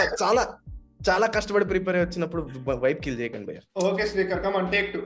చాలా 0.00 0.14
చాలా 0.22 0.44
చాలా 1.08 1.26
కష్టపడి 1.26 1.64
ప్రిపేర్ 1.64 1.96
అయ్యి 1.96 2.06
వచ్చినప్పుడు 2.08 2.42
వైప్ 2.80 3.00
కిల్ 3.00 3.20
చేయకండి 3.20 3.46
భయ్య. 3.46 3.60
Okay 3.88 4.06
Srikar 4.06 4.42
come 4.42 4.72
take 4.72 4.92
two 4.92 4.98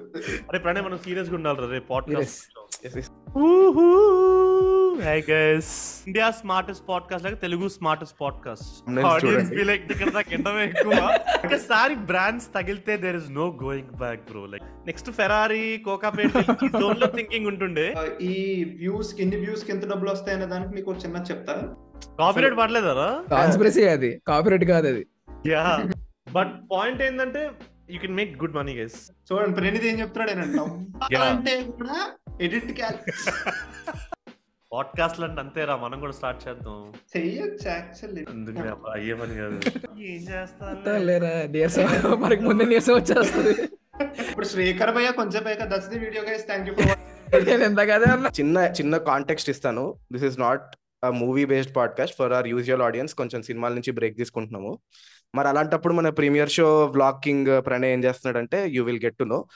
అరే 0.49 0.59
ప్రణయ్ 0.59 0.83
మనం 0.83 0.99
సీరియస్గా 0.99 1.35
ఉండాలి 1.35 1.71
రే 1.73 1.79
podcast 1.79 2.41
yes. 2.87 3.11
Hi 5.05 5.21
guys 5.31 5.71
India 6.07 6.31
smartest 6.31 6.89
podcast 6.89 7.25
లాగా 7.27 7.37
Telugu 7.37 7.69
smartest 7.69 8.17
podcast 8.21 8.99
audience. 9.07 9.51
Be 9.51 9.65
like 9.65 9.93
ఇక్కడ 9.93 10.11
దాకా 10.11 10.33
ఎండమే 10.33 10.65
ఎక్కువ. 10.65 10.95
ఒకసారి 11.45 11.95
బ్రాండ్స్ 11.95 12.49
తగిలితే 12.55 12.97
there 12.97 13.17
is 13.17 13.31
no 13.31 13.59
going 13.63 13.89
back 13.89 14.31
bro 14.31 14.47
like 14.47 14.65
next 14.87 15.11
Ferrari 15.11 15.79
Kokapet 15.79 16.37
జోన్లో 16.81 17.07
థింకింగ్ 17.07 17.47
ఉంటుండే. 17.47 17.95
ఈ 18.21 18.65
వ్యూస్కి 18.79 19.23
ఇన్ని 19.23 19.37
వ్యూస్కి 19.37 19.73
ఎంత 19.73 19.89
డబ్బులు 19.89 20.11
వస్తాయనే 20.11 20.47
దానికి 20.47 20.75
మీకు 20.75 20.91
ఒక 20.91 20.97
చిన్న 21.05 21.25
చెప్తా 21.31 21.57
కాపీరైట్ 22.19 22.57
పడలేదారా 22.59 23.09
కాన్స్పిరసీ 23.31 23.85
అది. 23.89 24.11
కాపీరైట్ 24.27 24.67
కాదు 24.67 24.89
అది. 24.89 25.03
యా. 25.49 25.63
బట్ 26.33 26.53
పాయింట్ 26.71 27.01
ఏంటంటే 27.03 27.43
you 27.91 27.99
can 28.01 28.15
make 28.15 28.33
good 28.43 28.57
money 28.57 28.75
guys 28.79 28.99
చూడండి 29.29 29.55
ప్రణీత్ 29.59 29.87
ఏం 29.87 29.99
చెప్తున్నాడు. 30.01 30.65
అంటే 31.29 31.55
కూడా 31.73 31.99
ఎడిట్ 32.41 32.73
క్యాల్ 32.73 32.99
పాడ్కాస్ట్ 34.73 35.21
అంటే 35.21 35.41
అంతేరా 35.41 35.75
మనం 35.77 35.97
కూడా 36.01 36.13
స్టార్ట్ 36.13 36.41
చేద్దాం. 36.45 36.79
చెయ్యొచ్చు 37.13 37.67
యాక్చువల్లీ 37.69 38.23
అందుకనే 38.33 38.69
అబ్బా, 38.69 38.89
అయ్యే 38.95 39.15
పని 39.15 39.35
కాదు. 39.37 39.59
ఏం 40.09 40.23
చేస్తా 40.31 40.95
లేరా 41.05 41.33
నీరసం 41.53 41.85
మనకి 42.25 42.43
ముందే 42.45 42.65
నీరసం 42.65 42.95
వచ్చేస్తుంది. 42.95 43.55
ఇప్పుడు 44.25 44.47
శ్రీకర్ 44.47 44.93
భయ్య 44.93 45.11
కొంచెం 45.13 45.43
పైగా 45.45 45.67
that's 45.73 45.91
the 45.93 45.99
video 45.99 46.23
guys 46.25 46.47
thank 46.47 46.69
you 46.69 46.75
for 46.79 47.45
నేను 47.47 47.63
ఎంత 47.65 47.83
కదే 47.91 48.09
అన్నా. 48.15 48.29
చిన్న 48.39 48.59
చిన్న 48.79 48.97
కాంటెక్స్ట్ 49.09 49.51
ఇస్తాను. 49.51 49.85
This 50.13 50.25
is 50.25 50.39
not 50.41 50.67
movie 51.11 51.45
based 51.45 51.77
podcast 51.77 52.17
for 52.19 52.33
our 52.33 52.49
usual 52.49 52.83
audience 52.83 53.15
కొంచెం 53.15 53.43
సినిమాల 53.43 53.73
నుంచి 53.73 53.91
బ్రేక్ 53.91 54.17
తీసుకుంటున్నాము. 54.17 54.79
మరి 55.35 55.49
అలాంటప్పుడు 55.49 55.95
మన 55.95 56.09
ప్రీమియర్ 56.09 56.51
షో 56.51 56.85
వ్లాగింగ్ 56.85 57.67
ప్రణయ్ 57.67 57.93
ఏం 57.93 58.05
చేస్తున్నాడంటే 58.05 58.69
you 58.69 58.85
will 58.85 59.05
get 59.05 59.19
to 59.19 59.25
know 59.25 59.47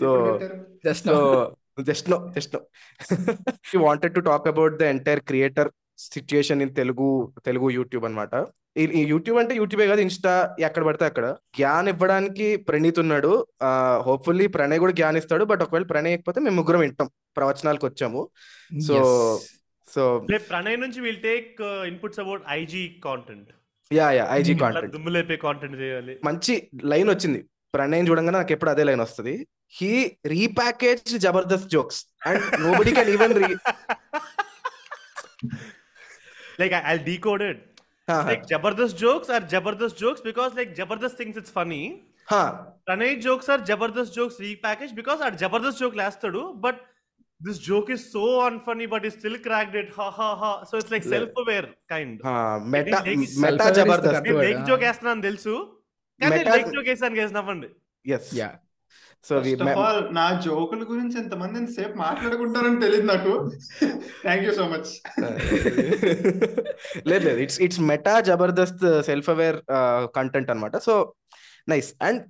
so 0.00 0.40
just 0.84 1.08
just 1.86 2.10
know 2.10 2.32
just 2.36 2.56
know 2.56 2.60
you 3.74 3.80
wanted 3.80 4.14
to 4.14 4.20
talk 4.20 4.48
about 4.48 4.76
the 4.76 4.82
entire 4.82 5.20
creator 5.20 5.70
situation 5.98 6.62
in 6.62 6.74
Telugu 6.74 7.32
Telugu 7.46 7.70
YouTube 7.70 8.04
అనమాట 8.04 8.46
ఈ 8.76 9.04
యూట్యూబ్ 9.04 9.38
అంటే 9.38 9.54
యూట్యూబే 9.54 9.86
కాదు 9.86 10.00
ఇన్స్టా 10.00 10.56
ఎక్కడ 10.60 10.84
పడితే 10.84 11.04
అక్కడ. 11.04 11.36
జ్ఞాన్ 11.56 11.88
ఇవ్వడానికి 11.88 12.56
ప్రణీత్ 12.56 12.98
ఉన్నాడు. 12.98 13.46
హోప్ఫుల్లీ 13.98 14.46
ప్రణయ్ 14.46 14.78
కూడా 14.78 14.92
జ్ఞాన్ 14.92 15.16
ఇస్తాడు. 15.16 15.44
బట్ 15.44 15.62
ఒకవేళ 15.62 15.82
ప్రణయ్ 15.82 16.14
ఇకపోతే 16.14 16.40
మేము 16.40 16.56
ముగ్గురం 16.56 16.80
వింటాం. 16.80 17.10
ప్రవచనాలకు 17.36 17.86
వచ్చాము. 17.86 18.28
సో 18.86 18.94
సో 19.94 20.02
ప్రణయ్ 20.50 20.78
నుంచి 20.84 21.00
will 21.06 21.22
take 21.30 21.60
inputs 21.92 22.20
about 22.24 22.42
IG 22.58 22.82
content 23.06 23.48
yeah 23.90 24.08
yeah 24.18 24.26
IG 24.38 24.54
content 24.64 24.92
దుమ్ము 24.96 25.12
లేపే 25.16 25.38
కాంటెంట్ 25.46 25.78
చేయాలి 25.82 26.14
మంచి 26.28 26.54
లైన్ 26.92 27.10
వచ్చింది 27.14 27.40
ప్రణయ్ 27.74 28.04
చూడంగానే 28.10 28.36
నాకు 28.38 28.54
ఎప్పుడు 28.56 28.72
అదే 28.74 28.84
లైన్ 28.90 29.02
వస్తుంది 29.06 29.34
he 29.78 29.92
repackage 30.34 31.12
Jabardasth 31.26 31.70
jokes 31.76 32.00
and 32.30 32.44
nobody 32.80 32.94
can 32.98 33.12
even 33.16 33.34
re 33.42 33.50
I'll 36.88 36.98
decode 36.98 37.42
it. 37.42 37.58
It's 38.08 38.26
like 38.26 38.46
Jabardast 38.46 38.96
jokes 38.96 39.28
are 39.30 39.40
Jabardast 39.40 39.96
jokes 39.96 40.20
because 40.20 40.54
like 40.54 40.74
Jabardast 40.76 41.12
thinks 41.12 41.36
it's 41.36 41.50
funny. 41.50 42.02
Pranay 42.88 43.20
jokes 43.20 43.48
are 43.48 43.58
Jabardast 43.58 44.12
jokes 44.12 44.36
repackaged 44.38 44.94
because 44.94 45.20
our 45.20 45.30
Jabardast 45.30 45.78
joke 45.78 45.94
lastadu, 45.94 46.60
but 46.60 46.80
this 47.40 47.58
joke 47.66 47.90
is 47.90 48.02
so 48.12 48.24
unfunny, 48.46 48.86
but 48.88 49.02
he 49.04 49.10
still 49.10 49.36
cracked 49.46 49.74
it. 49.74 49.90
Ha 49.98 50.08
ha 50.18 50.30
ha. 50.40 50.52
So 50.70 50.74
it's 50.78 50.90
like 50.94 51.04
Yeah. 51.04 51.14
self-aware 51.16 51.68
kind. 51.92 52.16
Meta 52.74 52.98
meta 53.44 53.68
Jabardasth 53.78 54.26
నేను 54.28 54.40
like. 54.46 54.64
Joke 54.70 54.84
వేస్తున్నాను 54.88 55.24
తెలుసు 55.28 55.54
కానీ 56.20 56.40
like 56.54 56.68
joke 56.76 56.90
వేసాను 56.92 57.18
గేసి 57.20 57.34
నవ్వండి 57.38 57.70
yes 58.04 58.30
yeah 58.40 58.50
so 59.24 59.34
నా 60.18 60.26
జోకుల 60.44 60.82
గురించి 60.90 61.16
ఎంతమంది 61.22 61.58
సేపు 61.76 61.96
మాట్లాడుకుంటారని 62.04 62.78
తెలియదు 62.84 63.06
నాకు 63.12 63.32
థ్యాంక్ 64.24 64.44
యూ 64.46 64.52
సో 64.60 64.66
మచ్ 64.72 64.90
లేదు 67.10 67.24
లేదు 67.28 67.38
it's 67.44 67.58
it's 67.66 67.80
meta 67.90 68.14
Jabardasth 68.28 68.84
self 69.08 69.28
aware 69.34 69.58
content 70.18 70.52
అన్నమాట 70.54 70.76
so 70.88 70.94
nice 71.72 71.90
and 72.08 72.20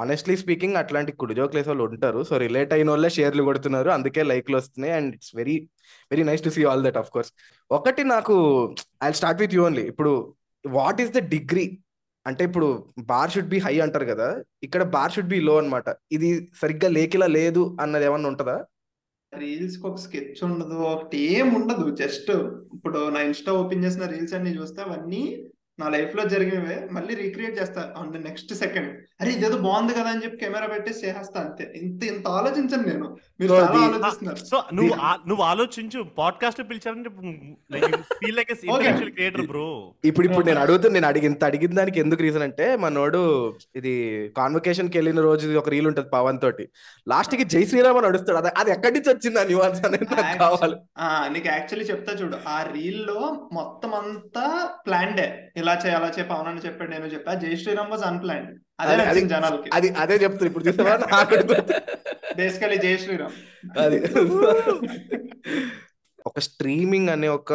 honestly 0.00 0.34
speaking 0.42 0.78
అట్లాంటి 0.80 1.12
కుడి 1.20 1.34
జోక్ 1.38 1.56
వాళ్ళు 1.70 1.84
ఉంటారు. 1.88 2.20
సో 2.30 2.34
రిలేట్ 2.44 2.72
అయిన 2.76 2.90
వాళ్ళే 2.94 3.10
షేర్లు 3.18 3.42
కొడుతున్నారు. 3.48 3.90
అందుకే 3.96 4.22
లైక్లు 4.32 4.56
వస్తున్నాయి. 4.60 4.94
And 4.98 5.10
it's 5.18 5.32
very 5.40 5.56
very 6.10 6.24
nice 6.30 6.44
to 6.46 6.52
see 6.56 6.64
all 6.72 6.84
that 6.88 6.98
of 7.02 7.10
course 7.16 7.32
ఒకటి 7.78 8.04
నాకు 8.14 8.34
I 9.08 9.10
start 9.20 9.42
with 9.44 9.54
you 9.58 9.62
only 9.68 9.86
ఇప్పుడు 9.92 10.12
వాట్ 10.64 11.00
ఈస్ 11.04 11.14
ద 11.18 11.22
డిగ్రీ 11.36 11.66
అంటే 12.26 12.42
ఇప్పుడు 12.48 12.66
బార్ 13.12 13.32
షుడ్ 13.34 13.52
బి 13.52 13.58
హై 13.64 13.72
అంటారు 13.84 14.06
కదా. 14.10 14.26
ఇక్కడ 14.66 14.82
బార్ 14.96 15.14
షుడ్ 15.14 15.32
బి 15.32 15.38
లో 15.48 15.54
అన్నమాట. 15.60 15.88
ఇది 16.16 16.28
సరిగ్గా 16.60 16.88
లేకిలా 16.98 17.28
లేదు 17.38 17.62
అన్నది 17.84 18.04
ఏమన్నా 18.08 18.28
ఉంటుందా? 18.32 18.54
రీల్స్కి 19.32 19.84
ఒక 19.90 19.98
స్కెచ్ 20.04 20.40
ఉండదు 20.46 20.76
ఒకటి 20.92 21.18
ఏం 21.36 21.48
ఉండదు. 21.58 21.84
జస్ట్ 22.02 22.30
ఇప్పుడు 22.76 22.98
నా 23.14 23.20
ఇన్స్టా 23.28 23.52
ఓపెన్ 23.60 23.84
చేసిన 23.84 24.06
రీల్స్ 24.12 24.34
అన్ని 24.38 24.52
చూస్తే 24.58 24.80
అవన్నీ 24.86 25.22
నా 25.82 25.88
లైఫ్లో 25.88 26.24
జరిగినవే 26.26 26.76
మళ్ళీ 26.92 27.14
రీక్రియేట్ 27.14 27.58
చేస్తా. 27.60 27.82
ఆన్ 27.96 28.12
ద 28.12 28.24
నెక్స్ట్ 28.24 28.54
సెకండ్ 28.54 28.90
అరే 29.20 29.30
ఇదేదో 29.32 29.56
బాగుంది 29.58 29.92
కదా 29.94 30.10
అని 30.10 30.22
చెప్పి 30.24 30.36
కెమెరా 30.36 30.66
పెట్టేసి 30.66 31.00
చేసేస్తా 31.06 31.40
అంతే. 31.40 31.64
ఇంత 31.76 32.04
ఇంత 32.04 32.28
ఆలోచించను 32.32 32.84
నేను. 32.88 33.06
మీరు 33.40 33.52
ఆలోచిస్తున్నారు. 33.54 34.40
సో 34.44 34.58
నువ్వు 34.74 34.92
నువ్వు 35.28 35.44
ఆలోచించు. 35.44 36.00
Podcast 36.18 36.62
పిలిచారంటే 36.70 37.10
like 37.72 37.86
feel 38.14 38.36
like 38.36 38.50
intellectual 38.64 39.10
creator 39.10 39.46
bro 39.46 39.66
ఇప్పుడు 40.04 40.26
ఇప్పుడు 40.26 40.46
నేను 40.46 40.60
అడుగుతూ 40.60 40.88
నేను 40.88 41.06
అడిగి 41.06 41.26
ఇంత 41.26 41.44
అడిగిన 41.44 41.74
దానికి 41.74 42.00
ఎందుకు 42.00 42.22
రీజన్ 42.22 42.42
అంటే 42.42 42.76
మనోడు 42.76 43.22
ఇది 43.76 43.94
కాన్వకేషన్కి 44.36 44.98
వెళ్ళిన 44.98 45.20
రోజు 45.20 45.48
ఇది 45.48 45.56
ఒక 45.56 45.68
రీల్ 45.68 45.86
ఉంటది 45.86 46.08
పవన్ 46.08 46.40
తోటి. 46.40 46.64
లాస్ట్కి 47.06 47.44
జై 47.46 47.64
శ్రీరామ్ 47.64 47.98
అని 47.98 48.06
అడుస్తాడు 48.06 48.38
అది 48.38 48.50
అది 48.56 48.70
ఎక్కడి 48.70 48.94
నుంచి 48.94 49.10
వచ్చింది 49.10 49.40
ఆ 49.40 49.44
న్యూఆన్స్ 49.44 49.86
అనేది 49.86 50.08
నాకు 50.14 50.38
కావాలి. 50.38 50.76
ఆ, 50.98 51.28
నీకు 51.32 51.48
యాక్చువల్లీ 51.48 51.90
చెప్తా 51.90 52.12
చూడు. 52.12 52.36
ఆ 52.48 52.62
రీల్లో 52.72 53.18
మొత్తం 53.52 53.94
అంతా 53.94 54.46
ప్లాన్డే 54.86 55.26
ఇలా 55.56 55.71
చేయ 55.74 55.94
అలా 55.94 56.08
చేయ 56.08 56.22
పవన్ 56.22 56.48
అని 56.48 56.60
చెప్పాడు 56.60 56.90
నేను 56.90 57.06
చెప్పా. 57.06 57.34
జై 57.34 57.56
శ్రీరామ్ 57.56 57.90
వాజ్ 57.90 58.02
అన్ప్లాన్డ్ 58.02 58.50
అదే 58.80 58.94
నచ్చింది 58.96 59.28
జనాలకి 59.28 59.70
అది 59.72 59.88
అదే 59.98 60.14
చెప్తారు 60.14 60.46
ఇప్పుడు 60.46 60.64
చూసావా. 60.64 60.94
బేసికలీ 62.36 62.76
జై 62.76 62.96
శ్రీరామ్. 62.96 63.34
అది. 63.78 63.98
ఒక 66.26 66.38
స్ట్రీమింగ్ 66.38 67.08
అనే 67.08 67.28
ఒక 67.28 67.52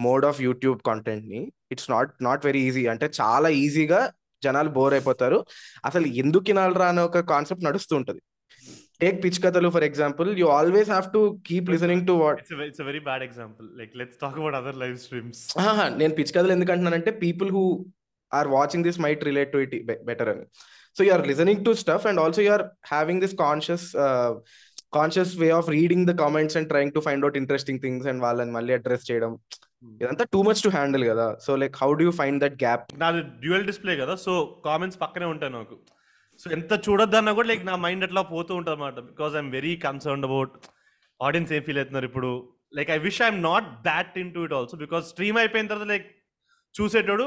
mode 0.00 0.24
of 0.24 0.40
YouTube 0.40 0.78
కాంటెంట్ని 0.86 1.40
it's 1.72 1.90
not 1.90 2.10
not 2.22 2.46
very 2.46 2.60
easy 2.60 2.86
అంటే 2.86 3.10
చాలా 3.20 3.48
ఈజీగా 3.62 4.00
జనాలు 4.42 4.68
బోర్ 4.68 4.94
అయిపోతారు. 4.94 5.38
అసలు 5.84 6.06
ఎందుకు 6.22 6.44
వినాలరా 6.48 6.88
అనే 6.88 7.02
ఒక 7.02 7.18
కాన్సెప్ట్ 7.20 7.64
నడుస్తూ 7.64 7.96
ఉంటది. 7.96 8.20
టేక్ 9.00 9.18
పిచ్ 9.24 9.40
కథలు 9.44 9.68
for 9.74 9.86
example 9.88 10.28
you 10.40 10.46
always 10.58 10.88
have 10.92 11.06
to 11.16 11.20
keep 11.48 11.68
listening 11.74 12.04
to 12.10 12.14
what 12.22 12.40
it's 12.42 12.54
it's 12.68 12.82
very 12.90 13.02
bad 13.08 13.24
example 13.28 13.68
like 13.80 13.92
let's 14.00 14.18
talk 14.24 14.38
about 14.40 14.56
other 14.60 14.78
live 14.82 14.96
streams 15.04 15.42
ఆహా, 15.66 15.86
నేను 16.00 16.12
పిచ్ 16.18 16.32
కథలు 16.36 16.54
ఎందుకు 16.56 16.72
అంటున్నానంటే 16.74 17.12
people 17.24 17.50
who 17.56 17.64
are 18.32 18.48
watching 18.56 18.86
this 18.88 19.00
might 19.06 19.22
relate 19.30 19.52
to 19.54 19.60
it 19.66 19.74
better 20.10 20.30
అని. 20.34 20.44
So 20.96 21.02
you 21.06 21.12
are 21.16 21.24
listening 21.30 21.62
to 21.68 21.72
stuff 21.82 22.06
and 22.10 22.20
also 22.24 22.42
you 22.46 22.50
are 22.56 22.64
having 22.92 23.22
this 23.24 23.36
conscious 23.44 23.86
conscious 24.96 25.32
way 25.42 25.48
of 25.58 25.68
reading 25.76 26.06
the 26.10 26.14
comments 26.22 26.56
and 26.58 26.68
trying 26.72 26.92
to 26.96 27.00
find 27.06 27.24
out 27.24 27.38
interesting 27.40 27.80
things 27.84 28.06
and 28.10 28.20
వాళ్ళని 28.26 28.52
మళ్ళీ 28.56 28.72
address 28.78 29.06
చేయడం. 29.10 29.32
ఇదంతా 30.02 30.24
too 30.34 30.40
much 30.48 30.62
to 30.64 30.70
handle 30.76 31.04
కదా. 31.10 31.26
So 31.44 31.50
like 31.62 31.74
how 31.82 31.88
do 31.98 32.04
you 32.08 32.12
find 32.20 32.40
that 32.44 32.56
gap 32.64 32.84
నాది 33.02 33.20
dual 33.44 33.66
display 33.70 33.96
కదా. 34.02 34.16
So 34.24 34.32
comments 34.68 35.00
పక్కనే 35.04 35.28
ఉంటాయి 35.34 35.52
నాకు. 35.58 35.76
సో 36.40 36.50
ఎంత 36.50 36.72
చూడొద్దన్నా 36.86 37.32
కూడా 37.32 37.48
లైక్ 37.48 37.64
నా 37.66 37.76
మైండ్ 37.76 38.04
అట్లా 38.04 38.22
పోతూ 38.32 38.52
ఉంటుంది 38.54 38.76
అనమాట 38.76 39.00
because 39.10 39.34
I'm 39.34 39.50
very 39.52 39.74
concern 39.86 40.24
about 40.24 40.54
audience 41.20 41.52
ఏం 41.52 41.62
ఫీల్ 41.62 41.78
అవుతున్నారు 41.78 42.06
ఇప్పుడు. 42.06 42.30
Like 42.74 42.90
I 42.90 42.98
wish 42.98 43.20
I'm 43.22 43.40
not 43.42 43.68
that 43.82 44.18
into 44.34 44.40
it 44.40 44.52
also 44.52 44.76
because 44.76 45.04
stream 45.08 45.38
అయిపోయిన 45.38 45.68
తర్వాత 45.68 45.88
లైక్ 45.88 46.06
చూసేటోడు 46.74 47.26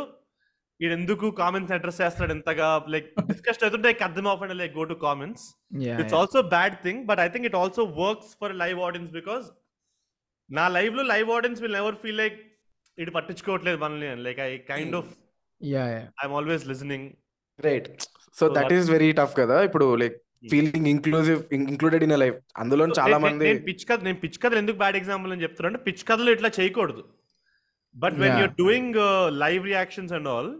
వీడు 0.79 0.93
ఎందుకు 0.93 1.25
కామెంట్స్ 1.39 1.73
అడ్రస్ 1.73 2.01
చేస్తాడు 2.01 2.31
ఎంతగా 2.31 2.67
లైక్ 2.87 3.07
డిస్కషన్ 3.27 3.63
అవుతుంటే 3.63 3.87
like 3.89 4.03
అర్థం 4.03 4.27
అవ్వకుండా 4.27 4.55
like 4.61 4.73
go 4.77 4.83
to 4.83 4.97
comments 5.03 5.43
it's 6.01 6.15
also 6.19 6.41
bad 6.53 6.77
thing 6.83 7.01
but 7.05 7.19
I 7.19 7.27
think 7.29 7.45
it 7.45 7.55
also 7.55 7.83
works 7.99 8.31
for 8.41 8.55
live 8.55 8.79
audience 8.81 9.11
because 9.11 9.45
నా 10.49 10.67
లైవ్లో 10.77 11.03
live 11.03 11.29
audience 11.31 11.61
will 11.61 11.73
never 11.73 11.95
feel 11.95 12.17
like 12.17 12.39
ఇటు 12.97 13.11
పట్టించుకోవట్లేదు 13.11 13.77
మనల్ని. 13.77 14.09
Like 14.23 14.39
I 14.39 14.51
kind 14.71 14.95
of 14.95 15.11
I'm 16.21 16.35
always 16.39 16.65
listening 16.67 17.07
right 17.59 17.89
so 18.37 18.43
So 18.45 18.51
that 18.55 18.65
that- 18.65 18.75
is 18.77 18.89
very 18.95 19.09
tough 19.19 19.33
కదా. 19.39 19.57
ఇప్పుడు 19.67 19.87
like 20.01 20.17
feeling 20.51 20.87
inclusive 20.91 21.39
included 21.55 22.03
in 22.05 22.13
life 22.23 22.37
అందులో 22.61 22.83
చాలా 22.99 23.17
మంది 23.25 23.47
పిచ్ 23.67 23.83
కథ 23.89 23.99
నేను 24.07 24.19
పిచ్ 24.23 24.37
కథలు 24.43 24.59
ఎందుకు 24.61 24.77
బ్యాడ్ 24.83 24.97
ఎగ్జాంపుల్ 24.99 25.31
అని 25.33 25.43
చెప్తున్నా 25.45 25.69
అంటే 25.71 25.81
పిచ్ 25.87 26.03
కథలు 26.09 26.31
ఇట్లా 26.35 26.51
చేయకూడదు. 26.59 27.03
But 27.95 28.15
when 28.21 28.31
Yeah. 28.31 28.41
You're 28.43 28.55
doing 28.61 28.97
live 29.43 29.63
reactions 29.71 30.13
and 30.17 30.29
all 30.35 30.51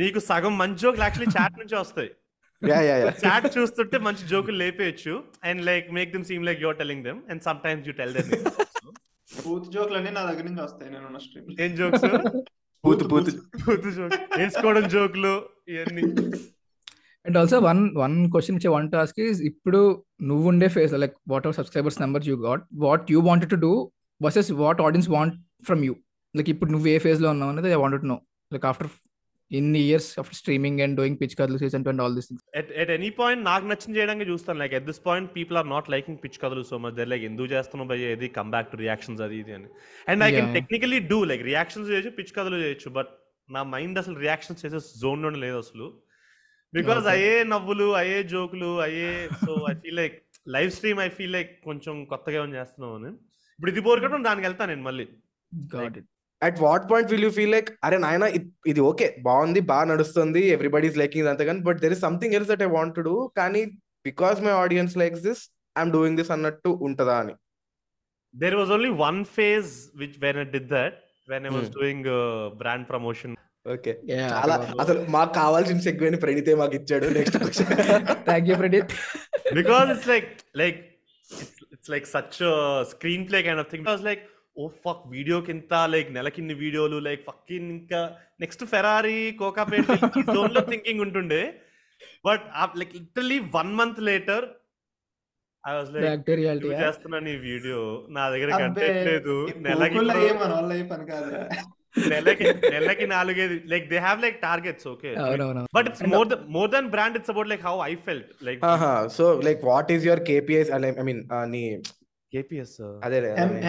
నీకు 0.00 0.18
సగం 0.28 0.54
మంచి 0.60 0.80
జోకులు 0.82 1.04
యాక్చువల్లీ 1.04 1.32
చాట్ 1.36 1.58
నుంచి 1.60 1.76
వస్తాయి. 1.80 2.10
చాట్ 3.24 3.46
చూస్తుంటే 3.56 3.98
మంచి 4.06 4.24
జోకులు 4.32 4.56
లేపేయచ్చు. 4.62 5.14
And 5.48 5.60
like 5.70 5.86
make 5.98 6.12
them 6.14 6.26
seem 6.30 6.44
like 6.48 6.62
your 6.62 6.78
telling 6.78 7.04
them 7.08 7.20
and 7.30 7.42
sometimes 7.66 7.88
you 7.88 7.94
tell 8.00 8.14
them 8.18 8.30
booth 9.28 9.68
జోక్లు 9.74 9.96
అన్ని 9.98 10.12
నా 10.16 10.22
దగ్గర 10.30 10.44
నుంచి 10.48 10.62
వస్తాయి 10.62 10.90
నేను 10.94 11.20
స్ట్రీమ్ 11.26 11.60
ఏం 11.64 11.72
జోక్స్ 11.76 12.04
పూతు 12.84 13.04
పూతు 13.12 13.30
పూతు 13.62 13.88
joke. 13.98 14.16
వేసుకోవడం 14.38 14.84
జోకులు 14.94 15.34
ఇవన్నీ. 15.68 16.02
And 17.26 17.38
also 17.40 17.58
one 17.68 17.82
one 18.02 18.16
question 18.34 18.56
which 18.58 18.68
want 18.74 18.94
ask 19.02 19.20
is 19.26 19.40
ఇప్పుడు 19.50 19.80
నువ్వు 20.30 20.46
ఉండే 20.52 20.68
face 20.76 20.94
like 21.04 21.16
whatever 21.48 21.58
subscribers 21.60 21.98
number 22.04 22.26
you 22.30 22.36
got 22.48 22.64
what 22.86 23.12
you 23.14 23.20
wanted 23.30 23.52
to 23.54 23.60
do 23.66 23.72
versus 24.20 24.52
what 24.64 24.82
audience 24.88 25.10
want 25.16 25.36
from 25.70 25.82
you 25.88 25.94
like 26.34 26.50
ఇప్పుడు 26.54 26.72
నువ్వు 26.76 26.88
ఏ 26.94 26.98
ఫేజ్లో 27.06 27.30
ఉన్నావు 27.36 27.52
అనేది 27.54 27.72
I 27.78 27.80
wanted 27.84 28.06
know 28.12 28.18
like 28.54 28.66
after 28.72 28.90
ఇన్ని 29.50 29.80
years 29.88 30.08
after 30.20 30.36
streaming 30.40 30.78
and 30.84 30.94
doing 30.98 31.18
pitch 31.22 31.34
కథలు 31.40 31.58
season 31.62 31.82
and 31.90 32.00
all 32.04 32.14
this 32.18 32.28
things 32.28 32.44
at 32.60 32.70
at 32.82 32.92
any 32.94 33.10
point 33.18 33.42
నాకు 33.50 33.64
నచ్చిన 33.70 33.90
చేయడానికి 33.96 34.26
చూస్తాను. 34.30 34.58
Like 34.62 34.74
at 34.78 34.86
this 34.90 35.02
point 35.08 35.28
people 35.36 35.56
are 35.60 35.68
not 35.74 35.88
liking 35.94 36.18
pitch 36.24 36.38
కథలు 36.42 36.62
సో 36.70 36.78
మచ్ 36.84 36.94
దర్ 36.98 37.10
లైక్ 37.12 37.24
ఎందుకు 37.30 37.48
చేస్తున్నావు 37.54 37.88
భయ్య? 37.90 38.14
ఇది 38.16 38.28
కమ్ 38.38 38.50
బ్యాక్ 38.54 38.70
టు 38.72 38.78
రియాక్షన్స్ 38.84 39.22
అది 39.26 39.36
ఇది 39.42 39.54
అని. 39.58 39.68
And 40.08 40.24
I 40.28 40.30
can. 40.36 40.50
Technically 40.58 41.00
do 41.12 41.18
like 41.32 41.44
reactions 41.50 41.90
చేయొచ్చు 41.90 42.12
పిచ్ 42.20 42.32
కథలు 42.38 42.60
చేయొచ్చు 42.64 42.90
బట్ 42.98 43.12
నా 43.48 43.62
మైండ్ 43.74 43.98
అసలు 44.02 44.18
రియాక్షన్స్ 44.26 44.62
చేసే 44.64 44.80
జోన్ 45.04 45.40
లేదు 45.44 45.58
అసలు. 45.64 45.88
బికాస్. 46.76 47.04
అయ్యే 47.14 47.34
నవ్వులు 47.52 47.88
అయ్యే 48.00 48.18
జోకులు 48.32 48.70
అయ్యే 48.86 49.10
so 49.44 49.52
I 49.70 49.74
feel 49.82 49.98
like 50.00 50.16
live 50.54 50.70
stream 50.76 51.00
I 51.04 51.08
feel 51.18 51.34
like 51.36 51.52
కొంచెం 51.68 51.94
కొత్తగా 52.12 52.36
ఏమైనా 52.40 52.56
చేస్తున్నావు 52.60 52.96
అని. 52.98 53.10
ఇప్పుడు 53.58 53.70
ఇది 53.72 53.82
బోర్ 53.86 54.02
కట్టడం 54.04 54.24
దానికి 54.28 54.46
వెళ్తాను 54.48 54.70
నేను 54.72 54.84
మళ్ళీ. 54.88 55.06
At 56.42 56.58
what 56.64 56.86
point 56.90 57.10
will 57.12 57.24
you 57.26 57.30
feel 57.36 57.52
like 57.56 57.68
అరే 57.86 57.98
నాయన 58.04 58.24
ఇది 58.70 58.80
ఓకే 58.88 59.06
బాగుంది 59.28 59.60
బాగా 59.70 59.84
నడుస్తుంది 59.92 60.40
ఎవ్రీబడీస్ 60.54 60.98
లైకింగ్ 61.02 61.24
ఇదంతా 61.24 61.44
కానీ 61.48 61.60
but 61.68 61.78
there 61.84 61.94
is 61.96 62.02
something 62.06 62.34
else 62.38 62.50
that 62.52 62.64
I 62.66 62.68
want 62.76 62.98
do 63.08 63.14
కానీ 63.40 63.62
because 64.08 64.40
my 64.46 64.54
audience 64.64 64.96
likes 65.02 65.22
this 65.28 65.42
I'm 65.76 65.92
doing 65.96 66.18
this 66.20 66.32
అన్నట్టు 66.36 66.72
ఉంటుందా 66.88 67.16
అని. 67.22 67.34
There 68.34 68.56
was 68.60 68.72
only 68.76 68.92
one 69.06 69.20
phase 69.38 69.70
which 70.02 70.18
when 70.26 70.40
I 70.44 70.46
did 70.56 70.68
that 70.76 70.98
when 71.32 71.46
I 71.50 71.52
was. 71.56 71.70
Doing 71.78 72.08
brand 72.62 72.86
promotion 72.92 73.34
okay. 73.66 73.92
చాలా 74.32 74.54
అసలు 74.82 74.98
మాకు 75.14 75.32
కావాల్సిన 75.40 75.78
segment 75.86 76.18
ప్రణీతే 76.22 76.54
మాకు 76.62 76.74
ఇచ్చాడు? 76.78 77.06
Next 77.16 77.36
thank 78.28 78.48
you 78.50 78.56
Praneeth 78.62 78.92
because 79.58 79.88
it's 79.94 80.06
like 80.12 80.28
like 80.60 80.78
it's, 81.28 81.58
it's 81.74 81.88
like 81.94 82.06
such 82.16 82.36
a 82.50 82.54
screenplay 82.92 83.40
kind 83.46 83.60
of 83.62 83.66
thing. 83.72 83.82
I 83.88 83.94
was 83.96 84.04
like, 84.08 84.22
oh 84.56 84.68
fuck, 84.84 85.00
video 85.14 85.36
kinta 85.48 85.80
like 85.94 86.08
నెలకిన్ని 86.16 86.54
వీడియోలు 86.62 86.98
like 87.06 87.22
ఫక్కిన్ 87.28 87.68
ఇంకా 87.76 88.00
నెక్స్ట్ 88.42 88.64
ఫెరారీ 88.72 89.18
కోకాపేట్ 89.40 89.90
జోన్లో 90.36 90.62
థింకింగ్ 90.72 91.02
ఉంటుండే. 91.06 91.42
But 92.28 92.44
like 92.80 92.94
literally 93.00 93.38
one 93.56 93.72
month 93.80 94.00
later 94.10 94.46
like 95.94 96.24
చేస్తున్నాను 96.84 97.28
ఈ 97.34 97.38
video 97.50 97.80
నా 98.16 98.24
దగ్గర 98.34 98.50
content 98.62 99.04
లేదు. 99.12 99.36
నెలకి 99.66 100.00
నెలకి 102.10 102.44
నెలకి 102.70 103.06
నాలుగైదు 103.08 103.56
like 103.66 103.86
they 103.90 103.98
have 103.98 104.20
like 104.20 104.38
targets 104.42 104.86
okay 104.88 105.10
but 105.74 105.88
it's 105.88 106.04
more 106.14 106.28
more 106.50 106.70
than 106.70 106.88
brand 106.90 107.16
it's 107.16 107.30
about 107.30 107.50
like 107.52 107.64
how 107.66 107.76
I 107.84 107.94
felt 108.06 108.30
like 108.44 108.62
so 109.12 109.26
like 109.42 109.60
what 109.64 109.92
is 109.92 110.06
your 110.06 110.24
KPIs 110.24 110.72
I 110.76 110.80
mean 111.02 111.22
నీ 111.50 111.62
కేపీఎస్ 112.32 112.76
అదే 113.04 113.18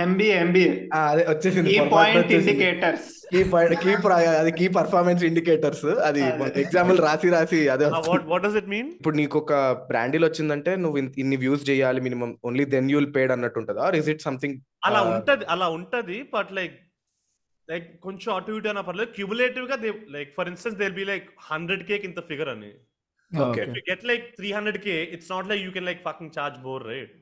ఎంబీఏ 0.03 0.35
ఎంబీఏ 0.35 0.69
అదే. 0.99 1.23
వచ్చేసింది. 1.29 1.67
పొరపాటున 1.71 1.91
పాయింట్ 1.95 2.17
వచ్చేసింది. 2.21 2.51
Indicators 2.53 3.09
key 3.33 3.41
point 3.51 3.73
key 3.83 3.91
అది 4.33 4.51
key 4.51 4.67
performance 4.77 5.23
indicators 5.23 5.85
అది. 6.07 6.21
Example 6.63 6.97
రాసి 6.99 7.29
రాసి 7.29 7.59
అదే 7.69 7.87
వాట్ 8.27 8.43
డస్ 8.43 8.57
ఇట్ 8.57 8.69
మీన్ 8.73 8.89
ఇప్పుడు 8.95 9.17
నీకు 9.17 9.37
ఒక 9.39 9.53
బ్రాండీల్ 9.91 10.25
వచ్చిందంటే 10.27 10.73
నువ్వు 10.83 10.97
ఇన్- 10.97 11.13
ఇన్ని 11.17 11.37
వ్యూస్ 11.37 11.69
చేయాలి 11.69 12.01
minimum 12.01 12.31
only 12.43 12.65
then 12.73 12.89
you'll 12.91 13.09
paid 13.15 13.31
అన్నట్టు 13.31 13.59
ఉంటుందా? 13.61 13.83
ఆర్ 13.87 13.95
ఇస్ 13.95 14.09
ఇట్ 14.09 14.23
సంథింగ్ 14.23 14.57
అలా 14.85 15.01
Uh, 15.01 15.11
ఉంటది 15.11 15.45
అలా 15.49 15.67
ఉంటది 15.77 16.17
బట్ 16.33 16.51
లైక్ 16.53 16.75
లైక్ 17.69 17.87
కొంచెం 18.05 18.29
అటు 18.37 18.57
ఇటు 18.57 18.69
అయినా 18.71 18.83
పర్లేదు. 18.87 19.09
క్యూములేటివ్గా 19.17 19.77
like 20.15 20.31
for 20.37 20.49
instance 20.51 20.77
they 20.81 20.87
be 20.99 21.05
like 21.11 21.27
hundred 21.51 21.83
K 21.89 21.97
ఇంత 22.09 22.21
ఫిగర్ 22.29 22.51
అని. 22.55 22.71
Get 23.89 24.03
like 24.11 24.25
three 24.39 24.49
hundred 24.57 24.79
K 24.87 24.95
it's 25.15 25.31
not 25.35 25.47
like 25.51 25.61
you 25.65 25.71
can 25.77 25.87
like 25.89 26.01
fucking 26.09 26.33
charge 26.37 26.57
bore 26.67 26.85
right 26.91 27.13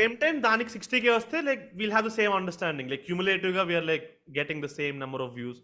same 0.00 0.14
time 0.24 0.34
దానికి 0.48 0.70
సిక్స్టీ 0.76 0.98
కే 1.04 1.10
వస్తే 1.18 1.36
like 1.48 1.62
we'll 1.80 1.94
have 1.96 2.08
the 2.08 2.12
same 2.20 2.34
understanding 2.38 2.90
like 2.92 3.04
క్యూములేటివ్గా 3.08 3.62
we're 3.70 3.88
like 3.92 4.06
getting 4.38 4.64
the 4.66 4.70
same 4.78 4.96
number 5.04 5.24
of 5.26 5.32
views 5.38 5.60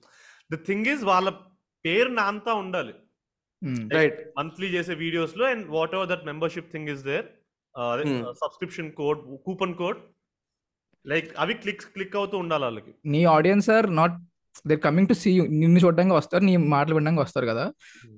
the 0.55 0.59
thing 0.69 0.89
is 0.95 1.03
వాళ్ళ 1.13 1.29
పేరు 1.85 2.11
నా 2.19 2.25
అంతా 2.33 2.53
ఉండాలి. 2.63 2.95
Right 3.97 4.19
monthly 4.39 4.69
చేసే 4.77 4.95
వీడియోస్లో 5.03 5.45
and 5.53 5.67
whatever 5.97 6.09
that 6.13 6.25
membership 6.31 6.71
thing 6.75 6.91
is 6.95 7.03
there. 7.11 7.27
Subscription 8.43 8.91
code 9.01 9.21
coupon 9.47 9.75
code 9.81 9.99
like 11.11 11.29
అవి 11.43 11.55
click 11.63 11.85
click 11.97 12.17
అవుతూ 12.21 12.37
ఉండాలి 12.45 12.65
వాళ్ళకి. 12.69 12.93
నీ 13.15 13.21
audience 13.37 13.69
are 13.77 13.89
not 14.01 14.17
there 14.71 14.81
coming 14.87 15.09
to 15.11 15.15
see 15.23 15.33
నిన్ను 15.63 15.79
చూడడానికి 15.85 16.17
వస్తారు 16.19 16.43
నీ 16.49 16.55
మాటలు 16.75 16.95
వినడానికి 16.99 17.23
వస్తారు 17.25 17.47
కదా. 17.53 17.65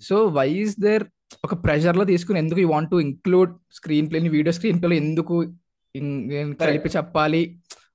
సో 0.08 0.16
వై 0.38 0.48
ఈస్ 0.62 0.76
దేర్ 0.86 1.04
ఒక 1.46 1.54
ప్రెషర్లో 1.64 2.04
తీసుకుని 2.12 2.38
ఎందుకు 2.44 2.60
you 2.64 2.68
want 2.74 2.90
to 2.94 3.00
include 3.08 3.52
screenplay 4.12 4.20
video 4.36 4.54
screenplay 4.84 4.96
ఎందుకు 5.04 5.36
కలిపి 6.64 6.90
చెప్పాలి? 6.96 7.42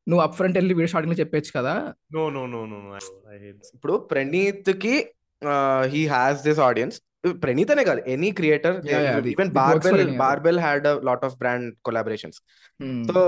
నువ్వు 0.10 0.22
అప్ 0.24 0.36
ఫ్రంట్ 0.38 0.58
వెళ్ళి 0.60 0.74
వీడియో 0.78 0.90
స్టార్టింగ్లో 0.92 1.20
చెప్పొచ్చు 1.20 1.52
కదా. 1.58 1.74
నో 2.16 2.24
నో 2.36 2.44
నో 2.54 2.62
నో 2.72 2.80
ఇప్పుడు 3.76 3.96
ప్రణీత్కి 4.12 4.96
he 5.94 6.02
has 6.14 6.42
this 6.48 6.62
audience 6.70 6.98
Praneeth 7.44 7.72
అనే 7.74 7.84
కాదు 7.90 8.02
any 8.14 8.30
creator 8.40 8.76
even 9.34 9.52
Barbell. 9.60 10.02
Barbell 10.24 10.60
had 10.66 10.88
lot 11.10 11.24
of 11.30 11.38
brand 11.44 11.70
collaborations 11.88 12.40
Hmm. 12.80 13.02
So 13.10 13.22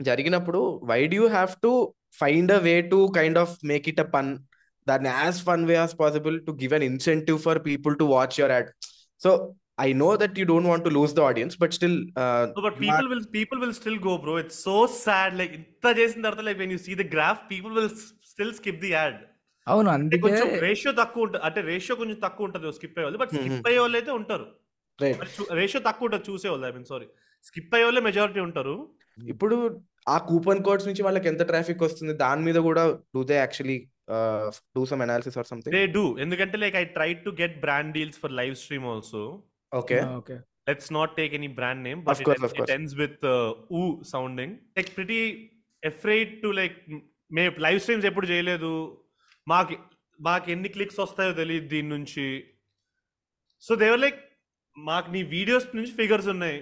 జరిగినప్పుడు 0.00 0.60
why 0.84 1.00
do 1.14 1.26
have 1.28 1.52
to 1.62 1.72
find 2.18 2.52
a 2.52 2.60
way 2.60 2.74
to 2.92 3.00
kind 3.18 3.38
of 3.38 3.52
make 3.64 3.86
it 3.92 4.00
a 4.00 4.08
pun 4.14 4.30
దాన్ని 4.86 5.10
as 5.16 5.38
fun 5.44 5.64
way 5.66 5.74
as 5.74 5.94
possible 6.00 6.38
to 6.46 6.52
give 6.62 6.74
an 6.74 6.86
incentive 6.90 7.38
for 7.46 7.60
people 7.68 7.94
to 7.96 8.06
watch 8.14 8.36
your 8.40 8.54
ad 8.56 8.70
so 9.22 9.30
I 9.80 9.88
know 10.02 10.08
that 10.22 10.36
you 10.40 10.44
don't 10.44 10.68
want 10.70 10.84
to 10.84 10.92
lose 10.96 11.14
the 11.14 11.22
audience 11.28 11.56
but 11.62 11.74
still 11.78 11.98
but 12.58 12.76
people 12.82 13.08
will 13.12 13.24
people 13.36 13.60
will 13.62 13.76
still 13.80 14.00
go 14.08 14.14
bro 14.24 14.34
it's 14.38 14.58
so 14.64 14.74
sad 14.98 15.36
like 15.36 15.54
ఇంత 15.60 15.86
చేసిన 16.00 16.22
తర్వాత 16.22 16.44
like 16.48 16.58
when 16.58 16.74
you 16.76 16.78
see 16.78 16.94
the 16.94 17.06
graph 17.14 17.40
people 17.52 17.72
will 17.78 17.90
still 18.32 18.52
skip 18.60 18.82
the 18.84 18.92
ad 18.92 19.18
అవును 19.66 19.88
అంటే 19.90 20.16
అందుకే 20.16 20.22
కొంచెం 20.26 20.48
ratio 20.64 20.92
తక్కువ 20.92 21.24
ఉంటుంది 21.26 21.44
అంటే 21.48 21.60
రేషియో 21.68 21.94
కొంచెం 21.96 22.18
తక్కువ 22.24 22.46
ఉంటుంది 22.46 22.72
స్కిప్ 22.78 22.96
అయ్యే 22.98 23.06
వాళ్ళు 23.06 23.20
బట్. 23.22 23.32
స్కిప్ 23.36 23.66
అయ్యే 23.68 23.78
వాళ్ళు 23.78 23.96
అయితే 24.00 24.12
ఉంటారు. 24.12 24.46
రైట్ 24.98 25.38
రేషియో 25.60 25.80
తక్కువ 25.86 26.06
ఉంటుంది 26.08 26.26
చూసే 26.30 26.48
వాళ్ళు 26.48 26.66
ఐ 26.66 26.72
మీన్ 26.72 26.88
సారీ 26.90 27.06
స్కిప్ 27.44 27.72
అయ్యే 27.74 27.86
వాళ్ళే 27.86 28.00
మెజారిటీ 28.00 28.40
ఉంటారు. 28.40 28.74
ఇప్పుడు 29.18 29.56
ఆ 30.14 30.16
కూపన్ 30.30 30.62
కోడ్స్ 30.68 30.86
నుంచి 30.88 31.02
వాళ్ళకి 31.02 31.28
ఎంత 31.32 31.42
ట్రాఫిక్ 31.50 31.84
వస్తుంది 31.86 32.14
దాని 32.24 32.42
మీద 32.48 32.58
కూడా 32.68 32.84
do 33.16 33.22
they 33.30 33.36
actually 33.44 33.78
do 34.76 34.82
some 34.92 35.02
analysis 35.06 35.38
or 35.38 35.48
something 35.52 35.76
they 35.76 35.84
do 35.98 36.04
ఎందుకంటే 36.24 36.58
like 36.64 36.76
I 36.82 36.84
try 36.98 37.10
to 37.26 37.32
get 37.42 37.56
brand 37.60 37.92
deals 37.98 38.18
for 38.24 38.34
live 38.40 38.56
stream 38.64 38.88
also 38.94 39.22
okay 39.72 40.00
okay 40.20 40.36
let's 40.68 40.88
not 40.96 41.10
take 41.16 41.32
any 41.38 41.48
brand 41.56 41.80
name 41.86 41.98
but 42.04 42.12
Of 42.12 42.20
it, 42.20 42.26
course, 42.26 42.38
en- 42.40 42.46
of 42.48 42.52
course. 42.58 42.70
it 42.70 42.74
ends 42.74 42.92
with 43.00 43.16
uh, 43.32 43.76
ooh 43.78 43.90
sounding. 44.12 44.52
Like 44.76 44.90
pretty 44.98 45.22
afraid 45.82 46.28
to 46.42 46.50
like 46.60 46.76
మే 47.36 47.42
live 47.66 47.80
streams 47.80 48.06
ఎప్పుడు 48.10 48.26
చేయలేదు. 48.26 48.70
మాకు 49.46 49.74
మాకు 50.20 50.46
ఎన్ని 50.50 50.68
clicks 50.68 51.00
వస్తాయో 51.00 51.32
తెలియదు 51.32 51.66
దీని 51.72 51.88
నుంచి. 51.88 52.26
సో 53.62 53.74
దేవర్ 53.82 54.02
లైక్ 54.04 54.20
మాకు 54.76 55.10
నీ 55.10 55.22
వీడియోస్ 55.34 55.68
నుంచి 55.76 55.92
ఫిగర్స్ 56.00 56.28
ఉన్నాయి. 56.34 56.58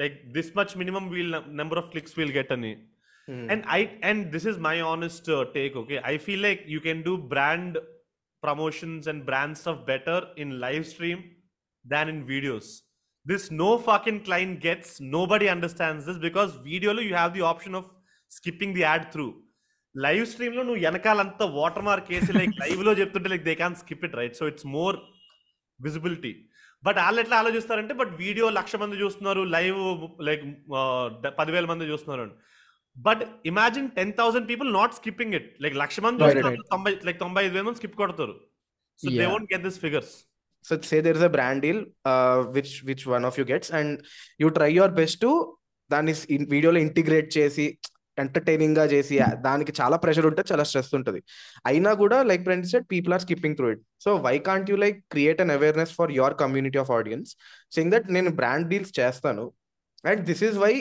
Like 0.00 0.16
this 0.36 0.50
much 0.58 0.74
minimum 0.82 1.04
we'll 1.14 1.34
number 1.60 1.80
of 1.82 1.88
clicks 1.94 2.16
we'll 2.20 2.36
get 2.40 2.52
అని 2.58 2.74
and 3.52 3.62
i 3.66 3.80
and 4.02 4.32
this 4.32 4.44
is 4.44 4.56
my 4.66 4.74
honest 4.88 5.28
uh, 5.28 5.44
take 5.54 5.74
okay 5.82 5.98
i 6.10 6.18
feel 6.24 6.40
like 6.46 6.62
you 6.72 6.80
can 6.86 6.98
do 7.06 7.12
brand 7.30 7.78
promotions 8.42 9.06
and 9.10 9.24
brand 9.28 9.52
stuff 9.60 9.78
better 9.86 10.16
in 10.42 10.48
live 10.64 10.84
stream 10.90 11.20
than 11.84 12.08
in 12.12 12.18
videos 12.32 12.66
this 13.26 13.44
no 13.62 13.70
fucking 13.78 14.18
client 14.26 14.54
gets 14.60 14.88
nobody 15.16 15.48
understands 15.48 16.02
this 16.08 16.18
because 16.26 16.50
video 16.68 16.92
lo 16.96 17.04
you 17.08 17.16
have 17.22 17.32
the 17.38 17.44
option 17.52 17.74
of 17.74 17.86
skipping 18.30 18.72
the 18.78 18.84
ad 18.94 19.06
through 19.14 19.32
live 19.94 20.24
స్ట్రీమ్లో 20.30 20.62
నువ్వు 20.66 20.82
వెనకాలంతా 20.84 21.44
water 21.56 21.84
mark 21.88 22.08
వేసి 22.12 22.32
like 22.38 22.54
లైవ్లో 22.62 22.92
చెప్తుంటే 23.00 23.28
like 23.32 23.44
they 23.48 23.52
can 23.60 23.76
skip 23.82 24.04
it 24.06 24.16
right 24.20 24.36
so 24.38 24.44
it's 24.52 24.66
more 24.76 24.96
visibility 25.80 26.32
but 26.86 26.98
వాళ్ళు 27.04 27.20
ఎట్లా 27.22 27.36
ఆలోచిస్తారంటే 27.42 27.94
but 28.00 28.12
video 28.24 28.46
లక్ష 28.58 28.76
మంది 28.82 29.00
చూస్తున్నారు 29.02 29.42
live 29.56 29.80
like 30.28 30.44
పదివేల 31.40 31.64
మంది 31.72 31.90
చూస్తున్నారు. 31.92 32.26
But 32.96 33.22
imagine 33.52 33.88
ten 33.98 34.12
thousand 34.20 34.48
people 34.52 34.70
not 34.78 34.94
skipping 35.00 35.34
it. 35.40 35.48
Like 35.64 35.76
lakh 35.82 36.00
మంది 36.06 36.42
తొంభై 36.74 36.92
లైక్ 37.08 37.18
తొంభై 37.24 37.42
ఐదు 37.46 37.54
వేల 37.56 37.66
మంది 37.68 37.80
స్కిప్ 37.80 37.98
కొడతారు. 38.02 38.36
So 39.02 39.08
they. 39.18 39.26
Won't 39.34 39.50
get 39.54 39.66
this 39.68 39.80
figures. 39.86 40.14
So 40.64 40.74
say 40.88 40.98
there 41.04 41.16
is 41.18 41.24
a 41.26 41.32
brand 41.32 41.58
deal, 41.64 41.78
uh, 42.10 42.36
which 42.54 42.70
which 42.88 43.02
one 43.14 43.24
of 43.28 43.34
you 43.38 43.44
gets, 43.50 43.68
and 43.78 43.90
you 44.42 44.48
try 44.58 44.68
your 44.76 44.90
best 44.98 45.16
to 45.24 45.32
దాన్ని 45.92 46.12
వీడియోలో 46.52 46.78
integrate 46.86 47.28
చేసి 47.36 47.66
ఎంటర్టైనింగ్గా 48.22 48.84
చేసి 48.92 49.16
దానికి 49.46 49.72
చాలా 49.80 49.96
ప్రెషర్ 50.04 50.26
ఉంటుంది 50.30 50.50
చాలా 50.52 50.64
స్ట్రెస్ 50.70 50.92
ఉంటుంది. 50.98 51.20
అయినా 51.70 51.90
కూడా 52.02 52.18
like 52.30 52.42
friend 52.48 52.68
set 52.72 52.86
people 52.94 53.14
are 53.16 53.22
skipping 53.26 53.56
through 53.58 53.68
it 53.74 53.82
so 54.04 54.12
why 54.26 54.34
can't 54.48 54.70
you 54.72 54.78
like 54.84 54.98
create 55.14 55.42
an 55.44 55.52
awareness 55.58 55.94
for 55.98 56.12
your 56.18 56.36
community 56.42 56.80
of 56.84 56.92
audience 56.98 57.30
saying 57.76 57.94
that 57.96 58.08
నేను 58.18 58.32
బ్రాండ్ 58.40 58.68
డీల్స్ 58.72 58.94
చేస్తాను 59.00 59.46
and 60.10 60.22
this 60.30 60.44
is 60.48 60.58
why 60.64 60.72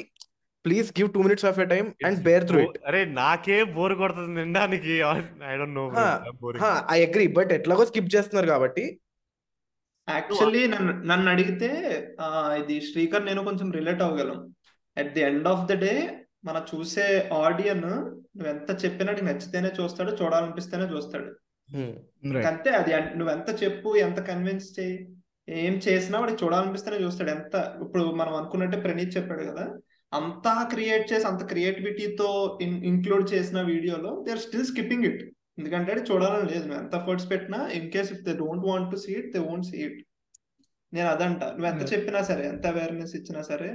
please 0.65 0.89
give 0.97 1.07
two 1.15 1.21
minutes 1.27 1.45
of 1.49 1.57
a 1.63 1.67
time 1.71 1.87
and 2.07 2.19
bear 2.27 2.43
through 2.49 2.59
it 2.65 2.77
అరే 2.89 2.99
నాకే 3.21 3.57
bore 3.77 3.95
కొడుతుంది 4.01 4.33
నిండానికి. 4.41 4.93
I 5.51 5.55
don't 5.61 5.77
know 5.79 5.85
I 6.95 6.99
agree 7.07 7.25
but 7.39 7.53
ఎట్లాగో 7.59 7.85
skip 7.89 8.13
చేస్తున్నారు 8.15 8.49
కాబట్టి. 8.53 8.85
Actually 10.07 10.61
నన్ను 10.71 10.93
నన్ను 11.09 11.27
అడిగితే 11.33 11.69
ఇది 12.61 12.75
శ్రీకర్ 12.87 13.23
నేను 13.27 13.41
కొంచెం 13.47 13.67
relate 13.77 14.01
అవ్వగలం. 14.05 14.39
At 14.97 15.11
the 15.15 15.21
end 15.29 15.47
of 15.51 15.63
the 15.69 15.75
day 15.83 15.93
మన 16.43 16.57
చూసే 16.71 17.05
ఆడియన్ 17.43 17.83
నువ్వు 18.35 18.50
ఎంత 18.53 18.69
చెప్పినా 18.83 19.12
నీకు 19.12 19.27
నచ్చితేనే 19.29 19.69
చూస్తాడు 19.79 20.12
చూడాలనిపిస్తేనే 20.21 20.88
చూస్తాడు. 20.93 21.29
Hmm. 21.69 21.91
అంతే 22.50 22.69
అది 22.79 22.91
నువ్వు 23.17 23.31
ఎంత 23.35 23.50
చెప్పు 23.63 23.89
ఎంత 24.05 24.19
కన్విన్స్ 24.29 24.67
చేయి 24.77 24.95
ఏం 25.47 25.73
చేసినా 25.85 26.17
వాడికి 26.19 26.39
చూడాలనిపిస్తేనే 26.43 26.97
చూస్తాడు. 27.05 27.31
ఎంత 27.38 27.55
ఇప్పుడు 27.85 28.03
మనం 28.19 28.33
అనుకున్నట్టే 28.39 28.79
ప్రణీత్ 28.85 29.15
చెప్పాడు 29.17 29.43
కదా 29.50 29.65
అంతా 30.12 30.53
క్రియేట్ 30.73 31.05
చేసి 31.12 31.25
అంత 31.31 31.43
క్రియేటివిటీతో 31.51 32.27
ఇంక్లూడ్ 32.91 33.25
చేసిన 33.33 33.62
వీడియోలో 33.71 34.12
they 34.25 34.31
are 34.35 34.43
still 34.45 34.67
skipping 34.71 35.07
it 35.09 35.23
ఎందుకంటే 35.59 35.89
అది 35.95 36.03
చూడాలని 36.12 36.47
లేదు. 36.51 36.65
నువ్వు 36.67 36.81
ఎంత 36.83 36.95
ఎఫర్ట్స్ 37.01 37.29
పెట్టినా 37.33 37.59
in 37.77 37.89
case 37.95 38.12
if 38.15 38.23
they 38.27 38.33
don't 38.43 38.67
want 38.69 38.91
to 38.93 39.00
see 39.05 39.12
it 39.21 39.31
they 39.35 39.41
won't 39.50 39.67
see 39.71 39.77
it 39.88 40.00
నేను 40.93 41.09
అదంట. 41.15 41.43
నువ్వు 41.55 41.69
ఎంత 41.71 41.83
Yeah. 41.83 41.91
చెప్పినా 41.93 42.19
సరే 42.29 42.43
ఎంత 42.53 42.65
అవేర్నెస్ 42.73 43.15
ఇచ్చినా 43.19 43.41
సరే 43.51 43.69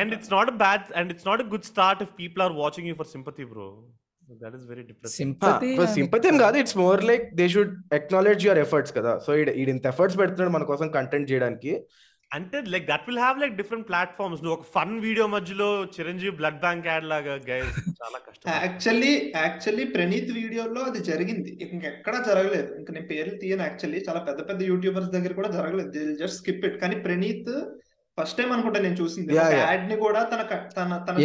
and 0.00 0.12
it's 0.16 0.32
not 0.36 0.50
bad 0.64 0.84
and 1.00 1.10
it's 1.14 1.28
not 1.30 1.42
good 1.54 1.68
start 1.72 2.00
if 2.06 2.14
people 2.22 2.42
are 2.46 2.56
watching 2.62 2.88
you 2.90 2.96
for 3.00 3.10
sympathy 3.16 3.44
bro 3.52 3.68
that 4.44 4.54
is 4.58 4.64
very 4.72 4.84
depressing 4.92 5.20
sympathy 5.20 5.70
sympathy 5.98 6.28
ఏం 6.32 6.38
కాదు. 6.44 6.56
It's 6.62 6.78
more 6.84 7.02
like 7.10 7.26
they 7.40 7.46
should 7.56 7.74
acknowledge 8.00 8.44
your 8.46 8.62
efforts 8.64 8.94
కదా. 8.98 9.12
So 9.26 9.30
ఈడు 9.60 9.70
ఇంత 9.76 9.86
efforts 9.94 10.18
పెడుతున్నాడు 10.22 10.54
మన 10.56 10.66
కోసం 10.72 10.88
content 10.98 11.30
చేయడానికి. 11.32 11.72
అంటే 12.30 12.58
like 12.72 12.86
that 12.90 13.04
will 13.08 13.20
have 13.22 13.36
like 13.42 13.52
different 13.58 13.86
platforms 13.90 14.40
నువ్వు 14.42 14.54
ఒక 14.56 14.66
ఫన్ 14.76 14.94
వీడియో 15.04 15.26
మధ్యలో 15.34 15.68
చిరంజీవి 15.96 16.32
బ్లడ్ 16.38 16.58
బ్యాంక్ 16.64 16.86
యాడ్ 16.90 17.06
లాగా 17.12 17.34
గైస్ 17.50 17.76
చాలా 18.00 18.18
కష్టం. 18.26 18.48
యాక్చువల్లీ 18.64 19.12
యాక్చువల్లీ 19.44 19.84
ప్రణీత్ 19.96 20.32
వీడియోలో 20.40 20.80
అది 20.90 21.00
జరిగింది. 21.10 21.50
ఇంకెక్కడా 21.64 22.20
జరగలేదు. 22.30 22.70
ఇంకా 22.80 22.92
నేను 22.96 23.08
పేర్లు 23.12 23.36
తీయను 23.42 23.64
యాక్చువల్లీ 23.68 24.00
చాలా 24.08 24.22
పెద్ద 24.28 24.40
పెద్ద 24.48 24.62
యూట్యూబర్స్ 24.70 25.12
దగ్గర 25.16 25.34
కూడా 25.40 25.50
జరగలేదు. 25.58 25.90
దే 25.96 26.02
జస్ట్ 26.22 26.40
స్కిప్ 26.42 26.66
ఇట్ 26.70 26.78
కానీ 26.84 26.98
ప్రణీత్ 27.06 27.54
ఫస్ట్ 28.18 28.36
టైం 28.38 28.52
అనుకుంటా 28.52 28.80
నేను 28.80 28.94
చూసింది. 28.94 29.30
యాడ్ని 29.60 29.96
కూడా 29.96 30.20
తన 30.24 30.42
తన 30.76 30.90
తన. 31.06 31.16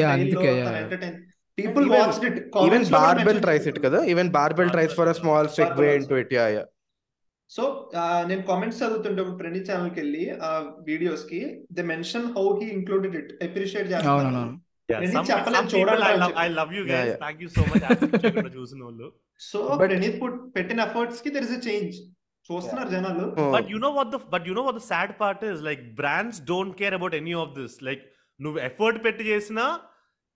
Entertain 0.77 1.17
people 1.57 1.85
even- 1.85 1.95
watched 1.95 2.25
it 2.25 2.37
even 2.67 2.85
Barbell 2.97 3.39
tries 3.41 3.67
it 3.67 3.79
కదా? 3.85 3.99
Even 4.05 4.29
Barbell 4.29 4.69
tries 4.69 4.93
for 4.93 5.09
a 5.09 5.13
small 5.13 5.49
segue 5.71 5.87
Barbell 5.87 6.01
into 6.01 6.17
it 6.17 6.33
yeah 6.33 6.45
yeah 6.47 6.63
so 7.51 7.63
నేను 8.27 8.41
కామెంట్స్ 8.41 8.79
చదువుతుంటే 8.79 9.21
ఇప్పుడు 9.21 9.37
ప్రణీత్ 9.37 9.69
ఛానల్కి 9.71 9.99
వెళ్ళి 9.99 10.23
ఆ 10.39 10.49
వీడియోస్కి. 10.81 11.39
They 11.71 11.81
mention 11.83 12.27
how 12.37 12.45
he 12.59 12.67
included 12.69 13.15
it 13.15 13.31
appreciate 13.43 13.87
you 18.95 19.09
so 19.41 19.59
Praneeth 19.81 20.17
పెట్టిన 20.55 20.79
ఎఫర్ట్స్కి 20.81 21.29
దర్ 21.29 21.43
ఇస్ 21.43 21.55
అ 21.57 21.61
చేంజ్ 21.69 21.97
చూస్తున్నారు 22.49 22.89
జనాలు. 22.95 23.25
But 23.55 23.67
you 23.73 23.79
know 23.83 23.91
what 23.97 24.09
the 24.13 24.19
but 24.33 24.43
you 24.49 24.55
know 24.57 24.65
what 24.67 24.77
the 24.79 24.85
sad 24.91 25.11
part 25.21 25.41
is? 25.49 25.57
Like 25.67 25.81
brands 25.99 26.37
don't 26.51 26.73
care 26.81 26.93
about 26.93 27.13
any 27.21 27.35
of 27.43 27.49
this. 27.59 27.73
Like 27.87 28.03
నువ్వు 28.39 28.59
effort 28.67 28.99
పెట్టి 29.05 29.23
చేసినా 29.31 29.63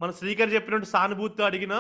మన 0.02 0.12
శ్రీకర్ 0.20 0.50
చెప్పినట్టు 0.56 0.88
సానుభూతి 0.94 1.44
అడిగినా 1.48 1.78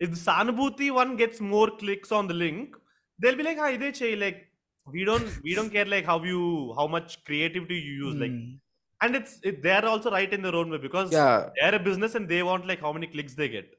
ఇఫ్ 0.00 0.14
సానుభూతి 0.26 0.88
one 0.98 1.12
gets 1.20 1.42
more 1.54 1.70
clicks 1.80 2.12
on 2.18 2.28
the 2.32 2.36
link 2.44 2.74
they'll 3.18 3.38
be 3.40 3.44
like 3.48 3.60
ఇదే 3.76 3.90
చేయి. 4.00 4.16
Like 4.24 4.38
we 4.86 5.02
don't 5.08 5.30
we 5.46 5.52
don't 5.58 5.72
care 5.76 5.90
like 5.94 6.06
how 6.12 6.18
you 6.32 6.42
how 6.78 6.86
much 6.96 7.12
creativity 7.28 7.78
you 7.88 7.94
use 8.02 8.16
like 8.24 8.36
and 9.00 9.16
it's 9.20 9.34
they 9.66 9.72
are 9.78 9.88
also 9.92 10.10
right 10.18 10.34
in 10.38 10.44
their 10.46 10.58
own 10.60 10.70
way 10.74 10.80
because 10.86 11.08
yeah 11.18 11.26
they 11.58 11.64
are 11.70 11.78
business 11.90 12.16
and 12.20 12.28
they 12.34 12.38
want 12.50 12.68
like 12.72 12.84
how 12.86 12.92
many 12.98 13.08
clicks 13.14 13.36
they 13.42 13.48
get 13.56 13.72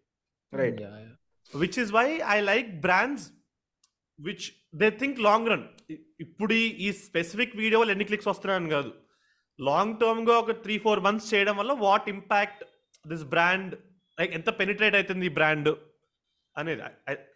right 0.53 0.81
which 1.53 1.79
is 1.85 1.93
why 1.99 2.07
I 2.35 2.39
like 2.51 2.69
brands 2.87 3.25
which 4.19 4.51
they 4.75 4.89
think 4.89 5.19
long 5.19 5.47
run 5.47 5.65
ఇప్పుడు 6.19 6.53
ఈ- 6.53 6.91
specific 6.91 7.57
video 7.57 7.79
వల్ల 7.79 7.91
ఎన్ని 7.91 8.05
clicks 8.05 8.27
వస్తున్నాయని 8.27 8.69
కాదు. 8.69 8.91
Long 9.59 9.99
టర్మ్గా 9.99 10.39
ఒక 10.39 10.51
three 10.51 10.77
four 10.77 10.99
months 10.99 11.33
చేయడం 11.33 11.57
వల్ల 11.57 11.71
what 11.71 12.09
impact 12.09 12.63
this 13.07 13.23
brand 13.23 13.75
like 14.19 14.33
ఎంత 14.33 14.59
పెనిట్రేట్ 14.59 14.95
అవుతుంది 14.95 15.25
ఈ 15.25 15.29
బ్రాండ్ 15.29 15.69
అనేది. 16.57 16.81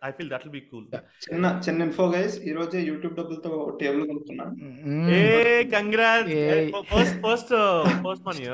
I 0.03 0.11
feel 0.11 0.29
that 0.29 0.47
will 0.47 0.51
be 0.51 0.59
cool 0.59 0.87
చిన్న 0.95 1.61
చిన్న 1.69 1.81
ఇన్ఫో 1.81 2.11
గైస్ 2.11 2.39
ఈ 2.39 2.51
రోజే 2.51 2.79
యూట్యూబ్ 2.81 3.15
డబ్బులతో 3.15 3.77
టేబుల్ 3.81 4.07
కొనుక్కున్నాను 4.07 4.55
ఏ 5.11 5.63
congrat. 5.63 6.27
First 6.93 7.21
first 7.21 7.53
first 8.03 8.27
money 8.27 8.45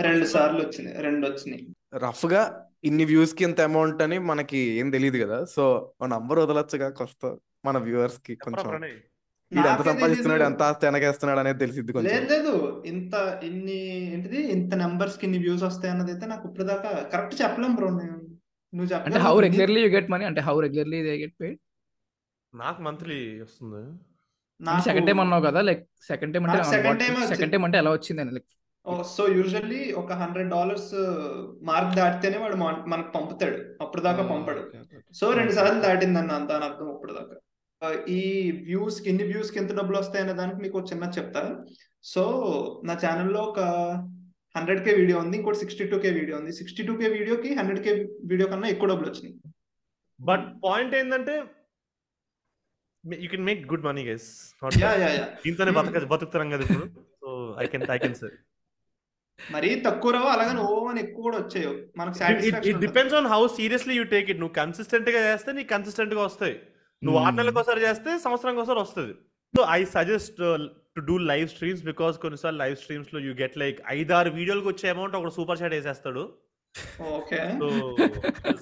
రెండు 0.00 0.24
సార్లు 0.24 0.60
వచ్చినాయి 0.66 1.02
రెండు 1.02 1.26
వచ్చినాయి. 1.26 1.68
రఫ్గా 1.94 2.63
ఇన్ని 2.84 3.04
వ్యూస్కి 3.10 3.42
ఇంత 3.44 3.60
అమౌంట్ 3.68 4.00
అని 4.06 4.16
మనకి 4.30 4.60
ఏం 4.80 4.88
తెలియదు 4.90 5.18
కదా. 5.24 5.38
సో 5.54 5.64
నంబర్ 6.14 6.38
వదలొచ్చుగా 6.38 6.88
కొస్త 7.00 7.22
మన 7.66 7.76
వ్యూవర్స్కి 7.78 8.34
కొంచెం. 8.36 8.70
వీడు 9.52 9.68
ఎంత 9.72 9.82
సంపాదిస్తున్నాడు. 9.88 10.42
ఎంత 10.42 10.62
ఆస్తి 10.62 10.86
వెనకేస్తున్నాడు 10.86 11.40
అనేది 11.40 11.58
తెలిసిద్ది 11.58 11.92
కొంచెం. 11.92 12.10
లేదు. 12.12 12.28
లేదు 12.32 12.52
ఇంత 12.86 13.14
ఇన్ని 13.48 13.78
ఏంటిది? 14.14 14.40
ఇంత 14.56 14.74
నెంబర్స్కి 14.74 15.24
ఇన్ని 15.26 15.38
వ్యూస్ 15.38 15.62
వస్తాయి 15.62 15.92
అన్నది 15.94 16.10
అయితే 16.12 16.26
నాకు 16.26 16.44
ఇప్పుడు 16.48 16.64
దాకా 16.64 16.90
కరెక్ట్ 17.12 17.36
చెప్పలేం 17.42 17.74
బ్రో 17.74 17.90
నేను. 17.98 18.16
నువ్వు 18.72 18.94
అంటే. 18.96 19.20
How 19.26 19.34
regularly 19.40 19.82
you 19.84 19.90
get 19.96 20.10
money 20.14 20.24
అంటే 20.24 20.40
how 20.40 20.56
regularly 20.60 21.00
they 21.02 21.14
get 21.22 21.36
paid 21.42 21.58
నాకు 22.52 22.82
మంత్లీ 22.82 23.20
వస్తుంది. 23.40 23.82
నాకు 24.60 24.84
సెకండ్ 24.84 25.06
టైం 25.06 25.20
అన్నావు 25.20 25.44
కదా 25.46 25.60
లైక్ 25.68 25.82
సెకండ్ 26.08 26.34
టైం 26.34 26.44
అంటే. 26.46 26.64
సెకండ్ 27.32 27.52
టైం 27.52 27.64
అంటే 27.64 27.78
ఎలా 27.78 27.90
వచ్చింది 27.90 28.24
లైక్ 28.36 28.50
సో 29.10 29.28
యూజువల్లీ 29.28 29.92
ఒక 29.92 30.12
హండ్రెడ్ 30.12 30.50
డాలర్స్ 30.50 30.90
మార్క్ 31.62 31.96
దాటితేనే 31.96 32.38
వాడు 32.38 32.56
మన- 32.56 32.86
మనకు 32.86 33.10
పంపుతాడు. 33.12 33.58
అప్పుడు 33.80 34.02
దాకా 34.02 34.22
పంపడు. 34.26 34.62
సో 35.12 35.32
రెండు 35.32 35.52
సార్లు 35.52 35.80
దాటిందన్న 35.80 36.32
అంత 36.32 36.52
అని 36.52 36.64
అర్థం 36.64 36.90
ఇప్పుడు 36.94 37.12
దాకా 37.12 37.36
ఆ, 37.82 37.88
ఈ 38.08 38.20
వ్యూస్కి 38.64 39.10
ఇన్ని 39.10 39.24
వ్యూస్కి 39.24 39.58
ఎంత 39.58 39.72
డబ్బులు 39.74 39.98
వస్తాయనే 39.98 40.32
దానికి 40.32 40.56
మీకు 40.56 40.80
చిన్న 40.82 41.10
చెప్తా. 41.16 41.42
సో 42.04 42.22
నా 42.84 42.94
ఛానల్లో 42.94 43.40
ఒక 43.42 43.60
హండ్రెడ్ 44.54 44.84
కే 44.84 44.94
వీడియో 44.94 45.18
ఉంది 45.18 45.36
ఇంకోటి 45.36 45.58
సిక్స్టీ 45.58 45.84
టూ 45.86 45.98
కే 45.98 46.10
వీడియో 46.10 46.36
ఉంది 46.38 46.52
సిక్స్టీ 46.52 46.82
టూ 46.86 46.96
కే 46.96 47.08
వీడియోకి 47.08 47.54
హండ్రెడ్ 47.54 47.82
కే 47.84 47.92
వీడియో 48.24 48.48
కన్నా 48.48 48.68
ఎక్కువ 48.68 48.88
డబ్బులు 48.88 49.10
వచ్చినాయి. 49.10 49.34
బట్ 50.20 50.46
పాయింట్ 50.64 50.94
ఏంటంటే 50.94 51.34
you 53.04 53.28
can 53.28 53.44
make 53.44 53.62
good 53.68 53.84
money 53.84 54.04
guys 54.08 54.28
yeah 54.78 54.92
yeah 54.96 55.10
yeah 55.10 55.26
దీంతోనే 55.44 55.70
బతక 55.72 56.04
బతుకుతున్నాం 56.06 56.50
కదా 56.50 56.64
ఇప్పుడు. 56.64 56.86
So 57.20 57.28
I 57.58 57.66
can 57.66 57.86
I 57.90 57.98
can 57.98 58.14
say 58.14 58.30
మరీ 59.38 59.70
తక్కువ 59.86 60.10
రావు 60.12 60.28
అలాగని 60.34 60.60
ఓ 60.68 60.74
అని 60.90 61.00
ఎక్కువ 61.00 61.22
కూడా 61.26 61.38
వచ్చాయి. 61.42 61.68
మనకు 61.98 62.68
it 62.70 62.80
depends 62.86 63.16
on 63.18 63.28
how 63.34 63.40
seriously 63.58 63.94
you 63.98 64.04
take 64.14 64.30
it 64.30 64.40
నువ్వు 64.42 64.56
కన్సిస్టెంట్గా 64.60 65.20
చేస్తే 65.28 65.52
నీకు 65.52 65.70
కన్సిస్టెంట్గా 65.74 66.22
వస్తాయి. 66.28 66.54
నువ్వు 67.02 67.18
ఆరు 67.22 67.34
నెలలకు 67.38 67.58
ఒకసారి 67.60 67.80
చేస్తే 67.86 68.10
సంవత్సరానికి 68.26 68.62
ఒకసారి 68.62 68.80
వస్తుంది. 68.84 69.14
So 69.54 69.62
I 69.78 69.80
suggest 69.96 70.40
to 70.96 71.02
do 71.10 71.16
live 71.32 71.48
streams 71.54 71.84
because 71.90 72.16
కొన్నిసార్లు 72.24 72.58
లైవ్ 72.62 72.76
స్ట్రీమ్స్లో 72.82 73.20
యూ 73.26 73.34
గెట్ 73.42 73.58
లైక్ 73.64 73.78
ఐదారు 73.98 74.32
వీడియోలకు 74.38 74.68
వచ్చే 74.72 74.88
అమౌంట్ 74.94 75.16
ఒక 75.20 75.32
సూపర్ 75.38 75.60
చాట్ 75.62 75.76
వేసేస్తాడు. 75.78 76.24
ఓకే. 77.16 77.40
సో 77.60 77.66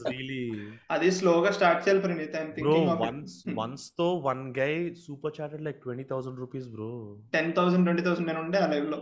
రియలీ 0.08 0.40
అది 0.94 1.08
స్లోగా 1.18 1.50
స్టార్ట్ 1.58 1.80
చేయాలి 1.84 2.02
Praneeth. 2.02 2.34
Bro 2.58 2.72
thinking 2.74 2.90
of 2.94 3.00
once 3.04 3.36
వన్స్తో 3.60 4.06
one 4.28 4.42
guy 4.58 4.72
super 5.04 5.34
chatted 5.38 5.64
like 5.68 5.78
twenty 5.84 6.04
thousand 6.10 6.40
rupees 6.44 6.66
bro 6.74 6.90
ten 7.36 7.50
thousand 7.58 7.86
twenty 7.88 8.04
thousand 8.08 8.28
నేను 8.30 8.42
ఉండే 8.44 8.58
ఆ 8.58 8.68
లైవ్లో 8.72 8.98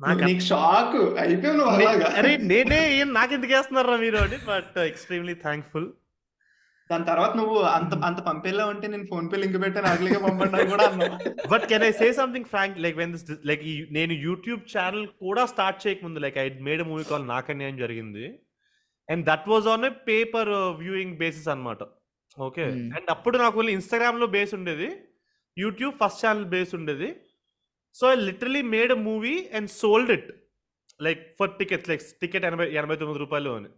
నాకు 0.00 0.26
షాక్? 0.48 0.96
అరే 2.18 2.32
నేనే 2.50 2.80
నాకెందుకు 3.18 3.52
వేస్తున్నారా 3.54 3.96
మీరు 4.04 4.18
అని 4.26 4.38
బట్ 4.50 4.76
ఎక్స్ట్రీమ్లీ 4.90 5.34
థ్యాంక్ఫుల్ 5.46 5.88
దాని 6.90 7.06
తర్వాత 7.08 7.32
నువ్వు 7.36 7.56
అంత 7.76 7.94
అంత 8.08 8.20
పంపేలా 8.26 8.64
ఉంటే 8.66 8.86
నేను 8.92 9.06
ఫోన్ 9.10 9.26
పే 9.30 9.38
లింక్ 9.40 9.58
పెట్టాను 9.64 9.88
అట్లగే 9.92 10.18
పంపండి 10.26 10.66
కూడా 10.70 10.86
but 11.52 11.64
can 11.72 11.84
I 11.88 11.90
say 11.90 12.06
something 12.12 12.48
frank 12.52 12.78
like 12.84 12.96
when 12.96 13.12
this 13.12 13.26
like 13.50 13.64
నేను 13.90 14.12
యూట్యూబ్ 14.26 14.62
ఛానల్ 14.76 15.06
కూడా 15.24 15.42
స్టార్ట్ 15.46 15.82
చేయకముందు 15.86 16.22
like 16.24 16.38
I 16.44 16.46
made 16.68 16.82
movie 16.90 17.04
call 17.10 17.28
నాకన్యాయం 17.28 17.76
జరిగింది. 17.84 18.26
And 19.08 19.24
that 19.26 19.48
was 19.48 19.68
on 19.74 19.84
a 19.84 19.92
paper 20.10 20.50
viewing 20.82 21.16
basis 21.16 21.48
అన్నమాట. 21.54 21.82
Okay 22.36 22.64
Hmm. 22.64 22.88
అండ్ 22.96 23.08
అప్పుడు 23.14 23.36
నాకు 23.38 23.62
ఇన్స్టాగ్రామ్లో 23.76 24.26
బేస్ 24.26 24.54
ఉండేది. 24.54 24.88
యూట్యూబ్ 25.56 25.94
ఫస్ట్ 26.02 26.22
ఛానల్ 26.24 26.44
బేస్ 26.54 26.74
ఉండేది. 26.74 27.08
So 27.98 28.12
I 28.12 28.14
literally 28.14 28.62
made 28.62 28.92
a 28.92 28.94
movie 28.94 29.48
and 29.54 29.70
sold 29.70 30.10
it 30.10 30.28
like 31.02 31.36
for 31.38 31.50
tickets 31.58 31.88
like 31.88 32.02
ticket 32.20 32.44
ఎనభై 32.44 32.72
ఎనభై 32.72 32.96
తొమ్మిది 32.96 33.18
రూపాయలు 33.18 33.50
అని. 33.50 33.68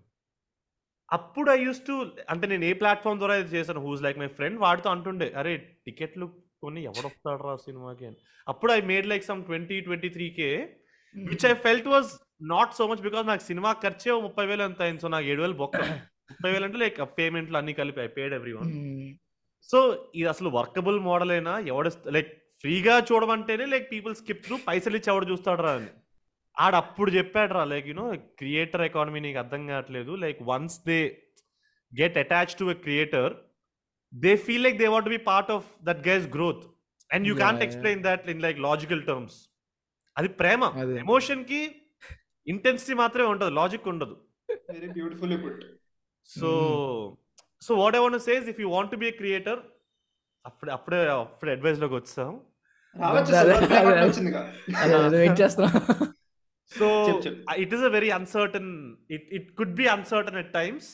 అప్పుడు 1.12 1.50
ఐ 1.50 1.62
యూస్ 1.62 1.80
టు 1.80 1.94
అంటే 2.30 2.46
నేను 2.46 2.64
ఏ 2.64 2.72
ప్లాట్ఫామ్ 2.72 3.18
ద్వారా 3.18 3.36
ఇది 3.36 3.56
చేశాను 3.56 3.80
హూస్ 3.80 4.02
లైక్ 4.02 4.18
మై 4.18 4.26
ఫ్రెండ్ 4.26 4.60
వాడితో 4.60 4.90
అంటుండే 4.90 5.32
అరే 5.32 5.56
టికెట్లు 5.56 6.26
కొని 6.62 6.84
ఎవడొస్తాడు 6.84 7.42
రా 7.42 7.56
సినిమాకి? 7.56 8.06
అని. 8.06 8.16
అప్పుడు 8.48 8.72
I 8.72 8.80
made 8.80 9.06
like 9.06 9.24
some 9.24 9.44
twenty 9.44 9.80
twenty 9.80 10.08
three 10.08 10.30
K 10.30 10.76
which 11.16 11.46
I 11.46 11.54
felt 11.54 11.88
was 11.88 12.06
not 12.42 12.74
so 12.74 12.86
much 12.86 13.02
because 13.02 13.26
నాకు 13.26 13.42
సినిమా 13.42 13.72
ఖర్చే 13.72 14.12
ముప్పై 14.12 14.46
వేలు 14.46 14.62
ఎంత 14.62 14.82
అయింది. 14.82 15.00
సో 15.00 15.08
నాకు 15.08 15.26
ఏడు 15.26 15.40
వేలు 15.40 15.52
బొక్క. 15.52 15.76
ముప్పై 16.30 16.52
వేలు 16.52 16.64
అంటే 16.64 16.78
లైక్ 16.78 17.18
పేమెంట్లు 17.18 17.56
అన్ని 17.56 17.72
కలిపి 17.72 18.00
I 18.00 18.06
paid 18.06 18.34
every 18.34 18.52
one 18.52 18.70
so 19.68 20.10
ఇది 20.14 20.28
అసలు 20.28 20.48
వర్కబుల్ 20.48 21.00
మోడల్ 21.00 21.30
అయినా 21.30 21.58
ఎవడ 21.58 21.90
లైక్ 22.08 22.30
ఫ్రీగా 22.62 22.94
చూడమంటేనే 23.08 23.66
లైక్ 23.72 23.86
పీపుల్ 23.92 24.14
స్కిప్ 24.20 24.42
త్రూ 24.46 24.56
పైసలు 24.68 24.96
ఇచ్చి 24.98 25.10
ఎవడు 25.12 25.26
చూస్తాడు 25.30 25.62
రా 25.66 25.72
అని. 25.78 25.90
ఆడ 26.56 26.74
అప్పుడు 26.82 27.10
చెప్పాడు 27.16 27.52
రా 27.56 27.62
లైక్ 27.72 27.86
యూనో 27.90 28.06
క్రియేటర్ 28.40 28.82
ఎకానమీ 28.88 29.20
నీకు 29.26 29.38
అర్థం 29.42 29.62
కావట్లేదు. 29.70 30.12
Like 30.24 30.40
once 30.50 30.78
they 30.88 30.98
get 31.92 32.18
attach 32.24 32.52
to 32.60 32.66
a 32.74 32.76
creator 32.86 33.32
they 34.12 34.32
feel 34.46 34.64
like 34.66 34.78
they 34.82 34.88
want 34.94 35.10
be 35.14 35.20
part 35.30 35.52
of 35.56 35.68
that 35.88 36.02
guy's 36.08 36.26
growth 36.36 36.64
and 37.10 37.26
you 37.30 37.34
yeah. 37.34 37.62
Explain 37.66 38.02
that 38.08 38.28
in 38.34 38.42
like 38.46 38.60
logical 38.68 39.02
terms 39.08 39.38
అది 40.16 40.28
ప్రేమ. 40.40 40.62
ఎమోషన్కి 41.04 41.62
intensity 42.46 42.94
మాత్రమే 43.02 43.28
ఉండదు. 43.32 43.52
Logic 43.60 43.88
ఉండదు 43.94 44.14
put 45.44 45.64
so 46.28 46.50
so 47.66 47.72
what 47.82 47.96
I 47.98 48.00
want 48.04 48.22
says 48.28 48.46
if 48.52 48.60
you 48.62 48.68
want 48.76 48.96
be 49.02 49.08
a 49.12 49.14
creator 49.22 49.60
అప్పుడే 50.44 50.70
అప్పుడే 50.76 50.98
అప్పుడే 51.24 51.50
అడ్వైస్లోకి 51.56 51.94
వచ్చాం. 52.00 52.30
రావచ్చు 52.96 53.32
అదే, 53.32 53.52
సార్, 53.52 53.64
అదే, 53.66 53.76
అదే. 53.90 54.00
వచ్చిందిగా 54.06 54.40
అదే 54.82 54.94
అదే 55.00 55.18
వెయిట్ 55.22 55.38
చేస్తున్నా 55.42 55.70
సో 56.72 56.86
చెప్పు, 57.08 57.22
చెప్పు. 57.26 57.40
It 57.62 57.72
is 57.76 57.84
a 57.88 57.92
very 57.94 58.10
uncertain 58.18 58.70
it 59.16 59.28
it 59.38 59.48
could 59.60 59.74
be 59.80 59.86
uncertain 59.94 60.38
at 60.42 60.52
times 60.54 60.88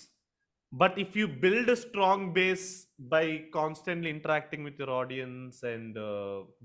but 0.73 0.97
if 1.05 1.15
you 1.21 1.26
build 1.45 1.71
a 1.71 1.79
strong 1.85 2.26
base 2.38 2.67
by 3.15 3.25
constantly 3.59 4.11
interacting 4.17 4.67
with 4.69 4.81
your 4.83 4.95
audience 5.03 5.61
and 5.73 5.99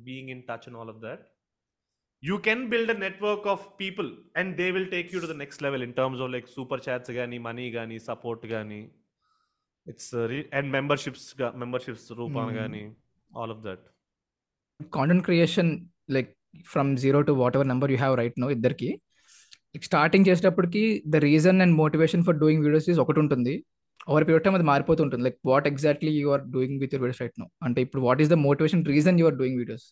being 0.08 0.32
in 0.36 0.44
touch 0.50 0.68
and 0.70 0.80
all 0.82 0.94
of 0.96 1.04
that 1.08 1.26
you 2.24 2.36
can 2.40 2.60
build 2.72 2.90
a 2.90 2.98
network 2.98 3.44
of 3.52 3.62
people 3.78 4.10
and 4.36 4.48
they 4.56 4.68
will 4.72 4.86
take 4.88 5.08
you 5.14 5.20
to 5.20 5.30
the 5.30 5.38
next 5.40 5.60
level 5.66 5.82
in 5.82 5.92
terms 5.92 6.20
of 6.20 6.28
like 6.30 6.48
super 6.50 6.78
chats 6.78 7.10
gani 7.18 7.38
money 7.42 7.66
gani 7.76 7.98
support 8.00 8.42
gani 8.52 8.82
it's 9.88 10.08
uh, 10.14 10.26
re- 10.32 10.50
and 10.52 10.66
memberships 10.76 11.24
ga- 11.34 11.56
memberships 11.56 12.04
rupana 12.20 12.44
Hmm. 12.48 12.60
gani 12.60 12.84
all 13.32 13.52
of 13.56 13.62
that 13.64 13.82
content 14.98 15.24
creation 15.28 15.72
like 16.16 16.30
from 16.72 16.98
zero 16.98 17.22
to 17.22 17.32
whatever 17.58 17.68
number 17.68 17.92
you 17.92 17.98
have 17.98 18.16
right 18.22 18.38
no 18.44 18.50
ఇద్దరికి 18.50 18.90
starting 19.90 20.26
చేసేటప్పటికి 20.30 21.04
the 21.14 21.16
reason 21.16 21.62
and 21.62 21.76
motivation 21.76 22.24
for 22.24 22.38
doing 22.38 22.64
videos 22.66 22.90
is 22.90 23.00
ఒకటి 23.00 23.20
ఉంటుంది. 23.20 23.54
Over 24.12 24.26
period 24.28 24.44
time 24.44 24.56
అది 24.56 24.64
మారిపోతుంటుంది 24.64 25.24
like 25.24 25.38
what 25.46 25.68
exactly 25.68 26.12
you 26.22 26.30
are 26.32 26.44
doing 26.56 26.80
with 26.80 26.94
your 26.94 27.04
videos 27.04 27.22
right 27.22 27.40
no 27.40 27.48
అంటే 27.64 27.82
ఇప్పుడు 27.82 28.02
what 28.02 28.22
is 28.22 28.30
the 28.30 28.34
motivation 28.34 28.86
reason 28.86 29.20
you 29.20 29.26
are 29.26 29.36
doing 29.36 29.58
videos 29.58 29.86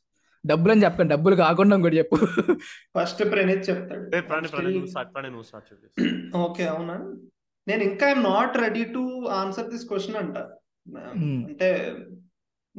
డబ్బులు 0.46 0.72
అని 0.72 0.84
చెప్పండి 0.84 1.10
డబ్బులు 1.10 1.36
కాకుండా 1.36 1.76
ఇంకోటి 1.76 1.98
చెప్పు. 1.98 2.18
ఫస్ట్ 2.98 3.32
ప్రణీత్ 3.32 3.70
చెప్తాడు. 3.70 4.06
ఓకే 6.38 6.66
అవునా? 6.66 6.96
నేను 7.68 7.84
ఇంకా 7.84 8.08
I'm 8.08 8.24
not 8.24 8.58
ready 8.58 8.84
to 8.86 9.26
answer 9.28 9.70
this 9.70 9.88
question 9.88 10.16
అంట. 10.16 10.38
Hmm. 11.16 11.40
అంటే 11.50 11.96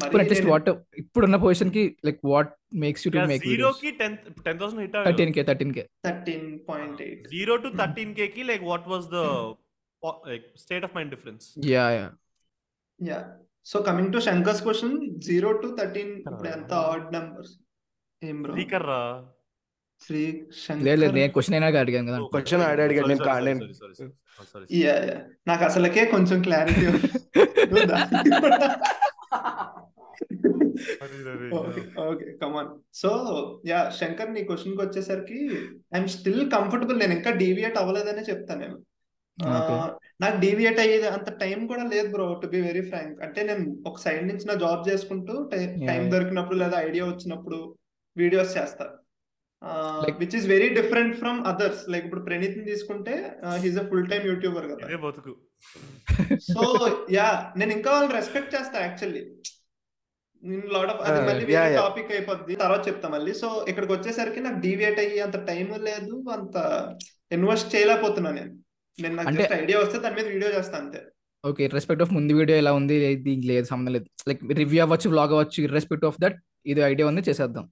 ఇప్పుడు 0.00 0.23
అట్లీస్ట్ 0.23 0.45
నేను- 0.45 0.52
వాట్ 0.54 0.69
ఇప్పుడున్న 1.02 1.37
పొజిషన్కి 1.42 1.83
like 2.07 2.21
what 2.30 2.52
makes 2.83 3.02
you 3.04 3.11
to 3.12 3.19
Yeah, 3.19 3.28
make 3.33 3.45
zero 3.47 3.71
కి 3.80 3.90
10 3.99 4.14
10000 4.45 4.80
hit 4.83 4.95
thirteen 5.09 5.33
K 5.37 5.42
thirteen 5.50 5.73
K 5.76 5.85
13.8 6.04 7.11
0 7.35 7.59
to 7.64 7.71
13k 7.80 8.28
ki 8.35 8.45
like 8.45 8.64
what 8.64 8.85
was 8.87 9.04
the 9.09 9.25
po- 10.02 10.21
like 10.25 10.47
state 10.59 10.85
of 10.85 10.92
mind 10.95 11.11
difference? 11.14 11.45
Yeah 11.71 11.87
yeah 11.97 12.07
yeah 13.00 13.21
so 13.66 13.78
coming 13.88 14.12
to 14.14 14.21
Shankar's 14.26 14.62
question 14.66 14.95
zero 15.26 15.50
to 15.62 15.69
thirteen 15.78 16.12
ఇప్పుడు 16.23 16.50
ఎంత 16.52 16.73
add 16.87 17.09
numbers 17.16 17.52
ఏం 18.23 18.38
bro 18.45 18.54
speaker 18.57 18.83
ra 18.87 19.02
Sri 20.02 20.21
లేదు 20.21 20.45
లేదు 20.83 21.00
శంకర్. 21.00 21.14
నేను 21.16 21.33
question 21.35 21.54
అయినా 21.57 21.69
అడిగాను 21.80 22.07
కదా. 22.11 22.19
Oh, 22.21 22.28
Question 22.35 22.59
sorry, 22.59 22.69
ఆడే 22.71 22.83
అడిగాడు, 22.87 23.07
sorry, 23.07 23.12
నేను 23.12 23.23
sorry, 23.23 23.28
కా- 23.28 23.38
sorry, 23.38 23.49
నేను- 23.49 23.62
sorry, 23.80 23.97
sorry, 23.97 23.97
sorry, 23.97 24.49
sorry. 24.52 24.66
Yeah 24.78 24.95
yeah 25.09 25.16
నాకు 25.47 25.64
అసలకే 25.69 26.04
కొంచెం 26.14 26.38
clarity 26.47 26.85
Sorry, 26.85 27.83
sorry, 27.85 28.71
okay 31.99 32.38
come on 32.42 32.68
so 32.94 33.10
yeah 33.66 33.90
Shankar 33.90 34.32
నీ 34.32 34.44
క్వశ్చన్కి 34.44 34.82
వచ్చేసరికి 34.82 35.49
ఐఎమ్ 35.94 36.08
స్టిల్ 36.08 36.50
కంఫర్టబుల్ 36.50 36.99
నేను 36.99 37.12
ఇంకా 37.12 37.30
డీవియేట్ 37.30 37.78
అవ్వలేదనే 37.78 38.22
చెప్తాను 38.22 38.60
నేను. 38.60 38.84
నాకు 40.20 40.40
డీవియేట్ 40.40 40.78
అయ్యేది 40.78 41.06
అంత 41.06 41.30
టైం 41.32 41.66
కూడా 41.66 41.84
లేదు 41.84 42.10
bro 42.12 42.34
to 42.34 42.46
be 42.46 42.60
very 42.60 42.80
frank 42.80 43.22
అంటే 43.22 43.42
నేను 43.42 43.82
ఒక 43.87 43.99
సైడ్ 43.99 44.28
నుంచి 44.28 44.44
నా 44.46 44.54
జాబ్ 44.54 44.88
చేసుకుంటూ 44.88 45.50
టైం. 45.52 45.80
దొరికినప్పుడు 46.10 46.58
లేదా 46.58 46.80
ఐడియా 46.80 47.04
వచ్చినప్పుడు 47.04 47.75
వీడియోస్ 48.16 48.58
చేస్తా. 48.58 48.84
Like- 48.84 49.00
which 50.20 50.37
is 50.38 50.46
very 50.55 50.68
different 50.79 51.14
from 51.23 51.38
others 51.51 51.83
like 51.92 52.05
ఇప్పుడు 52.09 52.25
ప్రణీత్ని 52.29 52.64
తీసుకుంటే 52.70 53.14
he's 53.64 53.79
a 53.83 53.87
full 53.90 54.09
time 54.12 54.23
YouTuber 54.33 54.66
కదా. 54.73 54.85
ఇదే 54.88 54.99
బతుకు. 55.07 55.33
సో 56.53 56.62
యా 57.16 57.27
నేను 57.61 57.73
ఇంకా 57.79 57.90
వాళ్ళని 57.94 58.16
రెస్పెక్ట్ 58.20 58.55
చేస్తా 58.57 58.79
యాక్చువల్లీ 58.87 59.25
నేను 60.42 60.68
లాట్ 60.75 60.90
ఆఫ్ 60.92 61.01
అది 61.07 61.18
Uh, 61.20 61.25
మళ్ళీ 61.29 61.44
వేరే. 61.49 61.75
టాపిక్ 61.83 62.12
అయిపోద్ది. 62.16 62.55
తర్వాత 62.62 62.83
చెప్తా 62.88 63.07
మళ్ళీ. 63.14 63.33
సో 63.40 63.49
ఇక్కడికి 63.70 63.92
వచ్చేసరికి 63.94 64.40
నాకు 64.46 64.59
డీవియేట్ 64.66 65.01
అయ్యి 65.03 65.18
అంత 65.25 65.38
టైం 65.49 65.66
లేదు 65.88 66.14
అంత 66.37 66.57
ఇన్వెస్ట్ 67.37 67.68
చేయలేకపోతున్నా 67.75 68.31
నేను. 68.38 68.53
నేను 68.99 69.14
నాకు 69.18 69.35
జస్ట్ 69.38 69.55
ఐడియా 69.62 69.81
వస్తే 69.83 69.99
దాని 70.05 70.16
మీద 70.18 70.27
వీడియో 70.35 70.53
చేస్తా 70.57 70.77
అంతే. 70.83 71.01
ఓకే 71.44 71.66
రెస్పెక్ట్ 71.75 72.05
ఆఫ్ 72.05 72.14
ముందు 72.18 72.33
వీడియో 72.40 72.57
ఎలా 72.62 72.73
ఉంది 72.79 72.96
దీనికి 73.27 73.49
లేదు 73.53 73.66
సంబంధం 73.73 73.94
లేదు. 73.96 74.09
లైక్ 74.31 74.42
రివ్యూ 74.62 74.81
అవ్వచ్చు 74.87 75.11
వ్లాగ్ 75.14 75.35
అవ్వచ్చు 75.37 75.66
రెస్పెక్ట్ 75.77 76.07
ఆఫ్ 76.11 76.18
దట్ 76.25 76.38
ఇది 76.73 76.83
ఐడియా 76.90 77.07
ఉంది 77.11 77.25
చేసేద్దాం. 77.29 77.66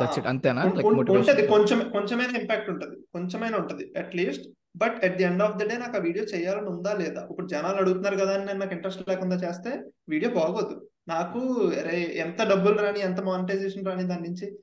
దట్స్ 0.00 0.18
ఇట్ 0.18 0.26
అంతేనా? 0.26 0.64
లైక్ 0.64 0.86
ఉం- 0.86 1.12
ఉంటది. 1.18 1.46
కొంచెం 1.46 1.90
కొంచెమైనా 1.90 2.38
ఇంపాక్ట్ 2.38 2.70
ఉంటది. 2.70 2.96
కొంచెమైనా 3.12 3.58
ఉంటది. 3.58 3.92
At least 3.98 4.44
but 4.76 5.04
at 5.04 5.16
the 5.16 5.22
end 5.22 5.42
of 5.42 5.56
the 5.56 5.68
day 5.68 5.78
నాకు 5.78 5.96
ఆ 5.96 6.00
వీడియో 6.00 6.24
చేయాలని 6.24 6.66
ఉందా 6.66 6.92
లేదా? 6.92 7.26
ఇప్పుడు 7.30 7.46
జనాలు 7.46 7.76
అడుగుతున్నారు 7.76 8.16
కదా 8.16 8.34
అని 8.34 8.44
నేను 8.44 8.58
నాకు 8.58 8.72
ఇంట్రెస్ట్ 8.72 9.08
లేకుండా 9.08 9.36
చేస్తే 9.36 9.82
వీడియో 10.08 10.30
బాగోదు. 10.30 10.88
నాకు 11.08 11.72
ఎంత 11.94 12.42
డబ్బులు 12.42 12.78
రాని 12.78 13.00
ఎంత 13.00 13.20
మానిటైజేషన్ 13.20 13.86
రాని 13.86 14.02
దాని 14.02 14.28
నుంచి 14.28 14.58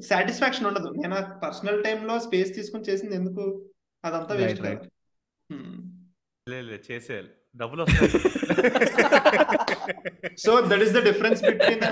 సాటిస్ఫాక్షన్ 0.00 0.66
ఉండదు. 0.66 0.88
నేను 0.88 1.14
ఆ 1.14 1.20
పర్సనల్లో 1.20 2.18
స్పేస్ 2.18 2.54
తీసుకుని 2.54 2.82
చేసింది 2.82 3.14
ఎందుకు? 3.14 3.64
అదంతా 4.04 4.34
వేస్ట్ 4.34 4.62
Hmm. 5.52 5.80
లేదు 6.48 6.66
లేదు 6.66 6.92
చేసేయాలి. 6.92 7.28
డబ్బులు 7.56 7.82
వస్తాయి. 7.82 8.10
So 10.44 10.52
that 10.70 10.82
is 10.86 10.94
the 10.96 11.02
difference 11.08 11.40
between 11.48 11.82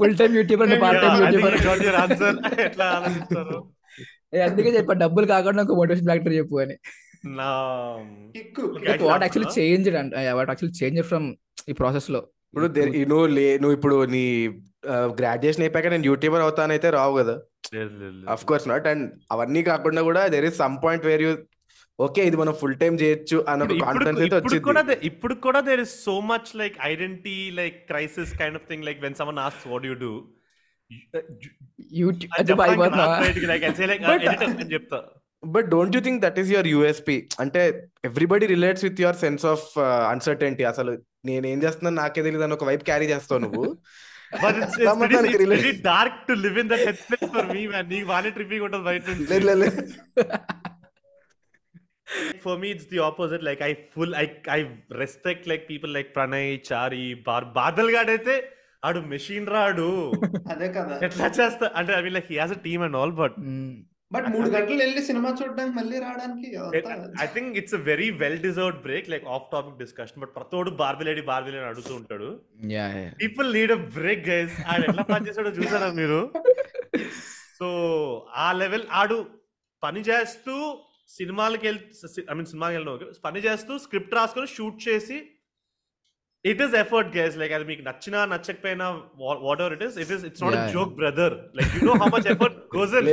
full 0.00 0.16
time 0.20 0.32
YouTuber 0.40 0.68
and 0.68 0.82
part 0.84 1.00
time 1.04 1.12
Yeah, 1.12 1.20
I 1.20 1.30
think 1.30 1.36
YouTuber 1.36 1.56
you 1.56 1.64
got 1.68 1.82
your 1.86 1.96
answer. 2.02 2.32
ఎట్లా 2.68 2.86
ఆలోచిస్తారు? 2.96 3.58
అందుకే 4.46 4.70
చెప్పా 4.76 4.94
డబ్బులు 5.02 5.26
కాకుండా 5.26 5.60
ఒక 5.66 5.76
మోటివేషన్ 5.78 6.08
ఫ్యాక్టర్ 6.10 6.34
చెప్పు 6.38 6.56
అని. 6.64 6.76
What 9.08 9.24
actually 9.24 9.50
change 9.56 9.88
what 10.38 10.50
actually 10.52 10.76
change 10.80 11.00
from 11.10 11.26
ఈ 11.70 11.74
ప్రాసెస్లో? 11.80 12.20
ఇప్పుడు 12.50 12.66
నువ్వు 13.12 13.26
లే 13.36 13.46
నువ్వు 13.62 13.74
ఇప్పుడు 13.78 13.96
నీ 14.14 14.24
గ్రాడ్యుయేషన్ 15.18 15.64
అయిపోయాక 15.64 15.88
నేను 15.94 16.06
యూట్యూబర్ 16.10 16.44
అవుతానైతే 16.46 16.90
రావు 16.98 17.14
కదా. 17.20 17.34
అఫ్ 18.34 18.44
కోర్స్ 18.44 18.66
నాట్ 18.68 18.86
అండ్ 18.92 19.04
అవన్నీ 19.34 19.62
కాకుండా 19.68 20.02
కూడా 20.08 20.22
there 20.34 20.46
is 20.48 20.58
some 20.62 20.76
point 20.84 21.04
where 21.08 21.22
you 21.26 21.32
okay 22.00 22.20
ఇది 22.26 22.36
మనం 22.36 22.54
ఫుల్ 22.60 22.76
టైం 22.80 22.94
చేయొచ్చు 23.00 23.38
అన్న 23.48 23.62
ఇప్పుడు- 23.64 23.84
కాన్ఫిడెన్స్ 23.84 24.20
అయితే 24.20 24.36
ఇప్పుడు 24.38 24.60
కూడా 24.62 24.80
వచ్చింది 24.80 24.92
there- 24.92 25.06
ఇప్పుడు 25.10 25.34
కూడా 25.46 25.60
there 25.66 25.80
is 25.80 25.94
so 26.04 26.14
much 26.30 26.50
like 26.60 26.76
identity 26.88 27.38
like 27.58 27.78
crisis 27.88 28.32
kind 28.40 28.58
of 28.60 28.66
thing 28.70 28.84
like 28.88 29.00
when 29.02 29.16
someone 29.20 29.40
asks 29.44 29.66
what 29.72 29.86
you 29.86 29.96
do 30.00 30.12
YouTube 31.98 32.32
అంటే 32.38 32.54
అయిపోతున్నా 32.66 33.06
like 33.50 33.64
I 33.64 33.72
say 33.74 33.86
like 33.86 34.04
But- 34.04 34.24
editor 34.26 34.50
అని 34.54 34.70
చెప్తా. 34.74 35.00
But 35.42 35.66
don't 35.72 35.94
you 35.96 36.02
think 36.06 36.20
that 36.24 36.38
is 36.40 36.50
your 36.52 36.68
USP 36.68 37.14
అంటే 37.40 37.60
everybody 38.08 38.46
relates 38.50 38.84
with 38.86 39.00
your 39.00 39.18
sense 39.20 39.44
of 39.46 39.66
uncertainty 40.10 40.64
అసలు 40.70 40.92
నేను 41.24 41.46
ఏం 41.46 41.58
చేస్తున్నాను 41.62 41.96
నాకే 41.96 42.22
తెలియదు 42.22 42.44
అని 42.46 42.54
ఒక 42.54 42.64
వైపు 42.64 42.84
క్యారీ 42.84 43.06
చేస్తావు 43.12 43.40
నువ్వు. 43.40 43.64
Dark 45.86 46.18
to 46.28 46.34
live 46.42 46.58
in 46.58 46.68
that 46.72 47.00
for 47.26 47.48
me 47.50 47.62
man 47.68 47.88
నీకు 47.88 48.06
వానే 48.10 48.30
ట్రిప్పింగ్ 48.30 48.64
ఉంటుంది 48.66 48.84
బయట 48.84 49.06
for 52.36 52.56
me 52.58 52.70
it's 52.70 52.86
the 52.86 53.00
opposite. 53.00 53.42
Like 53.42 53.62
i 53.62 53.72
full 53.90 54.14
i 54.14 54.26
i 54.48 54.60
respect 55.02 55.46
like 55.46 55.68
people 55.68 55.90
like 55.90 56.08
pranay 56.16 56.46
chari 56.70 57.04
bar 57.28 57.42
బాదల్ 57.58 57.90
గాడ్ 57.96 58.10
అయితే 58.10 58.34
ఆడు 58.82 59.00
మెషిన్ 59.12 59.48
రాడు. 59.54 59.88
అదే 60.52 60.68
కదా. 60.76 60.94
ఎట్లా 61.06 61.26
చేస్తా? 61.38 61.66
అంటే 61.78 61.92
I 61.96 62.00
mean 62.00 62.16
like 62.18 62.28
he 62.32 62.38
has 62.38 62.54
a 62.56 62.60
team 62.66 62.82
and 62.86 62.96
all 62.96 63.14
but 63.18 63.36
but 64.10 64.26
మూడు 64.34 64.48
గంటలు 64.48 64.78
వెళ్ళి 64.82 65.02
సినిమా 65.08 65.30
చూడడానికి 65.40 65.76
మళ్ళీ 65.76 65.96
రావడానికి 66.04 66.48
I 67.24 67.26
think 67.34 67.58
it's 67.60 67.76
a 67.78 67.82
very 67.90 68.08
well 68.22 68.40
deserved 68.46 68.80
break 68.86 69.08
like 69.08 69.26
off 69.36 69.46
topic 69.52 69.76
discussion 69.78 70.20
but 70.22 70.32
ప్రతోడు 70.38 70.70
బార్బిలేడి 70.80 71.22
బార్బిలేడి 71.30 71.68
అడుగుతూ 71.70 71.92
ఉంటాడు. 71.94 72.30
People 73.22 73.48
need 73.58 73.72
a 73.72 73.80
break 73.98 74.24
guys 74.28 74.56
ఆడు 74.68 74.84
ఎట్లా 74.88 75.04
పని 75.12 75.26
చేసాడో 75.28 75.52
చూసారా 75.60 75.90
మీరు? 76.00 76.20
సో 77.58 77.68
ఆ 78.36 78.48
లెవెల్ 78.52 78.86
ఆడు 79.00 79.16
పని 79.82 80.00
చేస్తూ 80.00 80.54
సినిమాలకి 81.10 81.66
వెళ్ 81.68 81.80
ఐ 82.30 82.36
మీన్ 82.38 82.48
సినిమాకి 82.50 82.74
వెళ్ళడం 82.76 82.94
ఓకే. 82.96 83.06
పని 83.24 83.40
చేస్తూ 83.46 83.72
స్క్రిప్ట్ 83.84 84.16
రాసుకొని 84.18 84.48
షూట్ 84.56 84.80
చేసి 84.86 85.18
it 86.44 86.60
is 86.64 86.74
effort 86.74 87.10
guys 87.16 87.34
like 87.40 87.52
అది 87.52 87.64
మీకు 87.70 87.82
నచ్చినా 87.88 88.18
నచ్చకపోయినా 88.24 88.86
whatever 89.62 89.74
it 89.76 89.84
is 89.88 89.96
it 90.02 90.12
is 90.16 90.22
it's 90.28 90.42
not. 90.44 90.58
Joke 90.74 90.92
brother 91.00 91.34
like 91.58 91.72
you 91.76 91.82
know 91.88 91.94
how 92.02 92.08
much 92.14 92.28
effort 92.34 92.58
goes 92.76 92.94
in 92.94 93.08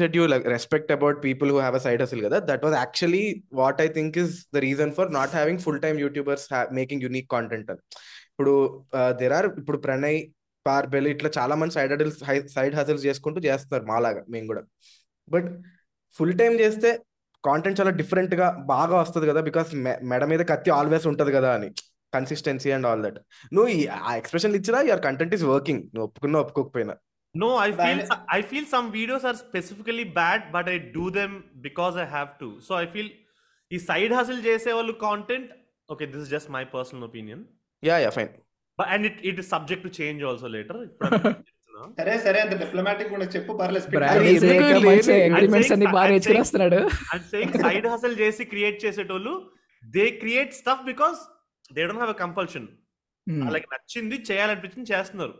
said 0.00 0.14
you 0.18 0.26
like 0.32 0.46
respect 0.48 0.90
about 0.90 1.16
people 1.22 1.48
who 1.48 1.58
have 1.58 1.74
a 1.74 1.82
side 1.86 2.00
hustle 2.00 2.22
kada 2.26 2.38
that 2.50 2.62
was 2.62 2.74
actually 2.82 3.24
what 3.52 3.78
i 3.80 3.88
think 3.88 4.16
is 4.16 4.30
the 4.52 4.62
reason 4.66 4.90
for 4.92 5.06
not 5.10 5.30
having 5.32 5.58
full 5.58 5.78
time 5.78 5.98
youtubers 6.04 6.44
ha- 6.54 6.68
making 6.80 7.00
unique 7.08 7.28
content. 7.28 7.66
అని. 7.72 7.82
ఇప్పుడు 8.30 8.54
there 9.20 9.32
are 9.32 9.48
ఇప్పుడు 9.60 9.78
ప్రణయ్ 9.78 10.18
పార్బెల్ 10.66 11.08
ఇట్లా 11.08 11.30
చాలా 11.38 11.54
మంది 11.54 11.74
side 11.74 11.92
hurdles 11.94 12.18
side 12.54 12.74
hustles 12.74 13.06
చేసుకుంటూ 13.06 13.40
చేస్తున్నారు 13.40 13.86
మాలాగా 13.86 14.22
మేము 14.28 14.46
కూడా. 14.46 14.62
బట్ 15.28 15.48
ఫుల్ 16.12 16.38
టైం 16.38 16.60
చేస్తే 16.60 16.90
కాంటెంట్ 17.44 17.80
చాలా 17.80 17.90
డిఫరెంట్గా 17.90 18.64
బాగా 18.66 19.00
వస్తుంది 19.00 19.26
కదా 19.26 19.40
బికాస్ 19.40 19.74
మెడ 20.02 20.24
మీద 20.24 20.40
కత్తి 20.40 20.70
ఆల్వేస్ 20.70 21.06
ఉంటది 21.06 21.32
కదా 21.32 21.54
అని. 21.54 21.68
కన్సిస్టెన్సీ 22.14 22.70
అండ్ 22.70 22.86
ఆల్ 22.86 23.02
దట్ 23.02 23.18
నువ్వు 23.52 23.70
ఈ- 23.70 23.86
ఆ 23.86 24.16
ఎక్స్ప్రెషన్ 24.16 24.54
ఇచ్చినా 24.54 24.80
యువర్ 24.80 25.02
కంటెంట్ 25.02 25.34
ఈస్ 25.34 25.44
వర్కింగ్ 25.44 25.78
నువ్వు 25.78 26.04
ఒప్పుకున్నా 26.04 26.40
ఒప్పుకోకపోయినా. 26.40 26.96
No, 27.34 27.48
I 27.64 27.66
feel 27.70 27.80
Bal- 27.80 28.06
so- 28.08 28.22
I 28.36 28.42
feel 28.52 28.64
some 28.74 28.86
videos 28.94 29.24
are 29.30 29.36
specifically 29.38 30.04
bad, 30.14 30.40
but 30.54 30.66
I 30.74 30.78
do 30.94 31.04
them 31.18 31.32
because 31.62 31.96
I 32.04 32.06
have 32.14 32.30
to. 32.42 32.48
So 32.68 32.72
I 32.84 32.86
feel 32.94 33.08
ఈ 33.70 33.78
side 33.78 34.12
hustle 34.12 34.46
చేసే 34.46 34.72
వాళ్ళు 34.72 34.92
content 34.92 35.50
okay 35.92 36.06
this 36.06 36.16
is 36.16 36.30
just 36.30 36.50
my 36.50 36.64
personal 36.64 37.04
opinion 37.04 37.42
yeah 37.82 37.98
yeah 37.98 38.10
fine 38.10 38.28
but 38.78 38.88
and 38.88 39.06
it 39.06 39.18
it 39.26 39.38
is 39.38 39.48
subject 39.48 39.84
to 39.84 40.02
change 40.02 40.24
also 40.24 40.46
later 40.46 40.78
సరే 41.98 42.14
సరే 42.24 42.38
అంత 42.40 42.54
diplomatic 42.60 43.10
కూడా 43.10 43.26
చెప్పు? 43.34 43.52
Agreements 45.30 45.72
అన్ని 45.74 45.86
బాగా 45.88 46.00
I'm 46.00 46.10
saying- 46.10 46.12
నేర్చుకుని 46.12 46.40
వస్తున్నాడు 46.42 46.80
సైడ్ 47.64 47.88
హసల్ 47.92 48.16
చేసి 48.20 48.44
క్రియేట్ 48.52 48.78
చేసేటోళ్ళు 48.84 49.32
they 49.82 50.04
create 50.20 50.52
stuff 50.54 50.84
because 50.84 51.18
they 51.70 51.80
don't 51.82 52.00
have 52.00 52.14
a 52.14 52.20
compulsion. 52.22 52.68
వాళ్ళకి 53.26 53.68
నచ్చింది 53.72 54.16
చేయాలనిపించింది 54.28 54.88
చేస్తున్నారు. 54.92 55.34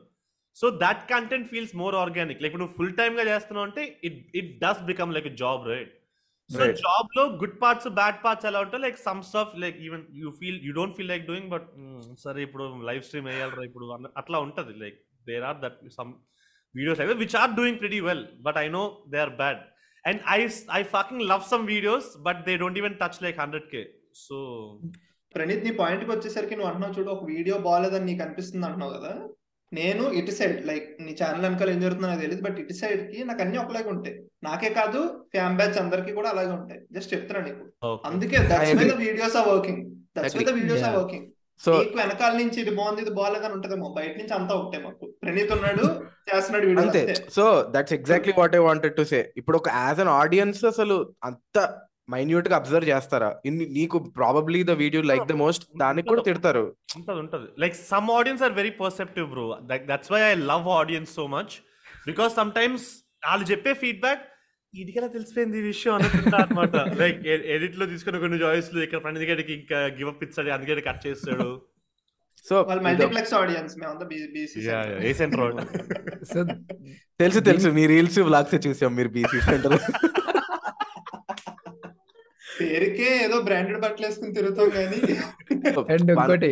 So 0.56 0.66
that 0.80 1.02
content 1.10 1.48
feels 1.50 1.74
more 1.76 1.94
organic 1.96 2.40
like 2.44 2.56
నువ్వు 2.56 2.74
ఫుల్ 2.76 2.94
టైమ్గా 2.98 3.24
చేస్తున్నావు 3.28 3.66
అంటే 3.68 3.82
it 4.06 4.18
it 4.34 4.50
does 4.62 4.82
become 4.88 5.12
like 5.16 5.28
job 5.42 5.64
right 5.72 5.92
so 6.50 6.58
Right. 6.60 6.76
జాబ్లో 6.82 7.22
గుడ్ 7.40 7.56
పార్ట్స్ 7.62 7.88
బ్యాడ్ 7.96 8.18
పార్ట్స్ 8.22 8.46
ఎలా 8.50 8.60
ఉంటాయి? 8.64 8.82
Like 8.84 8.98
some 9.02 9.20
stuff 9.26 9.50
like 9.62 9.76
even 9.86 10.04
you 10.20 10.28
feel 10.38 10.58
you 10.66 10.70
don't 10.76 10.94
feel 10.98 11.10
like 11.10 11.24
doing 11.26 11.50
but 11.50 11.66
సరే 12.22 12.40
ఇప్పుడు 12.46 12.64
live 12.88 13.02
stream 13.06 13.26
వేయాలరా 13.30 13.64
ఇప్పుడు 13.68 13.86
అట్లా 14.20 14.38
ఉంటది 14.46 14.74
like 14.82 14.98
there 15.30 15.46
are 15.50 15.58
that 15.64 15.78
some 15.98 16.12
videos 16.74 16.98
like 17.00 17.20
which 17.24 17.36
are 17.42 17.52
doing 17.58 17.80
pretty 17.82 18.00
well 18.08 18.24
but 18.46 18.58
I 18.58 18.66
know 18.76 18.84
they 19.12 19.20
are 19.24 19.34
bad 19.40 19.60
and 20.04 20.20
I 20.30 20.40
I 20.78 20.82
fucking 20.94 21.24
love 21.32 21.44
some 21.52 21.64
videos 21.74 22.08
but 22.26 22.40
they 22.46 22.54
don't 22.62 22.80
even 22.82 22.96
touch 23.02 23.18
like 23.24 23.40
hundred 23.44 23.68
K 23.72 23.82
so 24.24 24.36
Praneeth 25.34 25.66
నీ 25.66 25.72
పాయింట్కి 25.80 26.10
వచ్చేసరికి 26.12 26.54
నువ్వు 26.54 26.68
అంటున్నావు 26.68 26.94
చూడు 26.94 27.10
ఒక 27.14 27.24
video 27.32 27.56
బాగాలేదని 27.66 28.06
నీకు 28.10 28.22
అనిపిస్తుంది 28.24 28.66
అంటున్నావు 28.68 28.92
కదా? 28.94 29.10
నేను 29.72 30.02
ఇటు 30.18 30.32
సైడ్ 30.36 30.58
లైక్ 30.68 30.86
నీ 31.06 31.12
ఛానల్ 31.18 31.42
వెనకాల 31.44 31.72
ఏం 31.72 31.80
జరుగుతుందో 31.82 32.08
నాకు 32.10 32.22
తెలియదు 32.24 32.44
బట్ 32.46 32.58
ఇటు 32.62 32.74
సైడ్కి 32.78 33.18
నాకు 33.28 33.40
అన్ని 33.44 33.58
ఒకలాగే 33.62 33.90
ఉంటాయి. 33.94 34.14
నాకే 34.46 34.70
కాదు 34.78 35.00
ఫ్యాన్ 35.32 35.56
బ్యాచ్ 35.58 35.76
అందరికి 35.82 36.12
కూడా 36.18 36.28
అలాగే 36.34 36.52
ఉంటాయి. 36.58 36.80
జస్ట్ 36.96 37.10
చెప్తున్నా 37.14 37.40
నీకు. 37.48 37.64
అందుకే 38.08 38.38
that's 38.52 38.72
why 38.78 38.86
the 38.92 38.96
videos 39.02 39.36
are 39.40 39.48
working 39.52 39.82
that's 40.16 40.36
why 40.38 40.44
the 40.44 40.54
videos 40.58 40.84
are. 40.88 40.96
Working 41.00 41.26
so 41.60 41.70
నీకు 41.82 41.96
వెనకాల 42.00 42.32
నుంచి 42.40 42.58
ఇది 42.62 42.72
బాగుంది 42.78 43.00
ఇది 43.04 43.12
బాగాలేదని 43.18 43.54
ఉంటదేమో. 43.56 43.86
బయట 43.96 44.12
నుంచి 44.20 44.34
అంతా 44.36 44.52
ఒకటే 44.60 44.78
మాకు. 44.84 45.04
ప్రణీత్ 45.22 45.52
ఉన్నాడు 45.56 45.84
చేస్తున్నాడు 46.30 46.66
వీడియో 46.68 46.84
అంతే. 46.84 47.02
So 47.36 47.44
that's 47.74 47.94
exactly 47.98 48.32
what 48.38 48.56
I 48.58 48.62
wanted 48.68 48.96
to 48.98 49.04
say 49.12 49.20
ఇప్పుడు 49.40 49.58
ఒక 49.60 49.70
యాజ్ 49.82 50.00
అన్ 50.04 50.12
ఆడియన్స్ 50.20 50.62
అసలు 50.72 50.96
అంత 51.30 51.56
మైన్యూట్గా 52.08 52.56
అబ్జర్వ్ 52.58 52.86
చేస్తారా? 52.90 53.30
నీకు 53.78 53.96
probably 54.18 54.60
the 54.68 54.74
video 54.82 55.00
like 55.10 55.26
the 55.30 55.34
most 55.42 55.64
దానికి 55.82 56.08
కూడా 56.12 56.22
తిడతారు. 56.28 56.62
ఉంటది 56.98 57.18
ఉంటది. 57.24 57.48
Like 57.62 57.76
some 57.90 58.08
audience 58.18 58.44
are 58.46 58.54
very 58.60 58.72
perceptive 58.82 59.26
bro 59.34 59.44
that's 59.90 60.12
why 60.14 60.22
I 60.30 60.32
love 60.52 60.68
audience 60.80 61.12
so 61.18 61.26
much 61.36 61.54
because 62.06 62.32
sometimes 62.60 62.86
వాళ్ళు 63.28 63.46
చెప్పే 63.52 63.74
ఫీడ్బ్యాక్ 63.82 64.24
ఇదికెలా 64.74 65.08
తెలిసిపోయింది 65.08 65.58
ఈ 65.58 65.62
విషయం 65.62 65.94
అనుకుంటా 65.94 66.36
అనమాట 66.36 66.76
లైక్ 66.98 67.20
ఎడిట్లో 67.54 67.84
తీసుకున్న 67.86 68.18
కొన్ని 68.18 68.38
జాయిస్లో 68.38 68.80
ఇక్కడ 68.82 69.00
ఫ్రెండ్ 69.00 69.24
గడికి 69.30 69.52
ఇంకా 69.52 69.78
గివ్ 69.96 70.08
అప్ 70.08 70.22
ఇస్తాడు 70.24 70.50
అందుకే 70.50 70.80
కట్ 70.88 71.02
చేస్తాడు. 71.06 71.48
సో 72.46 72.56
వాళ్ళు 72.62 72.82
multiplex 72.82 73.34
audience 73.34 73.74
A 75.02 75.12
centre 75.12 75.42
so 76.32 76.40
తెలుసు 77.20 77.40
తెలుసు 77.40 77.68
మీ 77.70 77.86
రీల్స్ 77.86 78.18
వ్లాగ్స్ 78.28 78.54
చూసాం 78.66 78.92
మీరు 78.96 79.08
బీసీ 79.08 79.40
సెంటర్ 79.48 79.76
పేరుకే 82.60 83.08
ఏదో 83.24 83.36
బ్రాండెడ్ 83.46 83.80
బట్టలు 83.84 84.04
వేసుకుని 84.06 84.36
తిరుగుతాం 84.38 84.68
కానీ. 84.76 84.98
అండ్ 85.94 86.10
ఇంకోటి 86.14 86.50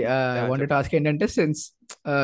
టాస్క్ 0.73 0.95
ఏంటంటే 0.99 1.27
సిన్స్ 1.37 1.63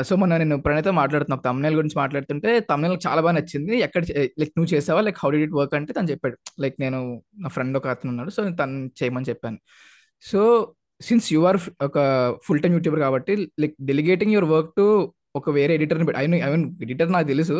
సో 0.08 0.16
మొన్న 0.20 0.36
నేను 0.42 0.56
ప్రణీత 0.64 0.90
మాట్లాడుతున్నా 1.00 1.38
తమిళ 1.46 1.72
గురించి 1.78 1.98
మాట్లాడుతుంటే 2.02 2.50
తమిళ 2.70 2.92
చాలా 3.06 3.20
బాగా 3.24 3.34
నచ్చింది. 3.38 3.74
ఎక్కడ 3.86 4.02
లైక్ 4.40 4.52
నువ్వు 4.56 4.70
చేసావా? 4.74 5.00
Like 5.06 5.18
how 5.22 5.30
did 5.34 5.44
it 5.46 5.56
work 5.60 5.74
అంటే 5.80 5.92
తను 5.98 6.10
చెప్పాడు. 6.12 6.36
లైక్ 6.64 6.76
నేను 6.84 7.00
నా 7.44 7.50
ఫ్రెండ్ 7.56 7.78
ఒక 7.80 7.88
అతను 7.94 8.10
ఉన్నాడు 8.14 8.32
సో 8.36 8.42
తను 8.60 8.78
చేయమని 9.00 9.28
చెప్పాను. 9.30 9.58
సో 10.30 10.40
సిన్స్ 11.08 11.28
యు 11.34 11.40
ఆర్ 11.50 11.58
ఒక 11.88 11.98
ఫుల్ 12.46 12.62
టైం 12.64 12.74
యూట్యూబర్ 12.78 13.02
కాబట్టి 13.06 13.34
like 13.62 13.76
delegating 13.90 14.34
your 14.36 14.48
work 14.54 14.72
to 14.80 14.86
ఒక 15.40 15.50
వేరే 15.58 15.72
ఎడిటర్ని 15.78 16.06
ఐ 16.22 16.24
ఐ 16.46 16.50
మీన్ 16.54 16.66
ఎడిటర్ 16.84 17.12
నాకు 17.16 17.28
తెలుసు 17.32 17.56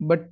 బట్ 0.00 0.24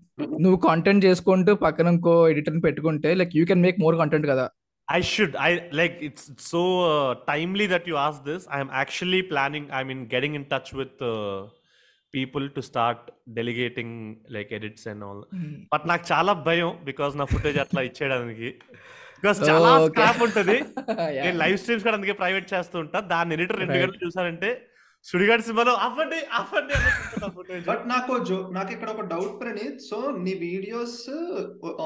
నువ్వు 0.45 0.59
కాంటెంట్ 0.69 1.05
చేసుకుంటూ 1.07 1.53
పక్కన 1.65 1.93
ఇంకో 1.95 2.13
ఎడిటర్ని 2.33 2.63
పెట్టుకుంటే 2.67 3.11
like 3.21 3.33
you 3.39 3.45
can 3.51 3.63
make 3.67 3.79
more 3.85 3.97
content 4.03 4.27
కదా. 4.33 4.45
I 4.89 5.01
should. 5.01 5.35
I 5.49 5.51
like 5.79 5.95
it's 6.09 6.25
so 6.53 6.61
uh, 6.89 7.15
timely 7.31 7.67
that 7.73 7.85
you 7.91 7.97
asked 8.07 8.25
this. 8.25 8.43
I 8.57 8.61
am 8.65 8.71
actually 8.83 9.23
planning. 9.33 9.65
I 9.79 9.83
mean, 9.89 10.01
getting 10.13 10.35
in 10.39 10.45
touch 10.53 10.69
with 10.81 10.95
uh, 11.03 11.39
people 12.13 12.45
to 12.57 12.63
start 12.63 12.99
delegating 13.39 13.91
like 14.37 14.53
edits 14.59 14.85
and 14.93 15.03
all. 15.09 15.21
But 15.73 15.87
నాకు 15.93 16.05
చాలా 16.13 16.35
భయం 16.49 16.71
because 16.91 17.17
నా 17.21 17.27
footage 17.33 17.59
అట్లా 17.65 17.83
ఇచ్చేయడానికి 17.89 18.51
because 19.19 19.41
చాలా. 19.51 19.73
Scrap 19.89 20.23
ఉంటది. 20.29 20.57
నేను 21.25 21.37
live 21.43 21.59
streams 21.63 21.85
కూడా 21.89 21.97
అందుకే 21.99 22.17
ప్రైవేట్ 22.23 22.49
చేస్తూ 22.55 22.79
ఉంటా 22.85 23.01
దాన్ని 23.15 23.35
ఎడిటర్ 23.39 23.61
రెండు. 23.63 23.79
గంటలు 23.85 24.03
చూసారంటే 24.07 24.51
సుడిగాడి 25.07 25.43
సినిమాలో 25.47 25.73
అవ్వండి 25.87 26.19
అవ్వండి 26.39 26.77
ఫుటేజ్ 27.35 27.67
బట్ 27.69 27.83
నాకు 27.93 28.13
జో 28.29 28.39
నాకు 28.57 28.71
ఇక్కడ 28.77 28.89
ఒక 28.95 29.03
డౌట్ 29.13 29.35
ప్రణీత్. 29.41 29.79
సో 29.89 29.99
నీ 30.25 30.33
వీడియోస్ 30.45 30.97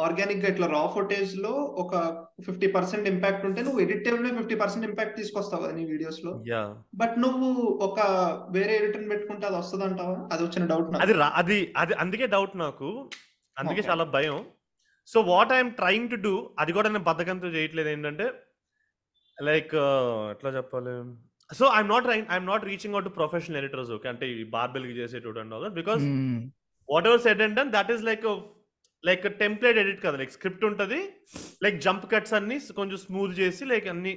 ఆర్గానిక్గా 0.04 0.48
ఇట్లా 0.52 0.66
రా 0.74 0.82
ఫుటేజ్లో 0.94 1.52
ఒక 1.82 1.92
ఫిఫ్టీ 2.46 2.68
పర్సెంట్ 2.76 3.10
ఇంపాక్ట్ 3.12 3.44
ఉంటే 3.48 3.62
నువ్వు 3.66 3.82
ఎడిట్ 3.84 4.04
టైం 4.06 4.18
లో 4.24 4.30
ఫిఫ్టీ 4.38 4.58
పర్సెంట్ 4.62 4.88
ఇంపాక్ట్ 4.90 5.18
తీసుకొస్తావు 5.20 5.62
కదా 5.64 5.74
నీ 5.78 5.84
వీడియోస్లో 5.92 6.32
యా. 6.52 6.62
బట్ 7.02 7.14
నువ్వు 7.18 7.48
ఒక 7.88 7.98
వేరే 8.56 8.74
ఎడిటర్ 8.80 9.08
పెట్టుకుంటే 9.12 9.46
అది 9.46 9.58
వస్తుంది 9.60 9.86
అంటావా 9.90 10.16
అది 10.32 10.42
వచ్చిన 10.46 10.66
డౌట్ 10.72 10.96
అది 11.04 11.16
అది 11.42 11.58
అది 11.82 11.94
అందుకే 12.04 12.28
డౌట్ 12.36 12.56
నాకు. 12.66 12.90
అందుకే. 13.56 13.82
చాలా 13.90 14.04
భయం. 14.16 14.38
So 15.08 15.20
what 15.32 15.52
I'm 15.56 15.72
trying 15.78 16.10
to 16.10 16.18
do 16.26 16.34
అది 16.62 16.72
కూడా 16.72 16.88
నేను 16.88 17.06
బద్దకంతో 17.10 17.48
చేయట్లేదు. 17.56 17.88
ఏంటంటే 17.88 18.26
లైక్ 19.38 19.74
ఎట్లా 20.34 20.50
చెప్పాలి? 20.58 20.94
So 21.58 21.64
I'm 21.76 21.90
not 21.94 22.06
I'm 22.34 22.48
not 22.52 22.64
reaching 22.70 22.94
out 22.96 23.06
to 23.08 23.14
professional 23.20 23.58
editors 23.60 23.90
okay 23.96 24.08
అంటే 24.12 24.26
ఈ 24.32 24.42
బార్బెల్కి 24.56 24.94
చేసేటోడు 25.00 25.40
and 25.42 25.54
all 25.56 25.68
because 25.80 26.02
whatever 27.10 27.22
said 27.26 27.42
and 27.46 27.72
that 27.76 27.90
is 27.94 28.04
like 28.10 28.26
like 29.04 29.22
template 29.42 29.78
edit 29.82 30.00
కదా. 30.04 30.16
లైక్ 30.20 30.32
స్క్రిప్ట్ 30.36 30.64
ఉంటది 30.68 30.98
లైక్ 31.64 31.76
జంప్ 31.84 32.06
కట్స్ 32.12 32.34
అన్ని 32.38 32.56
కొంచెం 32.78 32.98
స్మూత్ 33.04 33.34
చేసి 33.40 33.62
లైక్ 33.72 33.86
అన్ని 33.92 34.12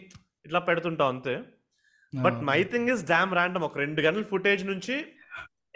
ఇట్లా 0.46 0.60
పెడుతుంటాం 0.70 1.10
అంతే. 1.14 1.36
But 2.14 2.40
my 2.50 2.58
thing 2.72 2.90
is 2.94 3.04
damn 3.12 3.32
random 3.40 3.66
ఒక 3.68 3.78
రెండు 3.84 4.02
గంటల 4.06 4.26
ఫుటేజ్ 4.32 4.64
నుంచి 4.72 4.96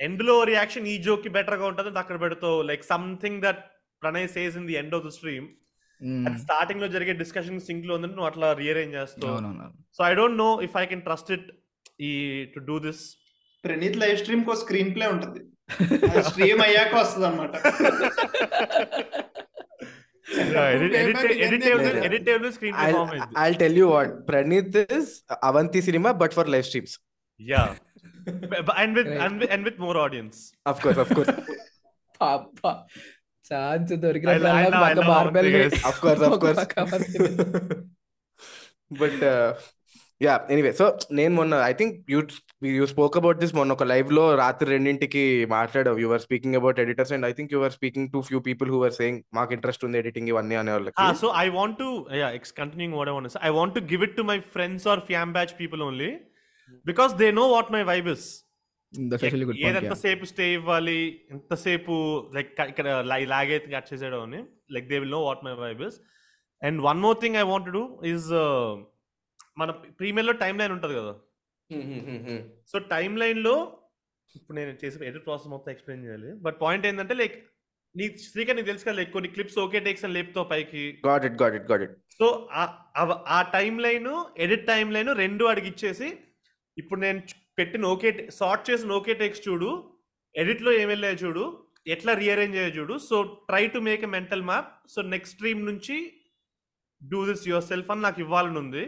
ఎండ్లో 0.08 0.36
రియాక్షన్ 0.52 0.90
ఈ 0.94 0.96
జోక్కి 1.06 1.30
బెటర్గా 1.38 1.66
ఉంటుంది 1.72 2.00
అక్కడ 2.04 2.18
పెడతావు. 2.26 2.60
Like 2.70 2.84
something 2.94 3.40
that 3.46 3.62
Pranay 4.02 4.28
says 4.36 4.58
in 4.62 4.68
the 4.72 4.76
end 4.82 4.96
of 4.98 5.06
the 5.08 5.12
stream 5.18 5.48
స్టార్టింగ్లో 6.42 6.88
జరిగే 6.88 7.14
డిస్కషన్ 7.22 7.60
సింక్లో 7.68 7.94
ఉందంటే 7.96 8.16
నువ్వు 8.16 8.30
అట్లా 8.30 8.48
రీఅరేంజ్ 8.54 8.96
చేస్తావు. 8.98 9.38
So 9.96 10.02
I 10.04 10.14
don't 10.14 10.38
know 10.38 10.50
if 10.68 10.76
I 10.78 10.86
can 10.86 11.02
trust 11.02 11.32
it 11.32 11.48
ఈ 12.02 12.12
to 12.56 12.62
do 12.70 12.78
this 12.80 13.04
Praneeth 13.64 13.98
live 13.98 14.16
stream 14.18 14.44
co 14.46 14.56
screen 14.56 14.92
play 14.96 15.08
ఉంటది. 15.08 15.42
Stream 16.30 16.62
అయ్యాక 16.66 16.94
వస్తుంది 16.96 17.28
అనమాట 17.28 17.56
ఎడిట్ 22.06 22.30
స్క్రీన్ 22.56 22.76
ఫార్మ్ 22.78 23.12
అయింది. 23.14 23.34
I 23.40 23.50
tell 23.62 23.78
you 23.82 23.88
what 23.90 24.14
Praneeth 24.30 24.78
is 24.98 25.12
Avanti 25.50 25.82
cinema 25.82 26.12
but 26.22 26.34
for 26.34 26.50
live 26.50 26.66
streams 26.70 26.96
yeah 27.40 27.64
and 28.78 28.96
with 29.00 29.10
Right. 29.10 29.44
And 29.54 29.64
with 29.68 29.80
more 29.80 29.98
audience 29.98 30.40
of 30.66 30.82
course 33.52 33.92
of 33.92 34.02
course 34.04 34.30
పాప 34.30 34.44
chance 34.44 34.48
I- 34.48 34.64
I 34.64 34.70
know, 34.70 34.84
I 34.84 34.94
దొరికిన 34.94 35.02
know 35.02 35.14
barbell 35.14 35.50
how 35.52 35.60
it 35.60 35.74
is. 35.74 35.86
Of 35.86 36.00
course 36.00 36.24
of 36.24 36.40
course 36.40 36.60
but 39.02 39.24
yeah 40.22 40.46
anyway 40.50 40.72
so 40.72 40.98
నేను 41.12 41.36
మొన్న 41.36 41.56
I 41.56 41.74
think 41.74 42.12
you 42.12 42.20
you 42.62 42.86
spoke 42.86 43.18
about 43.18 43.38
this 43.38 43.54
మొన్న 43.56 43.72
ఒక 43.74 43.84
లైవ్లో 43.84 44.36
రాత్రి 44.36 44.70
రెండింటికి 44.72 45.46
మాట్లాడావు 45.46 45.98
you 45.98 46.14
are 46.14 46.22
speaking 46.22 46.56
about 46.56 46.80
editors 46.80 47.14
and 47.14 47.26
I 47.26 47.32
think 47.32 47.54
you 47.54 47.64
are 47.64 47.72
speaking 47.72 48.12
to 48.12 48.22
few 48.22 48.40
people 48.40 48.70
who 48.70 48.84
are 48.84 48.92
saying 48.92 49.24
మాకు 49.34 49.54
interest 49.54 49.86
ఉంది 49.86 49.98
ఎడిటింగ్ 49.98 50.28
ఇవన్నీ 50.28 50.56
అనే 50.56 50.72
వాళ్ళకి 50.72 50.96
Ah, 50.98 51.14
so 51.14 51.30
I 51.30 51.50
want 51.50 51.78
to, 51.78 51.90
yeah, 52.12 52.32
ex- 52.32 52.52
continuing 52.52 52.92
what 52.92 53.08
I 53.08 53.12
want 53.12 53.24
to 53.24 53.34
say, 53.36 53.40
I 53.42 53.52
want 53.52 53.74
to 53.76 53.82
give 53.82 54.02
it 54.02 54.16
to 54.20 54.24
my 54.24 54.40
friends 54.40 54.86
or 54.86 54.98
Fiam 55.10 55.34
batch 55.34 55.58
people 55.58 55.84
only 55.84 56.20
because 56.86 57.14
they 57.16 57.32
know 57.32 57.48
what 57.48 57.68
ఏదంతసేపు 59.68 60.26
stay 60.32 60.46
ఇవ్వాలి 60.58 61.00
ఎంతసేపు 61.34 61.94
like 62.36 62.52
ఇక్కడ 62.72 62.88
lag 63.34 63.52
అయితే 63.56 63.68
cut 63.74 63.90
చేసేయడం 63.92 64.22
అని 64.28 64.40
like 64.76 64.88
they 64.92 65.00
will 65.02 65.16
know 65.18 65.22
what 65.28 65.44
my 65.48 65.54
vibe 65.64 65.82
is. 65.88 65.98
And 66.62 66.80
one 66.90 67.02
more 67.06 67.18
thing 67.24 67.38
I 67.42 67.46
want 67.52 67.70
do 67.78 67.84
is 68.14 68.30
మన 69.62 69.72
ప్రీమియర్లో 70.00 70.36
time 70.44 70.56
line 70.62 70.74
ఉంటుంది 70.78 70.96
కదా. 71.02 71.14
సో 72.72 72.78
టైం 72.94 73.12
లైన్లో 73.24 73.56
ఇప్పుడు 74.38 74.56
నేను 74.60 74.72
చేసే 74.82 75.06
ఎడిట్ 75.10 75.26
ప్రాసెస్ 75.28 75.52
మొత్తం 75.54 75.72
ఎక్స్ప్లెయిన్ 75.74 76.04
చేయాలి. 76.06 76.32
బట్ 76.46 76.58
పాయింట్ 76.64 76.86
ఏంటంటే 76.90 77.16
లైక్ 77.22 77.38
నీ 77.96 78.06
శ్రీకర్ 78.30 78.56
నీకు 78.58 78.70
తెలుసు 78.70 78.86
కదా 78.88 78.98
like 79.00 79.12
కొన్ని 79.16 79.30
క్లిప్స్ 79.36 79.58
ఓకే 79.64 79.80
టేక్స్ 79.86 80.04
అని 80.06 80.16
లేపుతావు 80.18 80.48
పైకి. 80.54 80.84
Got 81.08 81.26
it 81.28 81.38
got 81.42 81.56
it 81.60 81.68
got 81.72 81.84
it. 81.86 81.96
So 82.20 82.26
ఆ 83.38 83.40
time 83.56 83.74
line 83.86 84.10
edit 84.46 84.66
time 84.72 84.88
line 84.96 85.12
రెండు 85.24 85.46
అడిగి 85.52 85.70
ఇచ్చేసి 85.74 86.10
ఇప్పుడు 86.78 87.00
నేను 87.06 87.20
పెట్టిన 87.60 87.86
ఓకే 87.94 88.10
సార్ట్ 88.40 88.64
చేసిన 88.70 88.92
ఓకే 89.00 89.14
టెక్స్ట్ 89.24 89.48
చూడు 89.50 89.70
ఎడిట్లో 90.36 90.72
ఏం 90.82 90.88
వెళ్ళాయో 90.94 91.18
చూడు 91.24 91.44
ఎట్లా 91.96 92.14
రీఅరేంజ్ 92.22 92.56
అయ్యో 92.62 92.72
చూడు. 92.78 92.96
So 93.10 93.16
try 93.50 93.64
to 93.74 93.80
make 93.90 94.02
a 94.08 94.10
mental 94.16 94.44
map 94.52 94.72
so 94.94 95.00
next 95.14 95.36
stream 95.36 95.62
నుంచి 95.70 95.98
డూ 97.02 97.20
దిస్ 97.30 97.44
యువర్ 97.52 97.68
సెల్ఫ్ 97.72 97.92
అని 97.94 98.04
నాకు 98.08 98.20
ఇవ్వాలని 98.26 98.60
ఉంది. 98.64 98.84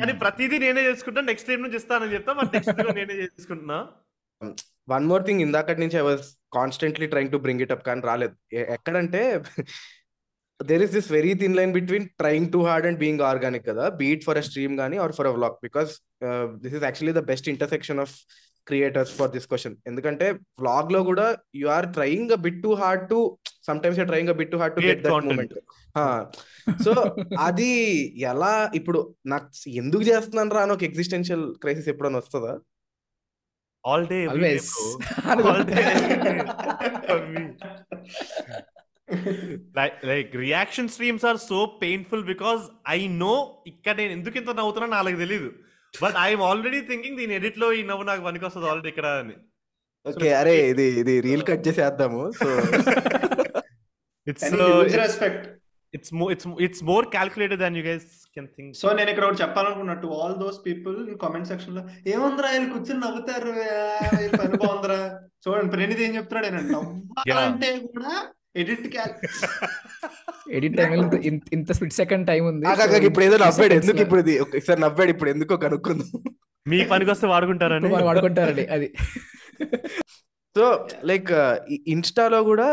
కానీ 0.00 0.12
ప్రతిదీ 0.22 0.56
నేనే 0.64 0.82
చేసుకుంటా 0.88 1.20
నెక్స్ట్ 1.28 1.46
స్ట్రీమ్ 1.46 1.64
నుంచి 1.64 1.78
ఇస్తానని 1.80 2.14
చెప్తా 2.16 2.32
బట్ 2.40 2.52
నెక్స్ట్ 2.56 2.80
నేనే 2.98 3.16
చేసుకుంటున్నా. 3.22 3.78
వన్ 4.94 5.06
మోర్ 5.10 5.24
థింగ్ 5.28 5.42
ఇందాకటి 5.46 5.80
నుంచి 5.82 5.96
I 6.02 6.04
was 6.08 6.24
constantly 6.58 7.06
trying 7.12 7.32
to 7.34 7.40
bring 7.44 7.62
it 7.64 7.72
up 7.76 7.86
కానీ 7.88 8.02
రాలేదు. 8.10 8.34
ఎక్కడంటే 8.76 9.22
there 10.60 10.84
is 10.86 10.94
this 10.98 11.10
very 11.16 11.32
thin 11.42 11.56
line 11.58 11.72
between 11.78 12.06
trying 12.22 12.48
too 12.54 12.60
hard 12.68 12.86
and 12.90 13.00
being 13.04 13.24
organic 13.30 13.66
కదా. 13.70 13.86
Be it 14.02 14.24
for 14.28 14.40
a 14.42 14.44
stream 14.48 14.76
కానీ 14.82 14.98
or 15.06 15.14
for 15.18 15.30
a 15.30 15.34
vlog 15.38 15.58
because 15.66 15.92
this 16.62 16.76
is 16.78 16.84
actually 16.86 17.14
the 17.18 17.24
best 17.30 17.48
intersection 17.54 18.00
of 18.04 18.14
creators 18.66 19.12
for 19.18 19.30
this 19.34 19.46
question 19.50 19.76
ఎందుకంటే 19.86 20.26
వ్లాగ్లో 20.62 21.00
కూడా 21.10 21.26
you 21.60 21.68
are 21.76 21.86
trying 21.96 22.32
a 22.36 22.40
bit 22.46 22.60
too 22.64 22.72
hard 22.82 23.04
to 23.12 23.18
sometimes 23.82 23.98
you're 24.00 24.10
trying 24.10 24.32
a 24.34 24.38
bit 24.40 24.52
too 24.54 24.58
hard 24.62 24.76
to 24.76 24.82
get 24.86 25.02
that. 25.04 25.26
Moment 25.28 25.54
so 26.86 26.92
అది 27.46 27.70
ఎలా 28.32 28.50
ఇప్పుడు 28.80 29.00
నాకు 29.26 29.48
ఎందుకు 29.82 30.04
చేస్తున్నాను 30.10 30.56
రా 30.56 30.62
అని 30.66 30.74
ఒక 30.76 30.84
ఎగ్జిస్టెన్షియల్ 30.90 31.46
క్రైసిస్ 31.62 31.88
ఎప్పుడైనా 31.92 32.20
వస్తుందా? 32.22 32.52
All 33.84 34.06
day 34.12 34.18
always 34.26 34.70
all 35.46 35.64
day 35.70 35.76
like 40.10 40.32
reaction 40.44 40.90
streams 40.94 41.26
are 41.30 41.40
so 41.48 41.58
painful 41.82 42.24
because 42.24 42.62
I 42.96 43.00
know 43.22 43.34
ఇక్కడ 43.66 43.94
నేను 44.00 44.12
ఎందుకు 44.18 44.38
ఇంత 44.40 44.50
నవ్వుతున్నా 44.60 44.88
నాకు 44.96 45.20
తెలియదు 45.24 45.50
బట్ 46.02 46.16
ఐఎమ్ 46.24 46.42
ఆల్రెడీ 46.48 46.80
థింకింగ్ 46.90 47.18
దీని 47.20 47.34
ఎడిట్లో 47.38 47.68
ఈ 47.78 47.82
నవ్వు 47.90 48.04
నాకు 48.10 48.22
పనికి 48.28 48.46
వస్తుంది 48.48 48.68
ఆల్రెడీ 48.72 48.90
ఇక్కడ 48.94 49.08
అని. 49.22 49.36
ఓకే 50.06 50.28
అరే 50.40 50.56
ఇది 50.72 50.86
ఇది 51.02 51.14
రీల్ 51.26 51.44
కట్ 51.48 51.64
చేసేద్దాము. 51.68 52.20
So 52.40 52.48
it's 54.26 54.44
respect 55.04 55.46
it's 55.94 56.10
it's 56.32 56.46
it's 56.66 56.82
more 56.90 57.04
calculated 57.14 57.60
than 57.62 57.76
you 57.78 57.84
guys 57.86 58.08
can 58.36 58.48
think 58.56 58.72
so 58.80 58.88
నేను 58.98 59.10
ఇక్కడ 59.12 59.24
ఒకటి 59.28 59.40
చెప్పాలనుకున్నా 59.42 59.94
to 60.02 60.08
all 60.18 60.36
those 60.42 60.58
people 60.66 60.96
comment 61.22 61.48
సెక్షన్లో 61.52 61.82
ఏముందిరా 62.14 62.48
వీళ్ళు 62.54 62.68
కూర్చొని 62.74 63.00
నవ్వుతారు 63.04 63.52
పని 64.38 64.58
బాగుందిరా? 64.62 64.98
చూడండి 65.44 65.70
ప్రణీత్ 65.74 66.02
ఏం 66.06 66.12
చెప్తున్నాడు? 66.18 66.46
నేను 66.48 66.72
నవ్వాలంటే 66.74 67.70
కూడా 67.88 68.12
ఎడిట్ 68.60 68.86
ఎడిట్ 70.56 70.76
టైం 70.76 70.92
ఇంత 71.52 71.72
స్ప్లిట్ 71.72 71.94
సెకండ్ 71.94 72.26
టైం 72.26 72.46
ఉంది. 72.46 72.66
ఇప్పుడు 73.06 73.24
ఏదో 73.24 73.36
నవ్వాడు. 73.36 73.74
ఎందుకు 73.74 74.02
ఇప్పుడు 74.02 74.20
ఇది? 74.20 74.38
ఒకసారి 74.38 74.80
నవ్వాడు 74.80 75.10
ఇప్పుడు 75.10 75.30
ఎందుకో 75.30 75.56
కనుక్కుందాం. 75.56 76.10
మీ 76.66 76.84
పనికి 76.84 77.10
వస్తే 77.10 77.26
వాడుకుంటారని. 77.26 77.88
వాడుకుంటారండి 77.88 78.66
అది. 78.66 78.88
సో 80.56 80.86
లైక్ 81.04 81.28
ఇన్స్టాలో 81.86 82.42
కూడా 82.42 82.68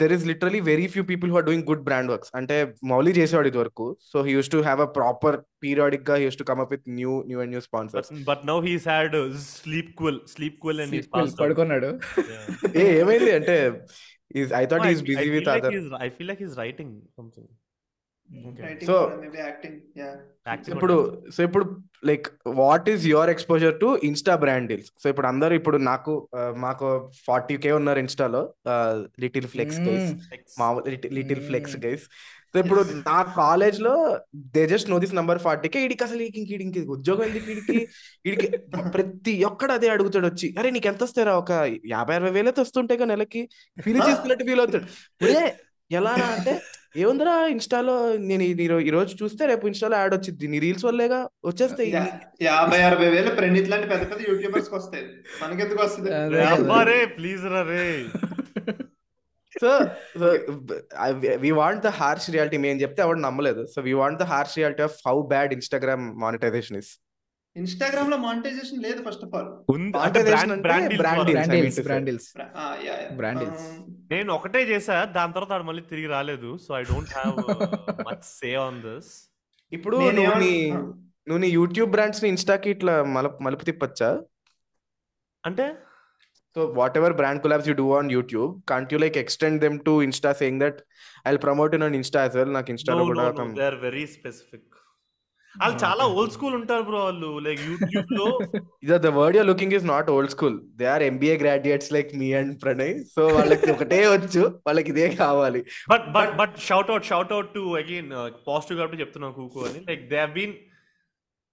there 0.00 0.12
is 0.12 0.26
literally 0.26 0.60
very 0.60 0.86
few 0.86 1.02
people 1.04 1.30
who 1.30 1.36
are 1.36 1.44
doing 1.44 1.64
good 1.64 1.82
brand 1.82 2.10
works 2.10 2.30
అంటే 2.34 2.74
మౌలి 2.84 3.10
చేసేవాడు 3.10 3.48
ఇది 3.48 3.58
వరకు. 3.58 3.96
So 4.12 4.22
he 4.22 4.32
used 4.32 4.50
to 4.50 4.56
have 4.56 4.80
a 4.80 4.84
proper 4.84 5.36
పీరియాడిక్గా 5.62 6.16
used 6.16 6.38
to 6.38 6.42
come 6.42 6.60
up 6.60 6.72
with 6.72 6.82
new 6.88 7.24
new 7.26 7.40
and 7.40 7.50
new 7.50 7.60
sponsors 7.60 8.10
but 8.24 8.46
now 8.46 8.60
he's 8.60 8.88
had 8.88 9.32
sleep 9.38 9.90
quill 9.98 10.20
sleep 10.34 10.58
quill 10.60 10.80
and 10.80 10.94
Sleep 10.94 11.40
పడుకున్నాడు. 11.40 12.00
ఏ 12.76 13.00
ఏమైంది? 13.00 13.32
అంటే 13.32 13.72
I 14.60 14.64
thought 14.66 14.86
is 14.92 15.02
busy 15.02 15.28
with 15.30 15.48
other 15.48 15.76
I 16.00 16.08
feel 16.08 16.28
like 16.28 16.42
he's 16.42 16.58
writing 16.58 16.94
something 17.18 17.50
So, 18.86 18.96
maybe 19.22 19.38
acting 19.38 19.78
yeah 19.96 20.08
ఇప్పుడు 20.74 20.96
so 21.30 21.42
ఇప్పుడు 21.42 21.64
like 22.04 22.26
what 22.60 22.88
is 22.88 23.04
your 23.06 23.30
exposure 23.30 23.74
to 23.80 23.88
Insta 24.02 24.34
brand 24.34 24.68
deals 24.68 24.90
so 25.02 25.06
ఇప్పుడు 25.08 25.26
అందరూ 25.26 25.54
ఇప్పుడు 25.54 25.76
నాకు 25.76 26.12
మాకు 26.56 26.86
ఫార్టీ 27.26 27.56
కే 27.56 27.72
ఉన్నారు 27.72 27.98
ఇన్స్టాలో 27.98 28.42
లిటిల్ 29.20 29.46
ఫ్లెక్స్ 29.46 29.80
గైస్ 29.80 30.12
మామూలు 30.60 30.84
లిటిల్ 31.18 31.42
ఫ్లెక్స్. 31.48 31.76
గైస్ 31.86 32.04
ఇప్పుడు 32.54 32.80
నా 33.08 33.18
కాలేజ్లో 33.36 33.94
they 34.54 34.66
just 34.66 34.90
know 34.90 34.98
this 34.98 35.14
number 35.14 35.38
forty K 35.38 35.84
ఇడికి 35.84 36.04
అసలు 36.04 36.22
ఇంక 36.22 36.50
ఇంక 36.66 36.78
ఉద్యోగం 36.90 37.24
ఎందుకు 37.28 37.46
వీడికి 37.50 37.78
వీడికి 38.26 38.48
ప్రతి 38.96 39.44
ఒక్కడు 39.44 39.72
అదే 39.72 39.88
అడుగుతాడు 39.88 40.26
వచ్చి 40.26 40.54
అరే 40.58 40.70
నీకు 40.70 40.88
ఎంత 40.88 41.02
వస్తారా 41.02 41.34
ఒక 41.36 41.52
యాభై 41.94 42.14
అరవై 42.14 42.30
వేలైతే 42.30 42.60
వస్తుంటాయి 42.60 43.00
కదా 43.00 43.10
నెలకి 43.14 43.42
ఫీల్ 43.76 44.00
చేసుకున్నట్టు 44.08 44.46
ఫీల్ 44.50 44.62
అవుతాడు. 44.64 44.86
ఒరే 45.24 45.44
ఎలా 45.90 46.12
అంటే 46.36 46.54
ఏముందిరా 47.02 47.34
ఇన్స్టాలో 47.46 48.16
నేను 48.16 48.42
ఈ 48.42 48.90
రోజు 48.90 49.12
చూస్తే 49.22 49.46
రేపు 49.46 49.66
ఇన్స్టాలో 49.66 49.96
యాడ్ 49.96 50.14
వచ్చింది 50.14 50.48
నీ 50.52 50.58
రీల్స్ 50.58 50.84
వల్లేగా 50.88 51.20
వచ్చేస్తాయి. 51.44 51.90
యాభై 52.42 52.80
అరవై 52.88 53.08
వేలు 53.14 53.30
ప్రణీత్ 53.30 53.70
లాంటి 53.72 53.88
పెద్ద 53.92 54.02
పెద్ద 54.10 54.20
యూట్యూబర్స్కి 54.30 54.74
వస్తాయి. 54.74 55.04
మనకెందుకు 55.42 55.82
వస్తుంది? 55.82 56.10
ప్లీజ్ 57.16 57.44
రా 57.54 57.62
రే 57.62 57.84
so 59.60 59.68
we 61.44 61.50
want 61.60 61.82
the 61.86 61.92
harsh 62.00 62.28
reality 62.34 62.58
మేము 62.64 62.78
చెప్తే 62.82 63.00
ఎవడు 63.06 63.20
నమ్మలేదు. 63.26 63.62
So 63.74 63.78
we 63.86 63.92
want 64.00 64.20
the 64.22 64.26
harsh 64.32 64.56
reality 64.58 64.82
of 64.88 64.98
how 65.06 65.16
bad 65.32 65.52
Instagram 65.58 66.04
monetization 66.24 66.78
is 66.82 66.92
ఇన్స్టాగ్రామ్లో 67.56 68.16
మానిటైజేషన్ 68.24 68.80
లేదు 68.86 69.00
ఫస్ట్ 69.06 69.22
ఆఫ్ 69.26 69.32
ఆల్. 69.38 69.48
నేను 74.12 74.30
ఒకటే 74.36 74.60
చేసా 74.70 74.96
దాని 75.16 75.34
తర్వాత 75.36 75.62
మళ్ళీ 75.68 75.82
తిరిగి 75.90 76.08
రాలేదు. 76.16 76.50
So 76.64 76.70
I 76.80 76.82
don't 76.92 77.12
have 77.18 77.34
much 78.08 78.26
say 78.38 78.50
on 78.66 78.78
this 78.86 79.10
ఇప్పుడు 79.72 79.96
నేను 80.04 80.16
నువ్వు 80.20 80.38
నీ 80.44 80.54
నువ్వు 81.28 81.40
నీ 81.44 81.50
యూట్యూబ్ 81.58 81.90
బ్రాండ్స్ని 81.96 82.28
ఇన్స్టాకి 82.34 82.68
ఇట్లా 82.76 82.94
మలుపు 83.46 83.64
తిప్పచ్చా? 83.70 84.10
అంటే? 85.44 85.66
So 86.56 86.62
whatever 87.00 87.14
brand 87.20 87.42
collabs 87.44 87.68
you 87.70 87.76
do 87.82 87.88
on 88.00 88.10
YouTube 88.16 88.50
can't 88.72 88.92
you 88.94 89.00
like 89.04 89.18
extend 89.24 89.60
them 89.66 89.78
to 89.90 89.94
Insta 90.08 90.32
saying 90.42 90.62
that 90.64 90.80
I 91.30 91.36
promote 91.46 91.74
in 91.78 91.86
Insta 92.00 92.22
as 92.26 92.36
well 92.40 92.52
నాకు 92.58 92.70
ఇన్స్టాలో 92.76 93.06
కూడా 93.12 93.30
దే 93.62 93.66
ఆర్ 93.70 93.80
వెరీ 93.88 94.04
స్పెసిఫిక్ 94.16 94.66
వాళ్ళు 95.54 95.76
చాలా 95.82 96.04
ఓల్డ్ 96.16 96.32
స్కూల్ 96.34 96.52
ఉంటారు 96.58 96.84
బ్రో 96.88 96.98
వాళ్ళు. 97.04 97.30
లైక్ 97.46 97.62
యూట్యూబ్లో 97.70 98.26
the 99.06 99.10
word 99.16 99.36
you're 99.38 99.48
looking 99.48 99.74
is 99.78 99.86
not 99.92 100.08
old 100.12 100.32
school 100.34 100.56
they 100.80 100.86
are 100.92 101.04
MBA 101.08 101.34
graduates 101.42 101.90
like 101.96 102.10
me 102.20 102.28
and 102.40 102.52
Pranay 102.62 102.92
so 103.14 103.22
వాళ్ళకి 103.36 103.70
ఒకటే 103.74 103.98
వచ్చు. 104.14 104.42
వాళ్ళకి 104.68 104.90
ఇదే 104.94 105.08
కావాలి. 105.22 105.60
But 105.92 106.06
but 106.16 106.32
but 106.40 106.54
shout 106.68 106.90
out 106.94 107.08
shout 107.10 107.32
out 107.36 107.50
to 107.56 107.62
again 107.80 108.10
positive 108.50 108.78
కాబట్టి 108.80 109.00
చెప్తున్నాను 109.02 109.36
కూకు 109.40 109.60
అని. 109.70 109.80
లైక్ 109.90 110.04
దే 110.14 110.22
బీన్ 110.36 110.54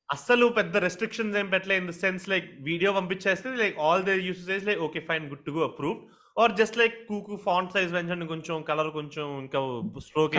అస్సలు 0.09 0.45
పెద్ద 0.57 0.77
రెస్ట్రిక్షన్స్ 0.85 1.37
ఏం 1.39 1.47
పెట్టలే 1.53 1.75
in 1.81 1.89
the 1.91 1.93
sense 2.03 2.25
like 2.33 2.47
video 2.69 2.91
పంపించేస్తే 2.97 3.49
like 3.61 3.75
all 3.87 4.03
they 4.09 4.13
use 4.27 4.45
like 4.69 4.81
okay 4.87 4.99
fine 5.09 5.25
good 5.31 5.45
to 5.47 5.53
go 5.57 5.63
approve 5.69 5.97
or 6.37 6.53
just 6.59 6.77
like 6.81 6.95
Kuku 7.09 7.35
font 7.47 7.73
size 7.75 7.91
పెంచండి 7.97 8.25
కొంచెం 8.33 8.55
colour 8.69 8.89
కొంచెం 8.97 9.25
ఇంకా 9.43 9.59
స్ట్రోక్ 10.07 10.33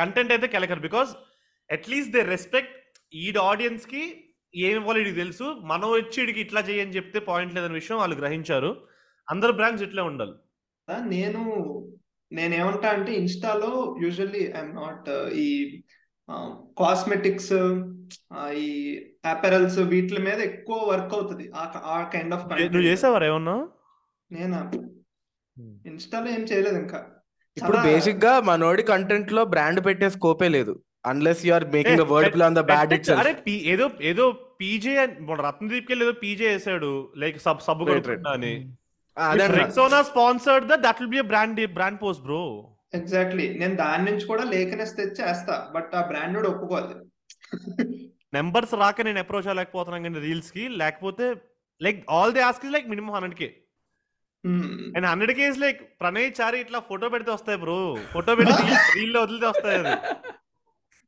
కంటెంట్ 0.00 0.32
అయితే 0.34 0.48
కెలకరు. 0.54 0.82
Because 0.88 1.12
at least 1.70 2.12
they 2.16 2.22
respect 2.34 2.74
ఈ 3.24 3.26
ఆడియన్స్కి 3.50 4.02
ఏం 4.54 4.74
ఇవ్వాలి 4.80 4.98
వీడికి 5.00 5.20
తెలుసు. 5.22 5.46
మనం 5.72 5.88
వచ్చి 5.96 6.18
వీడికి 6.20 6.40
ఇట్లా 6.44 6.60
చేయని 6.68 6.96
చెప్తే 6.98 7.18
పాయింట్ 7.30 7.54
లేదనే 7.56 7.74
విషయం 7.80 7.98
వాళ్ళు 8.02 8.16
గ్రహించారు. 8.20 8.70
అందరు 9.28 9.52
బ్రాండ్స్ 9.58 9.84
ఇట్లే 9.86 10.02
ఉండాలి. 10.10 10.34
నేను 11.14 11.42
నేనేమంటా 12.32 12.88
అంటే 12.96 13.12
ఇన్స్టాలో 13.22 13.72
యూజువల్లీ 14.04 14.42
ఐఎమ్ 14.58 14.74
నాట్ 14.82 15.08
ఈ 15.44 15.48
కాస్మెటిక్స్ 16.78 17.52
ఈ 18.52 18.98
అపెరల్స్ 19.30 19.78
వీటి 19.78 20.22
మీద 20.22 20.40
ఎక్కువ 20.40 20.76
వర్క్ 20.76 21.14
అవుతుంది. 21.14 21.52
ఆ- 21.56 22.10
కైండ్ 22.12 22.34
ఆఫ్ 22.34 22.46
నువ్వు 22.62 22.80
చేసావారు 22.80 23.24
ఏమన్నా? 23.24 23.68
నేను? 24.32 24.90
ఇన్స్టాలో 25.86 26.30
ఏం 26.30 26.40
చేయలేదు 26.40 26.78
ఇంకా. 26.78 27.06
ఇప్పుడు 27.56 27.76
బేసిక్గా 27.76 28.40
మనోడి 28.40 28.82
కంటెంట్లో 28.82 29.44
బ్రాండ్ 29.44 29.84
పెట్టే 29.84 30.10
స్కోపే 30.10 30.48
లేదు. 30.48 30.82
Unless 31.06 31.46
you 31.46 31.54
are 31.54 31.64
making 31.64 32.00
word 32.00 32.34
play 32.34 32.44
on 32.44 32.54
the 32.54 32.58
bad. 32.58 32.92
It 32.92 33.10
అరే 33.10 33.32
పి- 33.32 33.66
ఏదో 33.66 33.90
ఏదో 34.00 34.30
పీజే 34.60 35.16
మన 35.20 35.40
రత్నదీప్కి 35.40 35.92
ఏదో 35.92 36.12
పీజే 36.12 36.48
వేసాడు. 36.48 37.12
లైక్ 37.16 37.42
సబ్ 37.42 37.58
కొనుక్కుంటా 37.58 38.30
అని. 38.30 38.72
అదే 39.18 39.46
Rexona 39.46 40.02
sponsored 40.02 40.68
the 40.68 40.74
that 40.74 40.96
will 41.00 41.10
be 41.10 41.20
brand 41.20 41.74
brand 41.74 42.02
post 42.02 42.22
bro 42.22 42.74
exactly 42.92 43.46
నేను 43.60 43.74
దాని 43.76 44.04
నుంచి 44.08 44.24
కూడా 44.26 44.44
లేఖనేసి 44.52 44.96
తెచ్చి 44.96 45.22
వేస్తా 45.22 45.56
బట్ 45.74 45.92
ఆ 45.94 46.02
బ్రాండ్ 46.10 46.48
ఒప్పుకోవాలి. 46.50 46.94
నెంబర్స్ 48.32 48.74
రాక 48.80 49.00
నేను 49.02 49.20
అప్రోచ్ 49.22 49.48
అవ్వలేకపోతున్నాను 49.48 50.06
కానీ 50.06 50.20
రీల్స్కి 50.26 50.64
లేకపోతే 50.80 51.26
like 51.80 52.00
all 52.16 52.34
the 52.36 52.42
ask 52.48 52.66
like 52.74 52.88
minimum 52.92 53.12
hundred 53.16 53.36
K. 53.40 53.48
And 54.94 55.06
hundred 55.10 55.34
Ks 55.38 55.58
like 55.62 55.80
Pranay 56.00 56.28
Chari 56.38 56.58
ఇట్లా 56.64 56.78
ఫోటో 56.88 57.06
పెడితే 57.14 57.30
వస్తాయి 57.36 57.58
బ్రో 57.62 57.78
ఫోటో 58.12 58.34
పెడితే 58.38 58.56
రీల్లో 58.98 59.20
వదిలితే 59.24 59.46
వస్తాయి 59.52 59.78
అది. 59.80 59.94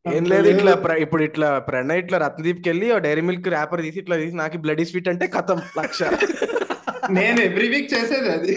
ఏం 0.05 0.25
లేదు 0.33 0.47
ఇట్లా 0.53 0.73
ఇప్పుడు 1.05 1.23
ఇట్లా 1.29 1.49
ప్రణయ్ 1.67 2.01
ఇట్లా 2.03 2.19
రత్నదీప్కి 2.25 2.69
వెళ్ళి 2.71 2.87
డైరీ 3.07 3.23
మిల్క్ 3.29 3.49
ర్యాపర్ 3.55 3.83
తీసి 3.87 4.01
ఇట్లా 4.03 4.17
తీసి 4.17 4.37
నాకు 4.43 4.59
బ్లడీ 4.65 4.85
స్వీట్ 4.91 5.11
అంటే 5.13 5.29
కథం 5.37 5.61
లక్ష. 5.81 6.01
నేను 7.17 7.41
ఎవ్రీ 7.41 7.69
వీక్ 7.73 7.89
చేసేది 7.93 8.29
అది. 8.35 8.55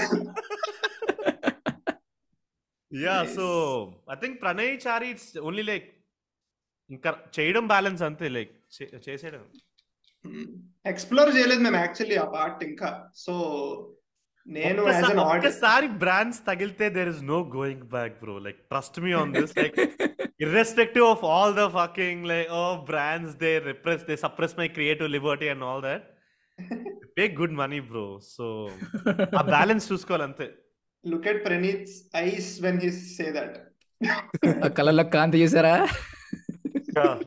Yeah 2.93 3.15
Nice. 3.19 3.33
So 3.35 3.45
I 4.13 4.17
think 4.23 4.37
Pranay 4.43 4.73
Chari 4.85 5.07
it's 5.13 5.31
only 5.47 5.63
like 5.71 5.87
ఇంకా 6.89 7.11
చేయడం 7.37 7.65
బ్యాలెన్స్ 7.73 8.01
అంతే 8.09 8.27
లైక్ 8.37 8.53
చేసేయడం. 9.07 9.43
ఎక్స్ప్లోర్ 10.85 11.29
చేయలేదు 11.37 11.61
మేము 11.61 11.77
యాక్చువల్లీ 11.83 12.17
ఆ 12.17 12.27
పార్ట్ 12.35 12.61
ఇంకా. 12.69 12.89
సో 13.23 13.33
నేను 14.45 14.81
ఒక్కసారి 15.25 15.87
బ్రాండ్స్ 16.03 16.41
తగిలితే 16.49 16.85
there 16.97 17.09
is 17.13 17.23
no 17.33 17.39
going 17.57 17.85
back 17.95 18.15
bro 18.23 18.35
like 18.47 18.59
trust 18.71 18.99
me 19.05 19.13
on 19.21 19.33
this 19.39 19.55
like 19.61 19.79
irrespective 20.39 21.05
of 21.05 21.19
all 21.33 21.51
the 21.53 21.65
fucking 21.75 22.23
like 22.29 22.47
oh 22.51 22.71
brands 22.87 23.31
they 23.43 23.53
repress 23.67 23.99
they 24.03 24.17
suppress 24.23 24.53
my 24.61 24.67
creative 24.67 25.09
liberty 25.09 25.47
and 25.47 25.61
all 25.67 25.79
that. 25.81 26.01
Pay 27.17 27.27
good 27.39 27.53
money 27.61 27.79
bro. 27.89 28.03
So 28.33 28.45
ఆ 29.39 29.43
balance 29.51 29.85
చూసుకోవాలి 29.91 30.25
అంతే. 30.29 30.47
Look 31.11 31.27
at 31.31 31.41
Praneeth 31.47 31.89
eyes 32.25 32.49
when 32.65 32.79
he 32.85 32.91
say 33.17 33.25
that 33.37 33.55
కళ్ళలో 34.77 35.05
కాంతి 35.15 35.41
చేశారా 35.43 35.75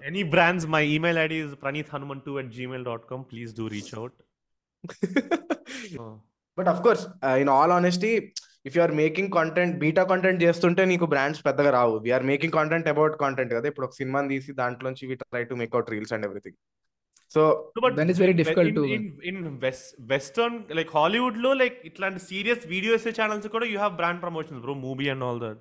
any 0.08 0.22
brands 0.34 0.66
my 0.74 0.82
email 0.96 1.18
ID 1.24 1.38
is 1.44 1.54
Praneeth 1.62 1.92
Hanuman 1.94 2.24
two 2.26 2.32
at 2.40 2.50
Gmail 2.56 2.84
dot 2.90 3.06
com 3.12 3.22
please 3.30 3.52
do 3.60 3.66
reach 3.74 3.92
out 4.00 4.16
but 6.58 6.68
of 6.72 6.82
course 6.86 7.04
in 7.42 7.50
all 7.56 7.74
honesty 7.78 8.12
if 8.68 8.76
you 8.76 8.82
are 8.84 8.94
making 9.00 9.30
content 9.38 9.74
beta 9.82 10.04
content 10.10 10.40
చేస్తుంటే 10.44 10.82
నీకు 10.92 11.06
brands 11.12 11.42
పెద్దగా 11.48 11.70
రావు. 11.78 11.94
We're 12.04 12.24
making 12.30 12.54
content 12.58 12.88
about 12.92 13.16
content 13.24 13.52
కదా. 13.56 13.66
ఇప్పుడు 13.72 13.86
ఒక 13.88 13.94
సినిమాని 14.00 14.30
తీసి 14.34 14.52
దాంట్లోంచి 14.62 15.06
we 15.10 15.16
try 15.22 15.42
to 15.50 15.56
make 15.60 15.74
out 15.76 15.90
reels 15.94 16.14
and 16.16 16.26
everything 16.28 16.58
so 17.36 17.42
then 17.96 18.10
it's 18.10 18.20
very 18.20 18.32
difficult 18.32 18.74
to 18.74 18.84
in 19.30 19.40
western 20.10 20.58
like 20.70 20.90
హాలీవుడ్లో 20.94 21.52
లైక్ 21.52 21.78
ఇట్లాంటి 21.84 22.20
సీరియస్ 22.26 22.66
వీడియో 22.66 22.94
ఎస్ఏ 22.94 23.12
ఛానల్స్ 23.20 23.48
కూడా 23.48 23.66
you 23.66 23.78
have 23.78 23.96
brand 23.96 24.22
promotions 24.22 24.62
bro 24.62 24.74
movie 24.84 25.08
and 25.08 25.24
all 25.24 25.40
that 25.40 25.60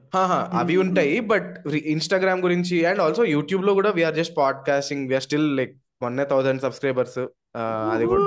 అవి 0.62 0.78
ఉంటాయి 0.78 1.20
but 1.32 1.50
Instagram 1.96 2.42
గురించి 2.42 2.86
and 2.86 3.02
also 3.02 3.26
యూట్యూబ్లో 3.36 3.74
కూడా 3.74 3.92
we're 3.92 4.16
just 4.16 4.36
podcasting 4.38 5.08
we're 5.10 5.24
still 5.24 5.50
like 5.56 5.74
మొన్నే 6.02 6.26
thousand 6.26 6.62
subscribers 6.62 7.20
అది 7.92 8.06
కూడా. 8.06 8.24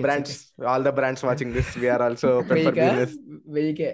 Brands 0.00 0.34
all 0.66 0.84
the 0.84 0.88
brands 0.90 1.24
watching 1.24 1.52
this 1.52 1.78
we're 1.78 2.02
also 2.02 2.30
వెయ్యికే? 3.48 3.90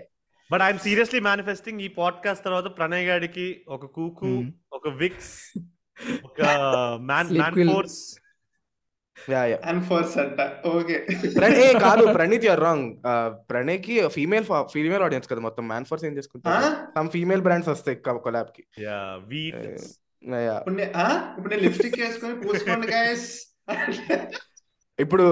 but 0.50 0.62
I'm 0.62 0.78
seriously 0.78 1.20
manifesting 1.20 1.80
ఈ 1.80 1.88
podcast 1.98 2.44
తర్వాత 2.44 2.68
ప్రణయ్ 2.78 3.07
గాడికి 3.07 3.46
ఒక 3.68 3.87
కూకు 3.96 4.26
Hmm. 4.26 4.48
ఒక 4.72 4.88
విక్స్ 4.96 5.35
ఒక 6.26 6.40
man 7.09 7.30
man. 7.35 7.57
Force 7.70 7.98
yeah 9.16 9.42
yeah. 9.50 9.59
And 9.62 9.83
force 9.88 10.14
అంట. 10.18 10.40
ఓకే 10.70 10.96
ప్రణయ్ 11.37 11.61
ఏ 11.64 11.72
కాదు 11.85 12.04
ప్రణీత్ 12.16 12.46
యూర్ 12.48 12.62
రాంగ్ 12.64 12.87
ప్రణయ్కి 13.50 13.94
ఫీమేల్ 14.16 14.46
ఫీమేల్ 14.72 15.04
ఆడియన్స్ 15.07 15.28
కదా 15.33 15.40
మొత్తం. 15.40 15.64
మ్యాన్ 15.68 15.87
ఫోర్స్ 15.90 16.04
ఏం 16.04 16.16
చేసుకుంటారు? 16.18 16.70
సమ్ 16.96 17.11
ఫీమేల్ 17.14 17.44
బ్రాండ్స్ 17.46 17.70
వస్తాయి 17.74 17.98
కొలాబ్కి. 18.26 18.64
Yeah 18.85 18.98
wheat 19.28 19.61
Yeah. 20.24 20.59
ఇప్పుడు? 20.59 20.85
ఇప్పుడు 21.30 21.48
నేను 21.48 21.62
లిప్స్టిక్ 21.64 21.96
వేసుకొని 22.00 22.35
పూసుకోండి 22.42 22.87
గాయస్ 22.92 23.26
ఇప్పుడు 24.98 25.24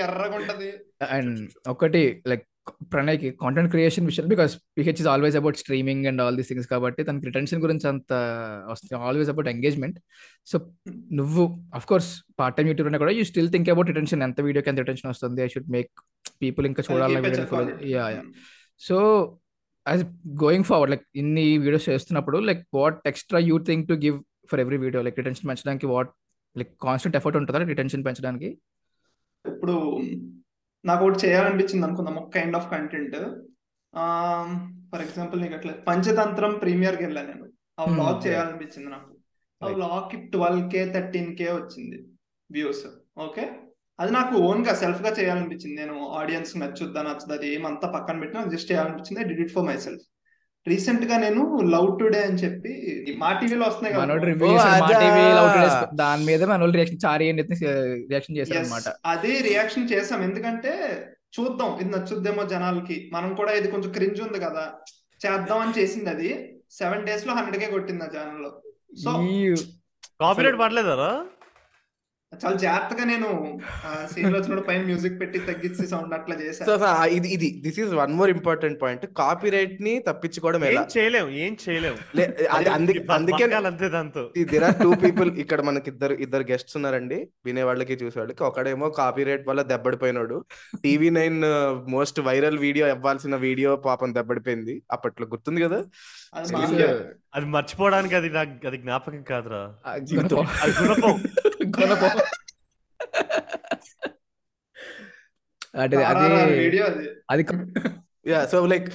ఎర్రగా 0.00 0.36
ఉంటది 0.38 0.70
అండ్ 1.10 1.36
ఒకటి 1.68 2.02
లైక్ 2.26 2.44
ప్రణయ్కి 2.92 3.30
కాంటెంట్ 3.30 3.70
క్రియేషన్ 3.70 4.06
విషయం 4.06 4.28
because 4.28 4.56
PH 4.78 5.00
is 5.00 5.06
always 5.06 5.36
about 5.36 5.56
streaming 5.56 6.06
and 6.06 6.22
all 6.22 6.36
these 6.36 6.48
things 6.48 6.66
కాబట్టి 6.66 7.04
తనకి 7.04 7.26
రిటెన్షన్ 7.26 7.60
గురించి 7.60 7.88
అంత 7.88 8.12
వస్తుంది 8.70 9.02
ఆల్వేస్ 9.02 9.30
అబౌట్ 9.30 9.48
ఎంగేజ్మెంట్ 9.48 9.98
సో 10.46 10.58
నువ్వు 11.12 11.58
of 11.74 11.86
course 11.86 12.22
part 12.40 12.56
time 12.56 12.68
YouTube 12.68 12.98
కూడా 12.98 13.12
you 13.12 13.24
still 13.24 13.50
think 13.50 13.70
about 13.70 13.88
retention 13.88 14.22
ఎంత 14.22 14.40
వీడియోకి 14.40 14.68
ఎంత 14.68 14.78
రిటెన్షన్ 14.78 15.10
వస్తుంది? 15.10 15.42
ఐ 15.42 15.48
షుడ్ 15.48 15.68
మేక్ 15.68 15.90
పీపుల్ 16.42 16.66
ఇంకా 16.66 16.82
చూడాలని 16.92 17.90
yeah 17.90 18.08
yeah 18.08 18.22
so 18.80 18.96
as 19.88 20.04
going 20.44 20.64
forward 20.64 20.90
like 20.90 21.02
ఇన్ని 21.16 21.58
వీడియోస్ 21.58 21.88
చేస్తున్నప్పుడు 21.88 22.38
like 22.38 22.66
what 22.74 23.00
extra 23.06 23.38
you 23.38 23.58
think 23.58 23.88
to 23.88 23.94
give 23.94 24.20
for 24.50 24.60
every 24.60 24.76
video 24.76 25.02
like 25.02 25.18
retention 25.18 25.48
పెంచడానికి 25.48 25.86
వాట్ 25.86 26.10
లైక్ 26.56 26.70
కాన్స్టెంట్ 26.82 27.16
ఎఫర్ట్ 27.16 27.36
ఉంటుందా? 27.36 27.58
రిటెన్షన్ 27.58 28.04
పెంచడానికి? 28.04 28.58
ఇప్పుడు 29.44 29.98
నాకు 30.84 31.04
ఒకటి 31.04 31.26
చేయాలనిపించింది 31.26 31.86
అనుకుందాం 31.86 32.18
ఒక 32.18 32.34
kind 32.34 32.56
of 32.56 32.70
content 32.70 33.16
for 34.92 35.02
example 35.02 35.40
నీకు 35.40 35.54
అట్లా 35.54 35.72
పంచతంత్రం 35.72 36.58
ప్రీమియర్కి 36.58 37.04
వెళ్ళాను 37.04 37.28
నేను. 37.28 37.46
ఆ 37.80 37.84
Hmm, 37.84 37.94
వ్లాగ్ 37.94 38.14
right. 38.14 38.26
చేయాలనిపించింది 38.26 38.90
నాకు. 38.90 39.16
ఆ. 39.62 39.68
వ్లాగ్కి 39.68 40.16
ట్వెల్వ్ 40.26 40.70
కే 40.70 40.92
థర్టీన్ 40.92 41.36
కే 41.36 41.52
వచ్చింది 41.52 42.06
వ్యూస్ 42.50 42.86
ఓకే? 43.18 43.52
అది 44.00 44.12
నాకు 44.12 44.36
ఓన్గా 44.36 44.74
సెల్ఫ్గా 44.74 45.10
చేయాలనిపించింది. 45.10 45.76
నేను 45.76 46.08
ఆడియన్స్ 46.08 46.56
నచ్చుద్దా 46.56 47.02
నచ్చుద్దా 47.02 47.34
అది 47.34 47.54
ఏమంతా 47.54 47.90
పక్కన 47.90 48.18
పెట్టి 48.18 48.36
నాకు 48.36 48.50
just 48.50 48.72
చేయాలనిపించింది. 48.72 49.20
I 49.20 49.28
did 49.28 49.40
it 49.40 49.52
for 49.52 49.64
myself 49.76 50.02
రీసెంట్గా 50.66 51.16
నేను 51.16 51.42
లవ్ 51.64 51.98
టుడే 51.98 52.24
అని 52.24 52.38
చెప్పి 52.38 52.72
మా 53.18 53.32
టీవీలో 53.32 53.66
వస్తున్నాయి 53.66 53.94
కదా. 53.94 55.88
దాని 55.94 56.24
మీద 56.24 56.42
రియాక్షన్ 56.76 57.00
చారి 57.04 57.26
రియాక్షన్ 58.10 58.36
చేశారు 58.36 58.58
అనమాట 58.58 58.88
అదే 59.06 59.40
రియాక్షన్ 59.40 59.90
చేసాం 59.92 60.22
ఎందుకంటే 60.22 60.72
చూద్దాం 61.38 61.70
ఇది 61.80 61.90
నచ్చుద్దేమో 61.90 62.42
జనాలకి. 62.44 63.10
మనం 63.12 63.34
కూడా 63.34 63.52
ఇది 63.52 63.68
కొంచెం 63.70 63.92
క్రింజ్ 63.92 64.20
ఉంది 64.20 64.38
కదా. 64.40 64.64
చేద్దాం 65.20 65.58
అని 65.58 65.80
చేసింది 65.80 66.10
అది. 66.10 66.30
సెవెన్ 66.70 67.06
డేస్లో 67.06 67.34
హండ్రెడ్ 67.34 67.64
కే 67.64 67.70
కొట్టింది 67.70 68.04
ఆ 68.04 68.10
ఛానల్లో. 68.16 68.50
సో 69.04 69.10
కాపీరైట్ 70.20 70.58
పడలేదారా 70.60 71.10
చాలా 72.34 72.56
జాగ్రత్తగా 72.56 73.04
నేను 73.04 73.58
సీన్ 74.12 74.26
వచ్చినప్పుడు 74.26 74.60
పైన 74.60 74.82
మ్యూజిక్ 74.82 75.20
పెట్టి 75.20 75.38
తగ్గించి 75.38 75.86
సౌండ్ 75.88 76.14
అట్లా 76.14 76.36
చేశాను 76.36 77.04
ఇది 77.04 77.28
ఇది 77.28 77.60
this 77.64 77.80
is 77.80 77.92
one 77.94 78.12
more 78.12 78.30
important 78.30 78.82
point 78.82 79.06
copy 79.06 79.50
రైట్ని 79.50 80.04
తప్పించుకోవడం 80.08 80.64
ఏం 80.64 80.70
ఎలా 80.70 80.88
చేయలేం 80.98 81.28
ఏం 81.28 81.56
చేయలేం. 81.68 81.94
లే- 82.16 82.46
అది 82.50 82.68
అందుకే 82.68 83.06
అందుకే 83.12 83.54
అంతే 83.54 83.88
దాంతో. 83.88 84.30
దేర్ 84.38 84.64
ఆర్ 84.64 84.74
టూ 84.82 84.94
పీపుల్ 84.94 85.38
ఇక్కడ 85.38 85.60
మనకి 85.60 85.90
ఇద్దరు 85.90 86.14
ఇద్దరు 86.14 86.42
గెస్ట్స్ 86.42 86.76
ఉన్నారండి. 86.76 87.28
వినే 87.44 87.62
వాళ్ళకి 87.62 87.92
చూసే 87.92 88.20
వాళ్ళకి. 88.20 88.42
ఒకడేమో 88.42 88.90
కాపీ 88.90 89.24
రైట్ 89.24 89.48
వల్ల 89.48 89.62
దెబ్బడిపోయినాడు. 89.62 90.44
TV 90.84 91.10
nine 91.10 91.42
most 91.90 92.20
viral 92.20 92.58
video 92.58 92.88
ఇవ్వాల్సిన 92.88 93.36
వీడియో 93.36 93.76
పాపం 93.76 94.14
దెబ్బడిపోయింది. 94.14 94.82
అప్పట్లో 94.92 95.26
గుర్తుంది 95.26 95.62
కదా? 95.62 95.84
అది 97.36 97.46
మర్చిపోవడానికి 97.46 98.14
అది 98.14 98.30
నాకు 98.30 98.66
అది 98.66 98.76
జ్ఞాపకం 98.76 99.22
కాదురా. 99.22 99.74
గుణపం. 100.14 100.46
అది 100.62 100.72
గుణపం. 100.82 101.24
గుణపం. 101.66 102.20
అంటే 105.80 106.04
అది. 106.04 106.58
వీడియో 106.58 106.84
అది. 106.84 107.08
అది 107.30 107.46
yeah 108.26 108.46
so 108.46 108.66
like 108.66 108.92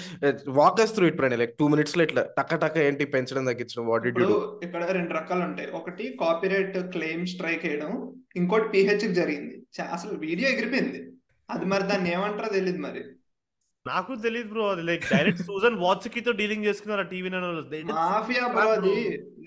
walk us 0.47 0.93
through 0.93 1.07
it 1.07 1.17
Pranay 1.17 1.39
like 1.39 1.57
two 1.57 1.67
మినిట్స్లో 1.67 2.03
ఇట్లా 2.03 2.27
టక్క 2.37 2.55
టక్క 2.55 2.77
ఏంటి 2.77 3.05
పెంచడం 3.05 3.45
తగ్గించడం 3.45 3.87
వాట్ 3.87 4.03
డిడ్ 4.03 4.19
యూ 4.19 4.25
ఇప్పుడు 4.25 4.39
డూ 4.39 4.59
ఇక్కడ 4.63 4.85
రెండు 4.85 5.13
రకాలు 5.13 5.43
ఉంటాయి. 5.43 5.71
ఒకటి 5.71 6.17
కాపీరైట్ 6.21 6.77
క్లెయిమ్ 6.77 7.27
స్ట్రైక్ 7.27 7.65
వేయడం 7.65 8.23
ఇంకోటి 8.35 8.69
పిహెచ్ 8.69 9.13
జరిగింది. 9.13 9.63
అసలు 9.93 10.17
వీడియో 10.17 10.49
ఎగిరిపోయింది. 10.49 11.11
అది 11.49 11.65
మరి 11.65 11.83
దాన్ని 11.83 12.13
ఏమంటారో 12.13 12.49
తెలియదు 12.49 12.77
మరి. 12.77 13.03
నాకు 13.85 14.15
తెలియదు 14.23 14.49
బ్రో 14.49 14.63
అది 14.71 14.83
లైక్ 14.87 15.05
డైరెక్ట్ 15.11 15.43
సూజన్ 15.43 15.77
వాట్స్కి 15.83 16.21
డీలింగ్ 16.39 16.65
చేసుకున్నారు 16.65 17.03
టీవీ 17.11 17.29
మాఫియా 17.93 18.43
బ్రో 18.47 18.65
అది 18.73 18.95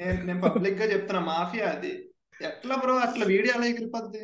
నేను 0.01 0.18
నేను 0.25 0.40
పబ్లిక్గా 0.47 0.87
చెప్తున్నా 0.92 1.20
మాఫియా 1.29 1.66
అది. 1.70 1.92
ఎట్లా 2.40 2.77
బ్రో 2.77 2.94
అట్లా 2.99 3.25
వీడియో 3.27 3.53
ఎలా 3.55 3.66
ఎగిరిపోద్ది? 3.66 4.23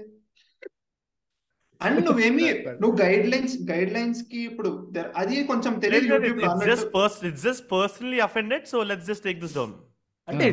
అండ్ 1.80 2.00
నువ్వేమి 2.06 2.46
నువ్వు 2.82 2.94
గైడ్ 3.02 3.26
లైన్స్ 3.28 3.54
గైడ్ 3.70 3.92
లైన్స్కి 3.92 4.40
ఇప్పుడు 4.48 4.70
there- 4.92 5.12
అది 5.16 5.36
కొంచెం 5.44 5.72
తెలియదు 5.84 6.08
ఇట్స్ 6.22 6.40
జస్ట్ 6.40 6.64
అన్నట్టు. 6.64 6.90
Purse 6.96 7.20
it's 7.24 7.44
just 7.44 7.64
personally 7.72 8.18
offended 8.26 8.66
so 8.66 8.82
let's 8.90 9.06
just 9.06 9.24
take 9.24 9.40
this 9.40 9.54
down 9.54 9.74
అంటే 10.28 10.48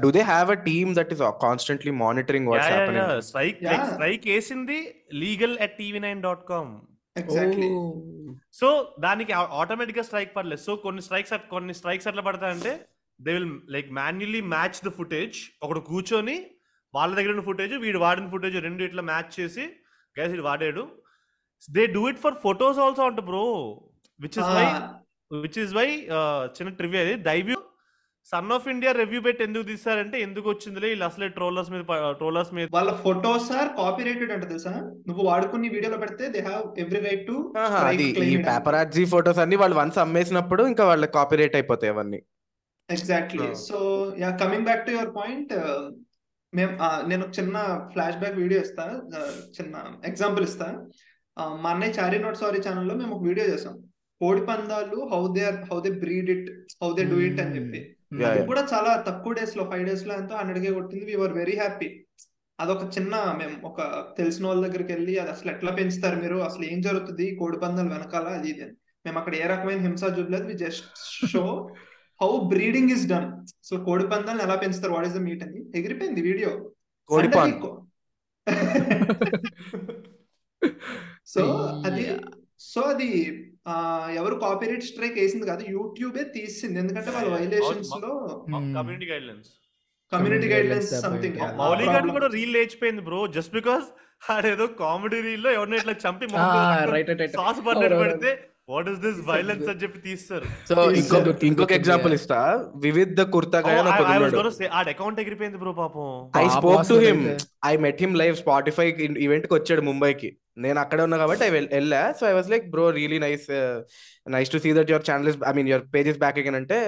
do 0.00 0.10
they 0.12 0.22
have 0.28 0.50
a 0.50 0.58
team 0.68 0.90
that 0.94 1.10
is 1.14 1.22
constantly 1.42 1.94
monitoring 2.02 2.48
what's 2.50 2.68
happening 2.70 3.10
strike. 3.22 3.58
Strike 3.90 4.26
వేసింది 4.28 4.78
legal 5.22 5.56
at 5.60 5.74
TV 5.78 6.02
nine 6.06 6.20
dot 6.22 6.44
com 6.48 6.70
exactly 7.22 7.68
so 8.60 8.68
దానికి 9.04 9.32
ఆటోమేటిక్గా 9.60 10.04
strike 10.08 10.32
పడలేదు. 10.36 10.62
సో 10.66 10.72
కొన్ని 10.84 11.02
strikes 11.06 11.32
కొన్ని 11.54 11.74
strikes 11.78 12.08
ఎట్లా 12.10 12.24
పడతాయంటే 12.28 12.72
they 13.20 13.32
will 13.36 13.50
like 13.74 13.88
manually 14.00 14.40
match 14.54 14.78
the 14.86 14.92
footage 14.98 15.38
ఒకడు 15.64 15.80
కూర్చొని 15.90 16.36
వాళ్ళ 16.94 17.10
దగ్గర 17.16 17.30
ఉన్న 17.34 17.44
ఫుటేజ్ 17.50 17.74
వీడు 17.84 17.98
వాడిన 18.04 18.28
ఫుటేజ్ 18.34 18.56
రెండు 18.66 18.84
ఇట్లా 18.88 19.02
మ్యాచ్ 19.12 19.30
చేసి 19.38 19.64
గైస్ 20.16 20.34
ఇది 20.36 20.44
వాడాడు. 20.50 20.82
They 21.76 21.82
do 21.96 22.02
it 22.10 22.20
for 22.24 22.36
photos 22.46 22.78
also 22.86 23.02
అంట 23.10 23.20
bro 23.30 23.44
which 24.20 24.38
is 24.40 24.50
why 24.58 24.66
which 25.44 25.58
is 25.64 25.74
why 25.78 25.88
చిన్న 26.56 26.70
ట్రివ్యూ 26.80 27.00
అది 27.04 27.14
దైవ్యూ 27.30 27.58
సన్ 28.30 28.52
ఆఫ్ 28.54 28.64
ఇండియా 28.72 28.92
రివ్యూ 29.00 29.18
పెట్టి 29.26 29.42
ఎందుకు 29.46 29.64
తీస్తారంటే 29.70 30.16
ఎందుకు 30.26 30.46
వచ్చిందిలే? 30.52 30.86
వీళ్ళు 30.92 31.04
అసలే 31.08 31.26
ట్రోలర్స్ 31.36 31.70
మీద 31.72 31.82
ట్రోలర్స్ 32.20 32.52
మీద 32.56 32.66
వాళ్ళ 32.76 32.92
ఫొటోస్ 33.04 33.50
ఆర్ 33.58 33.68
కాపీ 33.80 34.04
రైటెడ్ 34.08 34.32
అంటే 34.36 34.46
తెలుసా? 34.52 34.72
నువ్వు 35.08 35.22
వాడుకుని 35.28 35.68
వీడియోలో 35.74 35.98
పెడితే 36.04 36.24
they 36.36 36.40
have 36.48 36.64
every 36.84 37.00
right 37.06 37.24
to 37.30 37.36
అది 37.90 38.06
ఈ 38.32 38.36
పేపరాజీ 38.48 39.04
ఫోటోస్ 39.14 39.40
అన్ని 39.44 39.58
వాళ్ళు 39.62 39.76
వన్స్ 39.80 40.00
అమ్మేసినప్పుడు 40.04 40.64
ఇంకా 40.72 40.86
వాళ్ళ 40.90 41.06
కాపీ 41.18 41.36
రేట్ 41.42 41.56
అయిపోతాయి 41.60 41.92
అవన్నీ. 41.94 42.20
Exactly. 42.88 43.46
So 43.68 43.78
yeah 44.22 44.30
coming 44.42 44.66
back 44.68 44.84
to 44.86 44.92
your 44.96 45.12
point 45.18 45.52
మేము 46.52 46.72
నేను 47.10 47.22
ఒక 47.26 47.32
చిన్న 47.38 47.56
ఫ్లాష్ 47.92 48.18
బ్యాక్ 48.22 48.36
వీడియో 48.42 48.60
ఇస్తా 48.66 48.84
uh, 49.18 49.32
చిన్న 49.56 49.74
ఎగ్జాంపుల్ 50.10 50.44
ఇస్తా. 50.50 50.68
Uh, 51.36 51.52
మా 51.62 51.70
అన్నయ్య 51.74 51.96
చారీ 51.98 52.18
నోట్ 52.24 52.40
సారీ 52.42 52.60
ఛానల్లో 52.66 52.96
మేము 53.02 53.12
ఒక 53.16 53.24
వీడియో 53.28 53.46
చేసాం. 53.52 53.74
కోడి 54.20 54.42
పందాలు 54.50 54.98
how 55.12 55.22
they 55.36 55.42
are 55.50 55.58
how 55.70 55.78
they 55.86 55.90
breed 56.04 56.30
it 56.34 56.46
how 56.82 56.90
they 56.98 57.04
do 57.12 57.18
it 57.28 57.40
అని 57.44 57.54
చెప్పి. 57.58 57.80
అది 58.12 58.34
yeah. 58.34 58.46
కూడా 58.46 58.68
చాలా 58.74 59.04
తక్కువ 59.08 59.32
డేస్లో 59.32 59.70
ఫైవ్ 59.70 59.86
డేస్లో 59.86 60.14
ఎంతో 60.14 60.34
హండ్రెడ్ 60.34 60.66
కే 60.66 60.72
కొట్టింది 60.72 61.04
వీఆర్ 61.04 61.32
వెరీ 61.32 61.56
హ్యాపీ 61.56 62.06
అదొక 62.60 62.98
చిన్న 62.98 63.34
మేము 63.38 63.66
ఒక 63.66 64.06
తెలిసిన 64.18 64.46
వాళ్ళ 64.46 64.66
దగ్గరికి 64.66 64.92
వెళ్ళి 64.92 65.18
అది 65.18 65.30
అసలు 65.30 65.50
ఎట్లా 65.50 65.72
పెంచుతారు 65.72 66.20
మీరు? 66.20 66.36
అసలు 66.36 66.64
ఏం 66.64 66.80
జరుగుతుంది? 66.80 67.34
కోడి 67.34 67.58
పందాలు 67.58 67.88
వెనకాల 67.88 68.26
అది 68.26 68.48
ఇది 68.48 68.62
అని. 68.62 68.72
మేము 69.06 69.18
అక్కడ 69.18 69.34
ఏ 69.34 69.46
రకమైన 69.46 69.78
హింస 69.78 70.04
చూడలేదు. 70.04 70.44
We 70.44 70.52
just 70.52 71.26
show 71.26 71.74
how 72.22 72.48
breeding 72.48 72.90
is 72.90 73.08
done 73.08 73.46
so 73.64 73.84
కోడి 73.84 74.06
పందాలను 74.06 74.42
ఎలా 74.42 74.54
పెంచుతారు? 74.54 74.92
వాట్ 74.92 75.06
ఇస్ 75.06 75.14
ద 75.14 75.18
మీట్ 75.18 75.44
అని. 75.44 75.78
ఎగిరిపోయింది 75.78 76.22
వీడియో. 76.22 76.70
సో 81.26 81.42
అది. 81.86 82.16
సో 82.60 82.80
అది 82.80 83.08
ఎవరు 84.14 84.34
కాపీరైట్ 84.34 84.84
స్ట్రైక్ 84.84 85.18
వేసింది 85.18 85.46
కాదు 85.46 85.64
యూట్యూబే 85.68 86.24
తీసింది. 86.36 86.78
ఎందుకంటే 86.78 87.10
వాళ్ళ. 87.10 87.28
వైలేషన్స్లో. 87.34 88.10
Community 88.76 89.06
guidelines 89.26 89.50
community 90.12 90.46
Community 90.46 90.48
guide 90.52 90.66
guidelines 90.66 90.90
lines 90.90 91.06
something 91.06 91.36
Yeah. 91.36 91.54
Mouli 91.56 91.84
గారిని 91.84 92.12
కూడా 92.12 92.26
రీల్ 92.26 92.52
లేచిపోయింది 92.52 93.00
బ్రో 93.00 93.26
జస్ట్ 93.26 93.54
బికాస్ 93.54 93.86
ఆడేదో 94.30 94.66
కామెడీ 94.66 95.20
రీల్లో 95.20 95.50
ఎవరినో 95.50 95.76
ఇట్లా 95.76 95.94
చంపి 96.04 96.26
రైట్ 96.92 97.10
సాస్ 97.32 97.60
పడ్డట్టు 97.66 97.96
పెడితే 97.96 98.30
వాట్ 98.68 98.88
ఇస్ 98.88 98.98
దిస్ 98.98 99.18
వైలెన్స్ 99.26 99.68
అని 99.68 99.80
చెప్పి 99.82 99.98
తీస్తారు. 99.98 100.46
సో 100.68 100.92
ఇంకొక. 100.92 101.44
ఇంకొక 101.44 101.72
ఎగ్జాంపుల్ 101.72 102.12
ఇస్తా. 102.12 102.38
వివిధ్ 102.76 103.20
కుర్తా 103.32 103.58
గాయ 103.58 103.78
ఆ 104.78 104.80
అకౌంట్ 104.94 105.20
ఎగిరిపోయింది 105.20 105.58
బ్రో 105.58 105.72
పాపం. 105.72 106.08
I 106.42 106.48
spoke 106.48 106.88
to 106.88 106.94
him. 106.94 107.22
I 107.66 107.76
met 107.76 108.00
him 108.00 108.16
live 108.16 108.36
Spotify 108.36 108.88
ఈవెంట్కి 109.26 109.54
వచ్చాడు 109.54 109.80
ముంబైకి 109.80 110.30
నేను 110.64 110.78
అక్కడే 110.80 111.02
ఉన్నా 111.06 111.16
కాబట్టి 111.22 111.44
ఐ 111.44 111.50
వెళ్ళా. 111.50 112.00
So 112.18 112.24
I 112.28 112.32
was 112.32 112.50
like 112.52 112.66
bro 112.74 112.84
really 112.98 113.18
nice 113.24 113.46
nice 114.34 114.50
to 114.54 114.58
see 114.64 114.70
that 114.78 114.90
your 114.92 115.04
channel 115.08 115.28
is 115.32 115.38
I 115.50 115.52
mean 115.58 115.68
your 115.72 115.84
page 115.94 116.08
is 116.12 116.20
back 116.24 116.38
again 116.42 116.58
అంటే 116.60 116.78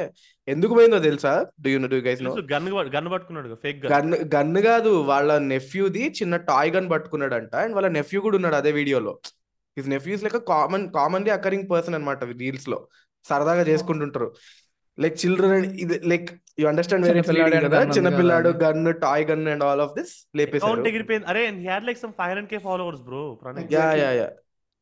ఎందుకు 0.49 0.73
పోయిందో 0.75 0.99
తెలుసా? 1.09 1.33
Do 1.65 1.71
you 1.75 1.79
know 1.79 1.91
do 1.95 2.01
guys 2.09 2.23
know 2.29 2.35
gun 2.55 2.69
gun 2.97 3.11
పట్టుకున్నాడు 3.15 3.59
ఫేక్ 3.65 3.81
గన్. 3.87 4.15
గన్ 4.37 4.63
కాదు 4.69 4.93
వాళ్ళ 5.13 5.39
నెఫ్యూది 5.53 6.05
చిన్న 6.21 6.37
toy 6.51 6.73
gun 6.77 6.91
పట్టుకున్నాడంట. 6.91 7.55
అండ్ 7.65 7.77
వాళ్ళ 7.79 7.91
నెఫ్యూ 7.99 8.21
కూడా 8.21 8.39
ఉన్నాడు 8.41 8.59
అదే 8.61 8.73
వీడియోలో. 8.73 9.15
His 9.77 9.89
nephews 9.89 10.25
like 10.25 10.39
common 10.55 10.87
commonly 10.93 11.33
occurring 11.39 11.71
person 11.71 11.95
అనమాట 11.95 12.25
రీల్స్లో. 12.25 12.81
సరదాగా 13.29 13.63
చేసుకుంటుంటారు. 13.69 14.29
లైక్ 14.99 15.17
చిల్డ్రన్ 15.23 15.55
ఇది 15.83 15.97
లైక్ 16.13 16.29
యు 16.61 16.67
అండర్స్టాండ్ 16.71 17.05
వెరీ 17.09 17.23
పిల్లాడు 17.29 17.57
కదా 17.67 17.81
చిన్న 17.97 18.11
పిల్లాడు. 18.19 18.51
Gun 18.63 18.81
toy 19.03 19.25
gun 19.29 19.45
and 19.53 19.65
all 19.67 19.83
of 19.85 19.95
this 19.99 20.13
లేపేశారు 20.35 20.69
account 20.69 20.89
ఎగిరిపోయింది 20.91 21.27
అరే 21.33 21.43
and 21.51 21.61
had 21.67 21.87
like 21.89 22.01
some 22.01 22.15
500k 22.21 22.61
followers 22.67 23.03
bro 23.09 23.23
Pranay 23.43 23.67
Yeah. 23.67 23.77
Yeah 23.77 23.87
yeah 24.03 24.11
yeah 24.21 24.29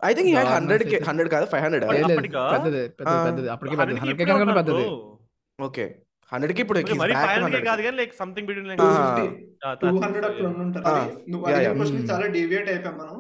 I 0.01 0.13
think 0.17 0.31
hundred 0.55 0.83
K 0.85 0.89
అసలు. 0.91 1.07
హండ్రెడ్ 1.09 1.31
కాదు 1.35 1.47
five 1.53 1.63
hundred 1.65 1.85
అప్పటి- 1.85 2.01
లేదు, 2.01 2.09
లేదు, 2.09 2.19
అప్పటికా? 2.19 2.43
పెద్దది 2.55 2.81
పెద్దది 2.99 3.49
అప్పటికి 3.55 3.77
పెద్దది 3.77 3.95
100k 3.95 4.01
హండ్రెడ్ 4.01 4.11
ఇప్పుడే 4.15 4.33
కన్నా 4.33 4.57
పెద్దది. 4.59 4.85
ఓకే 5.59 5.85
హండ్రెడ్కి 6.33 6.61
ఇప్పుడు 6.63 6.79
Okay, 6.81 6.97
మరి 7.01 7.13
500k 7.19 7.61
కాదు 7.69 7.83
కానీ 7.85 7.97
like 8.01 8.15
something 8.21 8.47
between 8.49 8.69
like 8.71 8.81
two 8.81 8.89
Ah. 8.89 8.97
Fifty 8.99 9.27
two 9.83 9.93
hundred 10.05 10.27
అట్లా 10.29 10.49
ఉండుంటారు. 10.53 10.85
అది 10.93 11.05
నువ్వు 11.31 11.45
Yeah, 11.45 11.53
అడిగిన 11.53 11.69
yeah. 11.69 11.79
Question 11.79 12.01
Hmm. 12.01 12.11
చాలా 12.11 12.27
డేవియేట్ 12.37 12.69
అయిపోయాం 12.73 12.97
మనం 13.03 13.17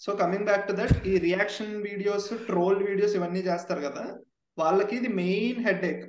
so 0.00 0.10
coming 0.20 0.46
back 0.48 0.64
to 0.68 0.74
that 0.76 0.94
ఈ 1.06 1.14
రియాక్షన్ 1.24 1.72
వీడియోస్ 1.86 2.28
ట్రోల్ 2.46 2.80
వీడియోస్ 2.86 3.14
ఇవన్నీ 3.18 3.42
చేస్తారు 3.48 3.82
కదా 3.86 4.04
వాళ్ళకి 4.58 4.94
ఇది 4.96 5.10
మెయిన్ 5.18 5.60
హెడ్ 5.66 5.84
ఏక్ 5.90 6.04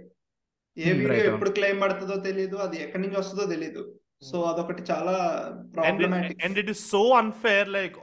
ఏ 0.77 0.85
Hmm, 0.85 0.99
వీడియో. 0.99 1.23
ఎప్పుడు 1.29 1.51
క్లెయిమ్ 1.55 1.81
పడుతుందో 1.83 2.15
తెలియదు 2.27 2.57
అది 2.65 2.77
ఎక్కడి 2.83 3.01
నుంచి 3.03 3.17
వస్తుందో 3.17 3.45
తెలియదు 3.53 3.81
సో 4.27 4.37
అదొకటి 4.49 4.83
చాలా 4.91 5.13
and 5.15 5.59
it, 5.59 5.73
problematic 5.75 6.41
and 6.45 6.55
it 6.57 6.69
is 6.73 6.79
so 6.93 7.01
unfair 7.21 7.63
like 7.77 7.97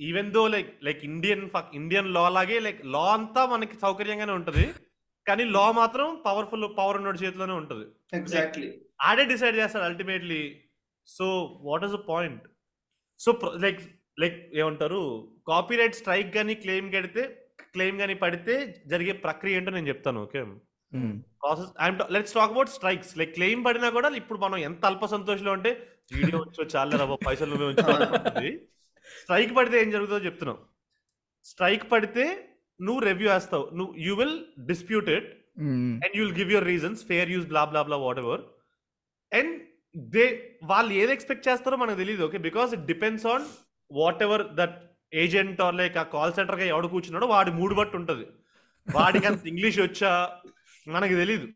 even 0.00 0.30
though 0.36 0.42
like 0.54 0.70
like 0.86 1.00
Indian 1.08 1.42
Indian 1.78 2.08
law 2.16 2.24
లాగే 2.36 2.58
లైక్ 2.66 2.80
లా 2.94 3.04
అంతా 3.16 3.42
మనకి 3.46 3.74
సౌకర్యంగానే 3.82 4.32
ఉంటది. 4.32 4.64
కానీ 5.26 5.44
లా 5.56 5.64
మాత్రం 5.78 6.06
పవర్ఫుల్ 6.26 6.66
పవర్ 6.78 6.98
ఉన్న 7.00 7.12
చేతిలోనే 7.22 7.54
ఉంటది. 7.60 7.84
ఎగ్జాక్ట్లీ 8.12 8.68
ఆడే 9.08 9.24
డిసైడ్ 9.32 9.58
చేస్తాడు 9.60 9.86
ultimately 9.88 10.40
so 11.08 11.26
what 11.68 11.84
is 11.88 11.96
the 11.96 12.02
point 12.10 12.44
so 13.20 13.30
like 13.64 13.82
like 14.18 14.38
ఏమంటారు? 14.60 15.02
కాపీరైట్ 15.50 15.98
స్ట్రైక్ 16.00 16.30
కానీ 16.38 16.54
క్లెయిమ్ 16.64 16.88
కడితే 16.96 17.22
క్లెయిమ్ 17.74 17.98
కానీ 18.02 18.14
పడితే 18.24 18.54
జరిగే 18.92 19.12
ప్రక్రియ 19.26 19.58
ఏంటో 19.58 19.74
నేను 19.76 19.90
చెప్తాను 19.92 20.20
okay 20.26 20.40
process 21.42 21.70
I'm 21.84 21.98
let's 22.16 22.34
talk 22.38 22.52
about 22.54 22.72
strikes 22.76 23.12
like 23.20 23.32
claim 23.38 23.62
పడినా 23.66 23.88
కూడా 23.96 24.08
ఇప్పుడు 24.20 24.40
మనం 24.44 24.58
ఎంత 24.68 24.82
అల్ప 24.90 25.04
సంతోషంలో 25.14 25.52
ఉంటే 25.58 25.70
వీడియో 26.16 26.38
వచ్చో 26.44 26.62
చాలా 26.74 26.92
రవ్వ 27.02 27.16
పైసలు 27.26 27.64
ఉంచుకోవాలి 27.70 28.50
స్ట్రైక్ 29.20 29.52
పడితే 29.58 29.76
ఏం 29.82 29.88
జరుగుతుందో 29.94 30.24
చెప్తున్నాం. 30.28 30.58
స్ట్రైక్ 31.46 31.84
పడితే 31.92 32.24
నువ్వు 32.80 33.00
రివ్యూ 33.08 33.28
వేస్తావు. 33.32 33.64
నువ్వు 33.78 33.92
you 34.06 34.12
will 34.20 34.36
dispute 34.70 35.08
it 35.16 35.28
and 36.04 36.14
you 36.16 36.20
will 36.24 36.36
give 36.40 36.52
your 36.54 36.68
reasons 36.72 37.00
fair 37.10 37.30
use 37.34 37.48
blah 37.52 37.62
blah 37.72 37.80
blah 37.88 37.98
whatever 38.24 38.42
and 39.32 39.54
they 40.14 40.24
వాళ్ళు 40.70 40.92
ఏది 41.02 41.12
ఎక్స్పెక్ట్ 41.16 41.46
చేస్తారో 41.48 41.76
మనకు 41.82 42.00
తెలియదు 42.02 42.24
okay 42.28 42.38
because 42.48 42.70
it 42.76 42.84
depends 42.92 43.26
on 43.32 43.46
whatever 44.26 44.44
that 44.60 44.76
agent 45.24 45.60
or 45.66 45.76
like 45.80 45.96
ఆ 46.02 46.06
కాల్ 46.16 46.36
సెంటర్గా 46.38 46.66
ఎవడు 46.72 46.88
కూర్చున్నాడో 46.94 47.28
వాడి 47.34 47.50
మూడు 47.60 47.74
బట్టి 47.80 47.96
ఉంటుంది. 48.00 48.26
వాడికి 48.86 49.26
అంత 49.30 49.42
ఇంగ్లీష్ 49.52 49.78
వచ్చా? 49.86 50.12
మనకి 50.96 51.14
తెలీదు. 51.22 51.46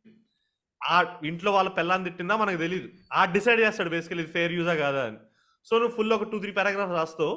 ఆ 0.80 0.96
ఇంట్లో 1.30 1.50
వాళ్ళ 1.56 1.70
పిల్లని 1.78 2.06
తిట్టిందా 2.08 2.34
మనకు 2.42 2.58
తెలియదు 2.64 2.88
ఆ 3.18 3.20
డిసైడ్ 3.36 3.60
చేస్తాడు 3.64 3.90
బేసికల్ 3.96 4.20
ఇది 4.22 4.30
ఫేర్ 4.36 4.52
యూజా 4.58 4.74
కాదా 4.84 5.02
అని. 5.08 5.18
సో 5.66 5.74
నువ్వు 5.80 5.94
ఫుల్ 5.96 6.14
ఒక 6.16 6.26
టూ 6.32 6.38
త్రీ 6.44 6.52
పారాగ్రాఫ్ 6.58 6.92
రాస్తావు. 7.00 7.34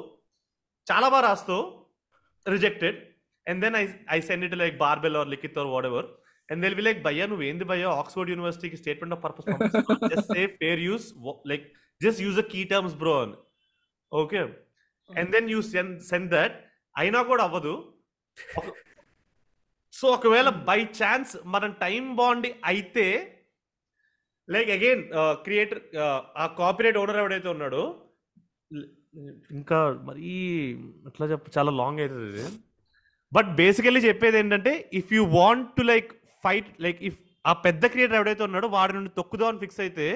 చాలా 0.86 1.06
బాగా 1.14 1.24
రాస్తావు. 1.28 1.64
Rejected 2.54 2.98
and 3.46 3.60
then 3.64 3.76
I 3.82 3.84
I 4.16 4.18
send 4.28 4.44
it 4.46 4.56
like 4.62 4.76
barbell 4.84 5.16
or 5.20 5.30
Likhith 5.34 5.58
or 5.62 5.70
whatever 5.90 6.08
and 6.48 6.60
they'll 6.64 6.76
be 6.80 6.84
like 6.88 7.00
భయ్యా 7.06 7.24
నువ్వు 7.30 7.44
ఏంది 7.48 7.64
భయ్యా? 7.70 7.88
ఆక్స్ఫర్డ్ 8.02 8.30
యూనివర్సిటీకి 8.32 8.76
statement 8.82 9.14
of 9.16 9.22
purpose 9.26 9.48
just 10.12 10.30
say 10.36 10.42
fair 10.62 10.80
use 10.88 11.06
like 11.52 11.64
just 12.00 12.20
use 12.26 12.38
a 12.44 12.46
key 12.54 12.60
terms 12.72 12.96
bro 13.02 13.14
అని. 13.24 13.36
Okay 14.12 14.40
and 15.10 15.30
then 15.36 15.48
you 15.54 15.60
send 15.72 15.94
send 16.10 16.30
that 16.36 16.56
అయినా 16.94 17.20
కూడా 17.30 17.42
అవ్వదు. 17.48 17.74
So 19.98 20.06
ఒకవేళ 20.16 20.48
బై 20.68 20.80
ఛాన్స్ 20.98 21.32
మనం 21.54 21.70
టైం 21.82 22.04
బాండ్ 22.18 22.46
అయితే 22.70 23.06
లైక్ 24.48 24.70
అగైన్ 24.76 25.02
క్రియేటర్ 25.46 25.80
ఆ 26.36 26.46
కాపీరైట్ 26.60 26.98
ఓనర్ 27.02 27.20
ఎవడైతే 27.22 27.48
ఉన్నాడో 27.54 27.82
ఇంకా 29.58 29.78
మరీ 30.08 30.30
ఎట్లా 31.08 31.26
చెప్ప 31.30 31.46
చాలా 31.56 31.70
లాంగ్ 31.80 32.00
అవుతుంది 32.02 32.28
ఇది. 32.32 32.44
బట్ 33.32 33.48
బేసికలీ 33.60 34.00
చెప్పేది 34.06 34.36
ఏంటంటే 34.40 34.72
if 35.00 35.10
you 35.16 35.22
want 35.38 35.68
to 35.78 35.84
like 35.90 36.10
fight 36.44 36.68
like 36.84 37.00
if 37.08 37.18
ఆ 37.44 37.52
పెద్ద 37.66 37.86
క్రియేటర్ 37.92 38.18
ఎవడైతే 38.18 38.42
ఉన్నాడో 38.48 38.68
వాడి 38.76 38.92
నుండి 38.96 39.10
తొక్కుదాం 39.18 39.48
అని 39.50 39.60
ఫిక్స్ 39.64 39.80
అయితే 39.84 40.06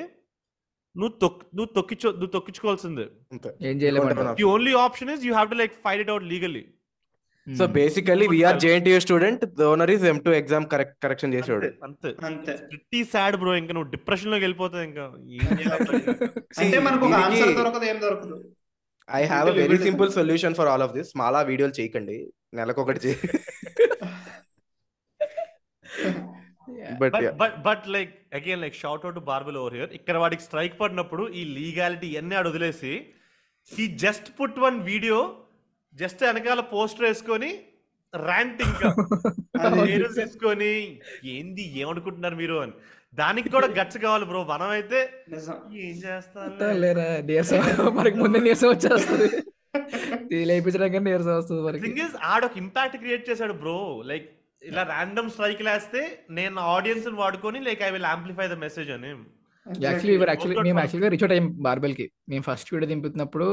నువ్వు 0.96 1.14
తొక్ 1.22 1.40
నువ్వు 1.56 1.70
తొక్కించు 1.76 2.08
నువ్వు 2.12 2.32
తొక్కించుకోవాల్సిందే. 2.34 3.04
అంతే. 3.32 3.50
ఏం 3.68 3.76
చేయలేము 3.82 4.04
ఏమంటారు? 4.04 4.34
The 4.40 4.46
only 4.54 4.72
option 4.86 5.10
is 5.14 5.22
you 5.26 5.32
have 5.34 5.50
to 5.52 5.58
like 5.60 5.74
fight 5.84 6.02
it 6.04 6.12
out 6.14 6.26
legally 6.32 6.64
so 7.46 7.64
basically 7.76 8.26
we are 8.32 8.58
JNTU 8.64 8.98
student 9.04 9.42
owner 9.68 9.90
is 9.90 10.04
ఎం 10.04 10.18
టూ 10.26 10.32
ఎగ్జామ్ 10.32 10.66
కరెక్ట్ 10.72 10.96
కరెక్షన్ 11.02 11.32
చేసాడు 11.34 11.68
అంతే 11.86 12.10
అంతే. 12.22 12.52
సాడ్ 13.12 13.36
బ్రో 13.36 13.54
ఇంకా 13.56 13.74
నువ్వు 13.76 13.90
డిప్రెషన్లోకి 13.90 14.44
వెళ్ళిపోతావు 14.44 14.84
ఇంకా. 14.84 15.06
అంటే 16.60 16.78
మనకు 16.78 17.04
ఒక 17.06 17.14
ఆన్సర్ 17.22 17.54
దొరకదు 17.60 17.84
ఏం 17.84 17.98
దొరకదు. 18.02 18.36
I 19.08 19.22
have 19.24 19.48
a 19.48 19.56
very 19.62 19.78
simple 19.78 20.10
solution 20.10 20.54
for 20.54 20.70
all 20.74 20.84
of 20.86 20.94
this 20.98 21.10
మాలా 21.16 21.42
వీడియోలు 21.42 21.74
చేయకండి. 21.80 22.18
నెలకొకటి 22.54 23.00
చేయి 23.06 23.18
but 27.00 27.14
but 27.66 27.84
like 27.88 28.12
again 28.34 28.60
like 28.60 28.76
shout 28.82 29.04
out 29.04 29.20
barbell 29.30 29.58
over 29.58 29.74
here 29.74 29.90
ఇక్కడ 29.92 30.16
వాడికి 30.16 30.42
స్ట్రైక్ 30.42 30.74
పడినప్పుడు 30.80 31.24
ఈ 31.30 31.42
లీగాలిటీ 31.56 32.06
ఇవన్నీ 32.06 32.36
ఆడు 32.36 32.50
వదిలేసి 32.50 32.92
ఈ 33.70 33.86
just 33.96 34.28
put 34.38 34.58
one 34.58 34.78
video 34.82 35.18
just 35.94 36.22
వెనకాల 36.24 36.60
పోస్టర్ 36.72 37.04
వేసుకొని 37.04 37.50
ర్యాంట్ 38.14 38.60
ఇంకా 38.62 38.88
పేరు 39.82 40.08
తీసుకొని 40.12 40.72
ఏంది 41.34 41.64
ఏమనుకుంటున్నారు 41.80 42.36
మీరు? 42.36 42.56
అని. 42.56 42.74
దానికి 43.14 43.48
కూడా 43.50 43.66
గట్స్ 43.78 43.98
కావాలి 43.98 44.24
బ్రో. 44.24 44.44
మనం 44.44 44.68
అయితే 44.68 44.98
నిజం. 45.28 45.56
ఏం 45.86 45.96
చేస్తారు 46.04 46.78
లేరా 46.80 47.06
నీరసం 47.20 47.60
మనకి 47.94 48.16
ముందే 48.16 48.38
నీరసం 48.38 48.68
వచ్చేస్తుంది. 48.68 49.28
లేపించడానికి 50.46 51.00
నీరసం 51.08 51.34
వస్తుంది 51.36 51.62
మనకి. 51.62 51.82
థింగ్ 51.86 52.02
ఇస్ 52.06 52.16
ఆడొక 52.24 52.56
ఇంపాక్ట్ 52.56 52.96
క్రియేట్ 52.96 53.30
చేశాడు 53.30 53.52
బ్రో. 53.62 53.76
లైక్ 54.06 54.28
ఇలా 54.62 54.82
ర్యాండమ్ 54.84 55.30
స్ట్రైక్ 55.30 55.62
లేస్తే 55.62 56.02
నేను 56.30 56.60
ఆడియన్స్ 56.74 57.08
వాడుకొని 57.22 57.60
like 57.60 57.82
I 57.82 57.90
will 57.90 58.10
amplify 58.14 58.48
the 58.48 58.58
message 58.58 58.90
అని. 58.90 59.12
యాక్చువల్లీ 59.66 60.14
యాక్చువల్లీ 60.26 60.62
మేము 60.62 60.78
యాక్చువల్గా 60.80 61.08
రీచ్ 61.08 61.24
అవుట్ 61.24 61.34
అయ్యాం 61.36 61.48
బార్బెల్కి. 61.66 62.06
మేము 62.28 62.42
ఫస్ట్ 62.42 62.70
వీడియో 62.74 62.88
దింపుతున్నప్పుడు 62.88 63.48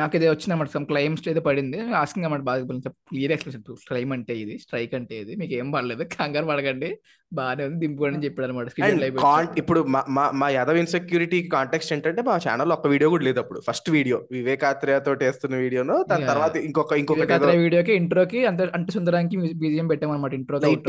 మాకు 0.00 0.14
ఇది 0.18 0.26
వచ్చిందన్నమాట 0.30 0.70
సమ్ 0.74 0.86
క్లైమ్స్ 0.90 1.28
ఏదో 1.32 1.40
పడింది. 1.48 1.78
ఆస్కింగ్ 2.00 2.26
అన్నమాట 2.26 2.44
బాగా 2.48 2.78
క్లియర్ 3.10 3.32
ఎక్స్ప్లెనేషన్ 3.34 3.64
క్లైమ్ 3.90 4.12
అంటే 4.16 4.34
ఇది 4.42 4.54
స్ట్రైక్ 4.64 4.94
అంటే 4.98 5.16
ఇది 5.22 5.34
మీకు 5.42 5.54
ఏం 5.60 5.68
పడలేదు? 5.74 6.04
కంగారు 6.14 6.48
పడకండి. 6.52 6.90
బాగానే 7.32 7.62
ఉంది 7.66 7.78
దింపుకోండి 7.82 8.16
అని 8.16 8.24
చెప్పాడు 8.24 8.46
అనమాట 8.46 9.56
ఇప్పుడు 9.60 9.80
మా 9.94 10.24
మా 10.40 10.48
యాదవ్ 10.56 10.78
ఇన్సెక్యూరిటీ 10.82 11.38
కాంటెక్స్ట్ 11.54 11.92
ఏంటంటే 11.94 12.22
మా 12.28 12.34
ఛానల్ 12.44 12.72
ఒక్క 12.76 12.86
వీడియో 12.92 13.08
కూడా 13.14 13.24
లేదు 13.28 13.40
అప్పుడు. 13.42 13.60
ఫస్ట్ 13.68 13.88
వీడియో 13.96 14.18
వివేకాత్రేయ 14.36 14.98
తోటి 15.06 15.24
వేస్తున్న 15.26 15.54
వీడియోను 15.64 15.96
దాని. 16.10 16.26
తర్వాత 16.32 16.54
ఇంకొక 16.68 16.98
ఇంకొకటి 17.02 17.34
ఏదో 17.38 17.50
వీడియోకి 17.64 17.94
ఇంట్రోకి 18.02 18.40
అంత 18.50 18.68
అంటే 18.78 18.92
సుందరానికి 18.98 19.36
బీజిఎం 19.62 19.88
పెట్టామన్నమాట 19.92 20.32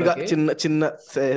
గా 0.08 0.14
చిన్న 0.32 0.52
చిన్న 0.64 0.84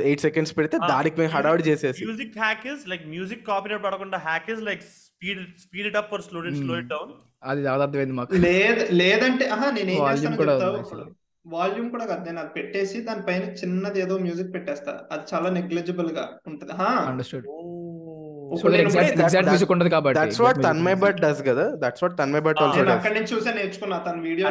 ఎయిట్ 0.09 0.25
సెకండ్స్ 0.27 0.55
పెడితే 0.59 0.77
Ah, 0.79 0.89
దానికి 0.93 1.17
మేము 1.21 1.33
హడావుడి 1.37 1.65
చేసేసి. 1.71 2.03
Music 2.05 2.37
hack 2.45 2.67
is 2.73 2.85
like 2.93 3.05
music 3.15 3.45
copyright 3.51 3.85
పడకుండా 3.87 4.19
hack 4.29 4.51
is 4.55 4.63
like 4.69 4.83
speed 5.07 5.43
speed 5.65 5.89
it 5.91 5.99
up 6.01 6.13
or 6.17 6.23
slow 6.27 6.41
it 6.51 6.59
slow 6.63 6.75
it 6.83 6.91
down 6.95 7.13
అది 7.43 7.67
అర్థమైంది 7.67 8.13
మాకు. 8.13 8.35
లేదు 8.37 8.87
లేదంటే 8.93 9.49
ఆహా 9.49 9.71
నేను 9.71 9.91
ఏం 9.91 10.01
వాల్యూమ్ 10.01 10.17
చేస్తానో 10.17 10.37
కూడా 10.37 10.55
ఉంది 10.55 10.65
చెప్తావు 10.65 10.79
actually. 10.83 11.15
వాల్యూమ్ 11.47 11.91
కూడా 11.91 12.05
కాదు 12.05 12.25
నేను 12.25 12.41
అది 12.41 12.49
పెట్టేసి 12.49 13.01
దానిపైన 13.01 13.43
చిన్నది 13.61 14.01
ఏదో 14.01 14.19
మ్యూజిక్ 14.19 14.55
పెట్టేస్తా. 14.55 15.01
అది 15.13 15.23
చాలా 15.35 15.51
నెగ్లిజిబుల్గా 15.51 16.25
ఉంటది. 16.47 16.73
హా 16.73 16.89
అండర్స్టూడ్ 17.09 17.45
సో 17.45 18.55
ఇప్పుడు 18.55 18.73
నేను 18.73 18.91
that- 18.91 19.03
ఎగ్జాక్ట్ 19.05 19.35
that- 19.37 19.49
మ్యూజిక్ 19.49 19.73
ఉండదు 19.73 19.89
కాబట్టి 19.89 20.19
that's 20.21 20.41
what 20.41 20.63
Tanmay 20.63 20.97
Bhat 20.97 21.21
does 21.21 21.43
కదా? 21.43 21.65
That's 21.77 22.03
what 22.03 22.19
Tanmay 22.19 22.43
Bhat 22.43 22.59
also 22.59 22.77
నేను 22.77 22.89
డస్ 22.89 22.97
అక్కడి 22.97 23.15
నుంచి 23.15 23.35
చూసే 23.35 23.53
నేర్చుకున్నా 23.53 23.99
తన 23.99 24.21
video 24.21 24.49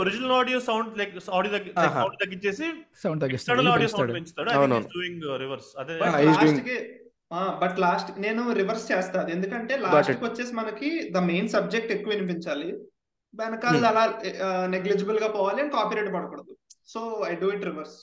original 0.00 0.32
audio 0.32 0.60
sound 0.60 0.98
like 0.98 1.14
audio 1.32 1.54
ఆహా. 1.78 2.00
సౌండ్ 2.00 2.16
తగ్గించేసి 2.24 2.64
సౌండ్ 2.64 2.74
ఎక్స్టర్నల్ 3.04 3.20
తగ్గిస్తాడు 3.20 3.60
ఆడియో 3.68 3.88
సౌండ్ 3.88 4.14
పెంచుతాడు. 4.14 4.48
పెంచుతాడు. 4.48 4.50
అవునవును. 4.50 4.88
డూయింగ్ 4.96 5.40
రివర్స్ 5.40 5.70
అదే 5.78 5.94
బట్ 7.62 7.76
లాస్ట్ 7.84 8.10
నేను 8.24 8.42
రివర్స్ 8.58 8.86
చేస్తా 8.92 9.16
అది. 9.22 9.32
ఎందుకంటే 9.36 9.74
లాస్ట్ 9.86 10.22
వచ్చేసి 10.24 10.52
మనకి 10.60 10.90
ద 11.16 11.22
మెయిన్ 11.30 11.50
సబ్జెక్ట్ 11.56 11.92
ఎక్కువ 11.96 12.12
వినిపించాలి. 12.14 12.68
వెనకాల 13.34 13.84
అలా 13.90 14.04
నెగ్లిజిబుల్గా 14.74 15.28
పోవాలి 15.34 15.60
అని 15.62 15.72
కాపీరైట్ 15.76 16.12
పడకూడదు. 16.14 16.52
So 16.92 17.00
I 17.30 17.32
do 17.42 17.50
it 17.56 17.66
reverse 17.70 17.96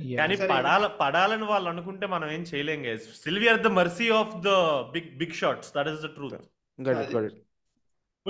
కానీ. 0.00 0.36
పడాల 0.52 0.84
పడాలని 1.02 1.46
వాళ్ళు 1.52 1.68
అనుకుంటే 1.72 2.06
మనం 2.14 2.28
ఏం 2.36 2.42
చేయలేం 2.50 2.80
are 3.52 3.62
the 3.66 3.72
mercy 3.80 4.08
of 4.20 4.34
the 4.48 4.52
big 4.96 5.10
big 5.22 5.36
shots 5.42 5.72
that 5.76 5.90
is 5.94 6.02
the 6.06 6.10
truth 6.16 6.38
got 6.78 7.00
it 7.04 7.12
got 7.16 7.26
it 7.30 7.38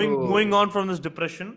moving 0.08 0.52
on 0.52 0.70
from 0.70 0.88
this 0.88 1.00
depression 1.00 1.52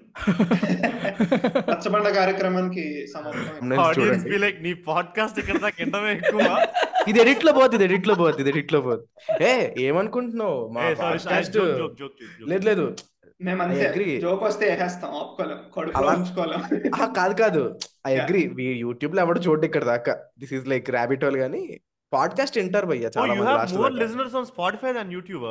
రచ్చబండ 1.72 2.10
కార్యక్రమానికి 2.10 3.08
సమాప్తం 3.08 3.80
ఆడియన్స్ 3.80 4.12
చూడండి. 4.12 4.30
బి 4.30 4.38
లైక్ 4.38 4.64
నీ 4.64 4.74
పాడ్కాస్ట్ 4.74 5.40
ఇక్కడ 5.40 5.54
దాకా 5.58 5.76
ఎండమే 5.80 6.12
ఎక్కువ. 6.12 6.66
ఇది 7.08 7.22
ఎడిట్లో 7.22 7.54
పోతుంది 7.54 7.76
ఇది 7.76 7.94
ఎడిట్లో 7.94 8.16
పోతుంది 8.16 8.42
ఇది 8.42 8.50
ఎడిట్లో 8.50 8.82
పోతుంది. 8.82 9.44
ఏ 9.44 9.74
ఏమనుకుంటున్నావు? 9.78 10.68
మా 10.68 10.94
sorry 10.94 11.20
podcast- 11.20 11.52
joke 11.52 11.78
joke 11.78 12.00
joke 12.00 12.50
లేదు 12.50 12.66
లేదు. 12.66 12.96
మేము 13.42 13.64
I 13.64 13.66
అంతే 13.66 13.94
agree. 13.96 14.22
జోక్ 14.22 14.44
వస్తే 14.44 14.70
వేసేస్తాం 14.70 15.12
ఆపుకోలేం 15.12 17.02
ఆ, 17.02 17.06
కాదు 17.06 17.34
కాదు. 17.34 17.78
I 18.08 18.12
Yeah. 18.12 18.26
అగ్రి 18.26 18.56
యూట్యూబ్లో 18.64 19.22
ఎవడు 19.22 19.40
చూడు 19.40 19.66
ఇక్కడ 19.66 19.84
దాకా. 19.84 20.20
This 20.40 20.54
is 20.54 20.68
like 20.68 20.90
rabbit 20.90 21.24
hole 21.24 21.38
గానీ. 21.38 21.80
పాడ్కాస్ట్ 22.14 22.58
వింటారు 22.58 22.86
భయ్య 22.86 23.08
ఓ 23.08 23.10
చాలా. 23.22 23.88
Listeners 23.88 24.36
on 24.36 24.46
Spotify 24.46 24.94
than 24.94 25.14
YouTube 25.14 25.44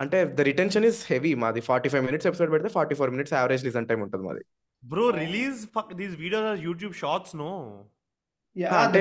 అంటే 0.00 0.18
ద 0.38 0.46
రిటెన్షన్ 0.48 0.86
ఇస్ 0.88 1.00
హెవీ 1.10 1.32
మాది 1.42 1.60
ఫార్టీ 1.68 1.90
ఫైవ్ 1.92 2.04
మినిట్స్ 2.08 2.28
ఎపిసోడ్ 2.30 2.50
పెడితే 2.54 2.70
forty 2.76 2.96
four 2.98 3.12
minutes 3.14 3.34
average 3.38 3.66
listen 3.68 3.88
time 3.90 4.00
ఉంటుంది 4.06 4.24
మాది. 4.28 4.42
Bro 4.84 5.04
release 5.20 5.60
these 6.00 6.16
videos 6.24 6.48
or 6.52 6.62
YouTube 6.66 6.96
shorts 7.02 7.36
no 7.42 7.52
అంటే 8.80 9.00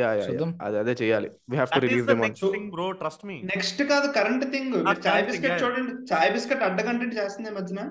యా 0.00 0.10
యా. 0.18 0.26
అదే 0.66 0.76
అదే 0.82 0.92
చేయాలి. 1.00 1.28
We 1.50 1.56
have 1.60 1.70
to 1.72 1.80
release 1.84 2.06
them 2.10 2.20
on 2.20 2.28
next 2.28 2.46
thing 2.54 2.68
bro 2.74 2.86
trust 3.00 3.24
me 3.30 3.36
next 3.50 3.82
కాదు 3.90 4.06
current 4.16 4.44
thing 4.54 4.70
chai 4.76 4.86
current 4.86 5.16
thing, 5.16 5.26
biscuit. 5.30 5.58
చూడండి. 5.62 5.92
చాయ్ 6.10 6.30
biscuit 6.36 6.62
అడ్డ 6.68 6.78
content 6.88 7.16
చేస్తుంది 7.18 7.50
మధ్యన? 7.58 7.82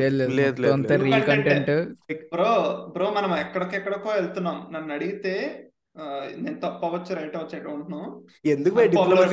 లేదు. 0.00 0.26
లేదు 0.40 0.66
అంతా. 0.72 0.96
Reel 1.04 1.14
Content. 1.20 1.30
Content 1.30 1.70
bro 2.34 2.50
bro 2.96 3.08
మనం 3.18 3.32
ఎక్కడికెక్కడికో 3.44 4.10
వెళ్తున్నాం. 4.18 4.58
నన్ను 4.74 4.92
అడిగితే 4.96 5.34
నేను 6.42 6.58
తప్పు 6.64 6.84
అవ్వచ్చు 6.86 7.12
రైట్ 7.18 7.36
అవ్వచ్చు 7.38 7.56
ఎటు 7.58 7.70
ఉంటున్నాం 7.76 8.04
ఎందుకు 8.46 8.76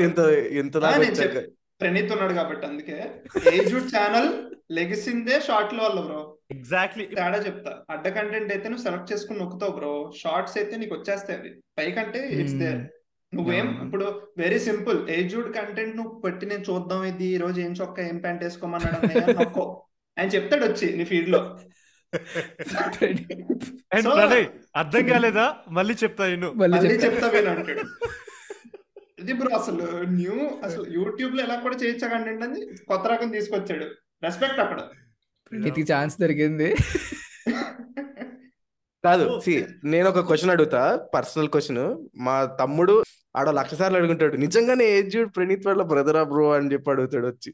ఎంత 0.05 0.22
ఎంత 0.61 0.78
ప్రణీత్ 1.82 2.11
ఉన్నాడు 2.15 2.34
కాబట్టి 2.39 2.65
అందుకే 2.69 2.97
ఏజుడ్ 3.53 3.88
ఛానల్ 3.93 4.30
లెగిసిందే 4.78 5.36
షార్ట్లో 5.47 5.82
వల్ల 5.86 5.99
బ్రో 6.07 6.19
ఎగ్జాక్ట్లీ 6.55 7.03
తేడా 7.17 7.39
చెప్తా. 7.47 7.71
అడ్డ 7.93 8.05
కంటెంట్ 8.17 8.51
అయితే 8.55 8.67
నువ్వు 8.69 8.84
సెలెక్ట్ 8.86 9.11
చేసుకుని 9.11 9.39
నొక్కుతావు 9.41 9.73
బ్రో 9.78 9.93
షార్ట్స్ 10.21 10.57
అయితే 10.61 10.76
నీకు 10.82 10.93
వచ్చేస్తాయి 10.97 11.38
అవి. 11.39 11.51
పైకంటే 11.80 12.19
ఇట్స్ 12.39 12.57
దేర్ 12.61 12.82
నువ్వేం 13.34 13.67
అవును. 13.67 13.84
ఇప్పుడు 13.86 14.05
వెరీ 14.38 14.59
సింపుల్ 14.67 14.99
ఏజుడ్ 15.17 15.49
కంటెంట్ 15.57 15.97
నువ్వు 15.99 16.13
పెట్టి 16.26 16.45
నేను 16.51 16.63
చూద్దాం 16.69 17.01
ఇది 17.11 17.28
ఈ 17.36 17.38
రోజు 17.38 17.59
ఏం 17.65 17.73
చొక్కా 17.82 18.03
ఏం 18.11 18.17
ప్యాంట్ 18.26 18.43
వేసుకోమన్నాడు 18.45 18.97
అని 18.99 19.34
నొక్కో. 19.39 19.65
ఆయన 20.17 20.30
చెప్తాడు 20.36 20.65
వచ్చి 20.69 20.89
నీ 20.99 21.05
ఫీడ్లో. 21.13 21.41
అర్థం 24.80 25.03
కాలేదా? 25.09 25.45
మళ్ళీ 25.78 25.93
చెప్తా 26.03 26.23
నేను 26.32 26.49
మళ్ళీ 26.61 26.78
చెప్తా. 27.03 27.28
ఇది 29.18 29.34
బ్రో 29.34 29.57
అసలు 29.57 29.86
న్యూ 30.09 30.36
అసలు 30.63 30.86
యూట్యూబ్లో 30.89 31.43
ఎలా 31.43 31.55
కూడా 31.55 31.76
చేయొచ్చా 31.76 32.07
కంటెంట్ 32.07 32.43
అని 32.43 32.61
కొత్త 32.88 33.07
రకం 33.07 33.30
తీసుకొచ్చాడు. 33.30 33.86
రెస్పెక్ట్ 34.24 34.59
అక్కడ. 34.59 34.80
నీకు 35.51 35.82
ఛాన్స్ 35.93 36.16
దొరికింది. 36.22 36.70
కాదు 39.03 39.39
సి 39.45 39.53
నేను 39.84 40.09
ఒక 40.09 40.20
క్వశ్చన్ 40.20 40.51
అడుగుతా 40.51 40.82
పర్సనల్ 41.13 41.49
క్వశ్చన్ 41.49 41.82
మా 42.16 42.45
తమ్ముడు 42.59 42.93
ఆడ 43.36 43.49
లక్ష 43.49 43.74
సార్లు 43.74 43.97
అడుగుంటాడు 43.97 44.36
నిజంగానే 44.36 44.86
ఏజ్డ్ 44.89 45.36
ప్రణీత్ 45.36 45.68
వాళ్ళ 45.68 45.84
బ్రదరా 45.84 46.24
బ్రో 46.24 46.53
అని 46.53 46.74
చెప్పి 46.74 46.91
అడుగుతాడు 46.91 47.28
వచ్చి. 47.28 47.51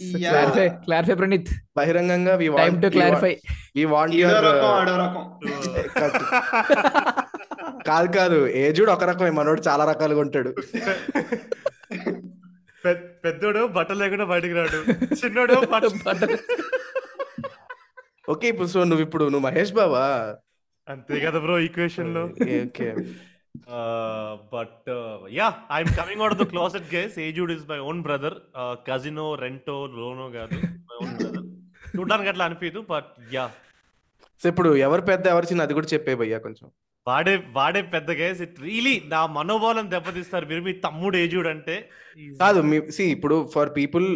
Clarify 0.00 0.68
clarify 0.84 1.14
Praneeth. 1.14 1.50
బహిరంగంగా 1.76 2.34
we 2.34 2.48
time 2.56 2.80
to 2.80 2.86
clarify 2.86 3.32
we 3.76 3.84
want 3.84 4.14
your 4.14 4.44
రకం 4.44 4.70
ఆడో 4.72 4.94
రకం. 4.96 5.24
కాదు 7.88 8.08
కాదు. 8.16 8.38
ఏజుడ్ 8.62 8.90
ఒక 8.94 9.04
రకమే. 9.10 9.30
మనోడు 9.38 9.62
చాలా 9.68 9.84
రకాలుగా 9.90 10.20
ఉంటాడు. 10.26 10.50
పెద్దోడు 13.24 13.62
బట్టలు 13.76 14.00
లేకుండా 14.02 14.26
బయటికి 14.32 14.54
రాడు. 14.58 14.78
చిన్నోడు 15.20 15.54
ఓకే 18.32 18.46
ఇప్పుడు 18.52 18.68
సో 18.74 18.80
నువ్వు 18.88 19.04
ఇప్పుడు 19.06 19.24
నువ్వు 19.32 19.44
మహేష్ 19.46 19.72
బావా? 19.78 20.04
అంతే 20.88 21.16
కదా 21.24 21.38
bro 21.44 21.56
ఈక్వేషన్లో 21.66 22.22
okay. 22.66 22.88
But 24.54 24.90
yeah 25.38 25.48
I'm 25.76 25.92
coming 26.00 26.22
out 26.22 26.34
of 26.34 26.42
the 26.42 26.46
closet 26.52 26.86
guys. 26.94 27.16
Ajud 27.28 27.52
is 27.56 27.64
my 27.70 27.78
own 27.90 28.00
brother. 28.06 28.36
Casino 28.88 29.26
రెంటో 29.44 29.76
లోనో 29.96 30.26
కాదు. 30.38 30.58
My 30.88 30.98
own 31.02 31.14
brother. 31.20 31.46
చూడడానికి 31.96 32.30
అట్లా 32.32 32.44
అనిపించదు 32.48 32.82
బట్ 32.90 33.10
యా. 33.34 33.46
సో 34.42 34.46
ఇప్పుడు 34.52 34.70
ఎవరు 34.86 35.02
పెద్ద 35.10 35.24
ఎవరు 35.34 35.46
చిన్న 35.50 35.66
అది 35.66 35.74
కూడా 35.78 35.88
చెప్పే 35.94 36.14
భయ్యా 36.22 36.38
కొంచెం. 36.46 36.68
వాడే 37.06 37.34
వాడే 37.56 37.80
పెద్ద 37.94 38.10
గైస్ 38.18 38.40
ఇట్ 38.46 38.58
రియలీ 38.66 38.94
నా 39.12 39.20
మనోభావం 39.36 39.86
దెబ్బతీస్తారు. 39.94 40.44
మీరు 40.50 40.62
మీ 40.66 40.72
తమ్ముడు 40.86 41.16
ఏజుడ్ 41.24 41.48
అంటే 41.54 41.76
కాదు 42.42 42.60
మీ 42.70 42.78
సి 42.96 43.04
ఇప్పుడు 43.16 43.36
ఫర్ 43.54 43.70
పీపుల్ 43.78 44.06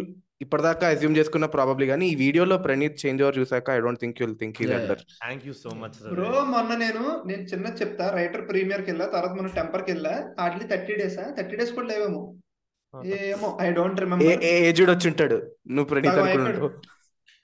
ఇప్పటిదాకా 0.43 0.85
అజ్యూమ్ 0.93 1.17
చేసుకున్న 1.17 1.45
ప్రాబబ్లీ 1.55 1.85
కానీ 1.91 2.05
ఈ 2.11 2.15
వీడియోలో 2.21 2.55
ప్రణీత్ 2.65 2.97
చేంజ్ 3.03 3.21
ఓవర్ 3.23 3.37
చూసాక 3.39 3.69
I 3.75 3.79
don't 3.85 4.01
think 4.03 4.17
you'll 4.21 4.35
think 4.41 4.57
Yeah, 4.61 4.73
under 4.77 5.01
thank 5.23 5.43
you 5.47 5.53
so 5.61 5.69
much 5.81 5.95
bro 6.13 6.41
మొన్న 6.53 6.71
నేను 6.83 7.03
నేను 7.29 7.43
చిన్న 7.51 7.67
చెప్తా. 7.81 8.07
రైటర్ 8.17 8.43
ప్రీమియర్కి 8.49 8.89
వెళ్ళా 8.91 9.05
తర్వాత 9.15 9.33
మన 9.39 9.51
టెంపర్కి 9.59 9.89
వెళ్ళా. 9.93 10.13
Hardly 10.41 10.65
thirty 10.73 10.95
days 11.01 11.19
thirty 11.37 11.55
days 11.61 11.73
కూడా 11.77 11.87
లేవేమో. 11.93 12.21
ఏమో 13.21 13.47
I 13.61 13.69
don't 13.79 13.99
uh 13.99 14.03
remember 14.05 14.43
uh 14.49 14.53
Ajud 14.69 14.91
వచ్చి 14.93 15.07
ఉంటాడు 15.11 15.37
నువ్వు 15.75 15.87
ప్రణీత్ 15.91 16.19
అనుకున్నాడు 16.19 16.69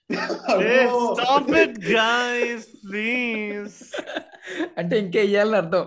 స్టాప్ 0.09 1.51
ఇట్ 1.51 1.79
గైస్ 1.85 2.67
ప్లీజ్ 2.89 3.75
అంటే 4.77 4.99
ఇంకే 4.99 5.25
ఇయ్యాలని 5.25 5.55
అర్థం. 5.55 5.83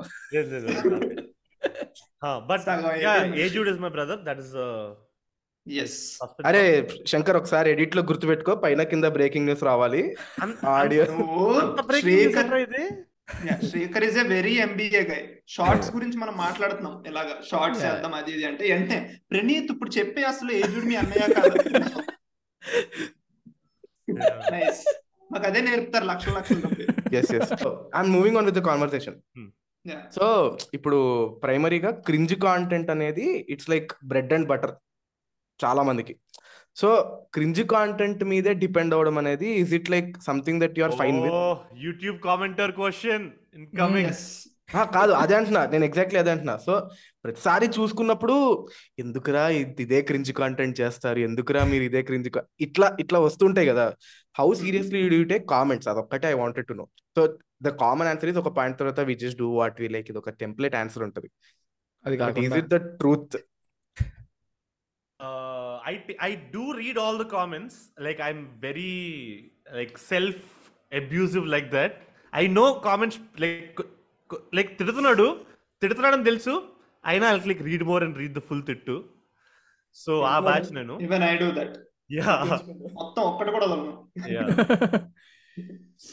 But. 2.48 2.68
Ajud 3.36 3.68
is 3.68 3.80
my 3.80 3.88
brother 3.88 4.22
that 4.22 4.38
is 4.38 4.54
అరే 6.46 6.88
శంకర్ 7.06 7.36
ఒకసారి 7.36 7.70
ఎడిట్లో 7.70 8.02
గుర్తుపెట్టుకో. 8.02 8.54
పైన 8.54 8.82
కింద 8.82 9.04
బ్రేకింగ్ 9.04 9.44
న్యూస్ 9.44 9.64
రావాలి. 9.64 10.16
Audio 10.66 11.04
Srikar 13.70 14.04
is 14.04 14.18
a 14.18 14.22
very 14.22 14.54
MBA 14.54 15.02
guy 15.02 15.20
shorts 15.48 15.90
గురించి 15.94 16.18
మనం 16.18 16.36
మాట్లాడుతున్నాం. 16.36 17.04
ఇలాగా 17.06 17.34
షార్ట్స్. 17.50 17.84
చేద్దాం 17.84 18.14
అది 18.14 18.32
ఇది 18.32 18.44
అంటే 18.44 18.72
అంటే 18.72 18.96
ప్రణీత్ 19.30 19.72
ఇప్పుడు 19.72 19.90
చెప్పే 19.98 20.22
అసలు 20.22 20.52
ఏజుడు 20.52 20.86
మీ 20.86 20.96
అన్నయ్య 20.96 21.34
కాదు. 21.34 21.56
మాకు 25.30 25.44
అదే 25.46 25.60
నేర్పుతారు 25.60 26.06
లక్షల 26.06 26.32
లక్షల 26.38 26.70
I'm 27.96 28.10
moving 28.10 28.38
on 28.38 28.48
with 28.50 28.62
conversation 28.70 29.18
Yeah. 29.86 29.98
So 30.10 30.26
ఇప్పుడు 30.74 30.98
ప్రైమరీగా 31.42 31.90
క్రింజ్ 32.06 32.34
కాంటెంట్ 32.44 32.90
అనేది 32.90 33.24
it's 33.48 33.68
like 33.70 33.90
bread 34.04 34.32
and 34.32 34.46
butter 34.48 34.72
చాలా 35.60 35.82
మందికి. 35.82 36.14
సో 36.76 36.88
క్రింజ్ 37.32 37.60
కాంటెంట్ 37.72 38.22
మీదే 38.24 38.52
డిపెండ్ 38.62 38.94
అవ్వడం 38.94 39.18
అనేది 39.18 39.48
is 39.62 39.74
it 39.74 39.90
like 39.90 40.08
something 40.20 40.62
that 40.62 40.78
you 40.78 40.84
are 40.84 40.96
fine 41.00 41.18
with 41.24 41.36
YouTube 41.82 42.16
commenter 42.20 42.72
question 42.72 43.26
incoming 43.54 44.14
కాదు 44.72 45.12
అదే 45.12 45.34
అంటున్నా. 45.34 45.66
నేను 45.66 45.84
ఎగ్జాక్ట్లీ 45.84 46.20
అదే 46.20 46.30
అంటున్నా. 46.30 46.56
సో 46.56 46.90
ప్రతిసారి 47.24 47.66
చూసుకున్నప్పుడు 47.66 48.68
ఎందుకురా 48.98 49.48
ఇది- 49.48 49.82
ఇదే 49.82 50.02
క్రింజ్ 50.02 50.32
కాంటెంట్ 50.32 50.80
చేస్తారు? 50.80 51.18
ఎందుకురా 51.18 51.64
మీరు 51.64 51.82
ఇదే 51.82 52.02
క్రింజ్ 52.02 52.30
ఇట్లా 52.60 52.96
ఇట్లా 53.00 53.20
వస్తుంటాయి 53.20 53.68
కదా. 53.68 53.94
How 54.38 54.54
seriously 54.54 55.00
you 55.00 55.24
take 55.24 55.48
comments 55.48 55.88
అదొక్కటే 55.88 56.28
I 56.28 56.32
wanted 56.32 56.66
to 56.66 56.72
know 56.72 56.88
so 57.16 57.38
the 57.62 57.68
common 57.68 58.08
answer 58.08 58.28
is 58.28 58.38
ఒక 58.38 58.56
పాయింట్ 58.56 58.78
తర్వాత 58.78 59.00
we 59.00 59.14
just 59.14 59.38
do 59.38 59.48
what 59.48 59.80
we 59.80 59.88
like 59.88 60.10
ఇది 60.10 60.18
ఒక 60.18 60.30
టెంప్లెట్ 60.30 60.74
ఆన్సర్ 60.74 61.02
ఉంటుంది. 61.02 61.30
అది 62.06 62.40
is 62.40 62.54
it 62.54 62.66
the 62.66 62.76
truth 62.76 63.36
uh, 65.20 65.74
I 65.90 65.96
I 66.30 66.34
do 66.56 66.62
read 66.80 66.96
all 66.98 67.22
the 67.22 67.26
comments. 67.26 67.74
Like 68.02 68.20
I'm 68.28 68.40
very 68.64 68.92
like 69.76 69.92
self 70.12 70.36
abusive 70.92 71.46
like 71.46 71.68
that. 71.72 71.90
I 72.32 72.48
know 72.56 72.68
comments 72.86 73.16
like 74.32 74.44
like 74.56 74.70
తిడుతున్నాడు. 74.80 75.26
తిడుతున్నాడని 75.82 76.28
తెలుసు. 76.30 76.54
అయినా 77.04 77.26
I 77.34 77.38
click 77.46 77.64
read 77.70 77.84
more 77.90 78.04
and 78.04 78.16
read 78.22 78.36
the 78.38 78.42
full 78.48 78.62
తిట్టు. 78.68 78.96
So 79.96 80.12
ఆ 80.34 80.36
batch 80.48 80.68
నేను. 80.78 80.94
Even 81.06 81.24
I 81.30 81.32
do 81.42 81.48
that 81.58 81.74
yeah 82.18 82.32
మొత్తం 83.00 83.22
ఒక్కటి 83.30 83.50
కూడా 83.56 83.66
యా 84.34 84.44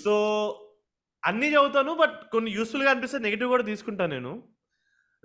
సో 0.03 0.13
అన్ని 1.23 1.47
చదువుతాను 1.53 1.91
బట్ 2.01 2.17
కొన్ని 2.33 2.51
యూస్ఫుల్గా 2.57 2.91
అనిపిస్తే 2.93 3.17
నెగిటివ్ 3.27 3.53
కూడా 3.53 3.65
తీసుకుంటాను 3.69 4.13
నేను. 4.15 4.33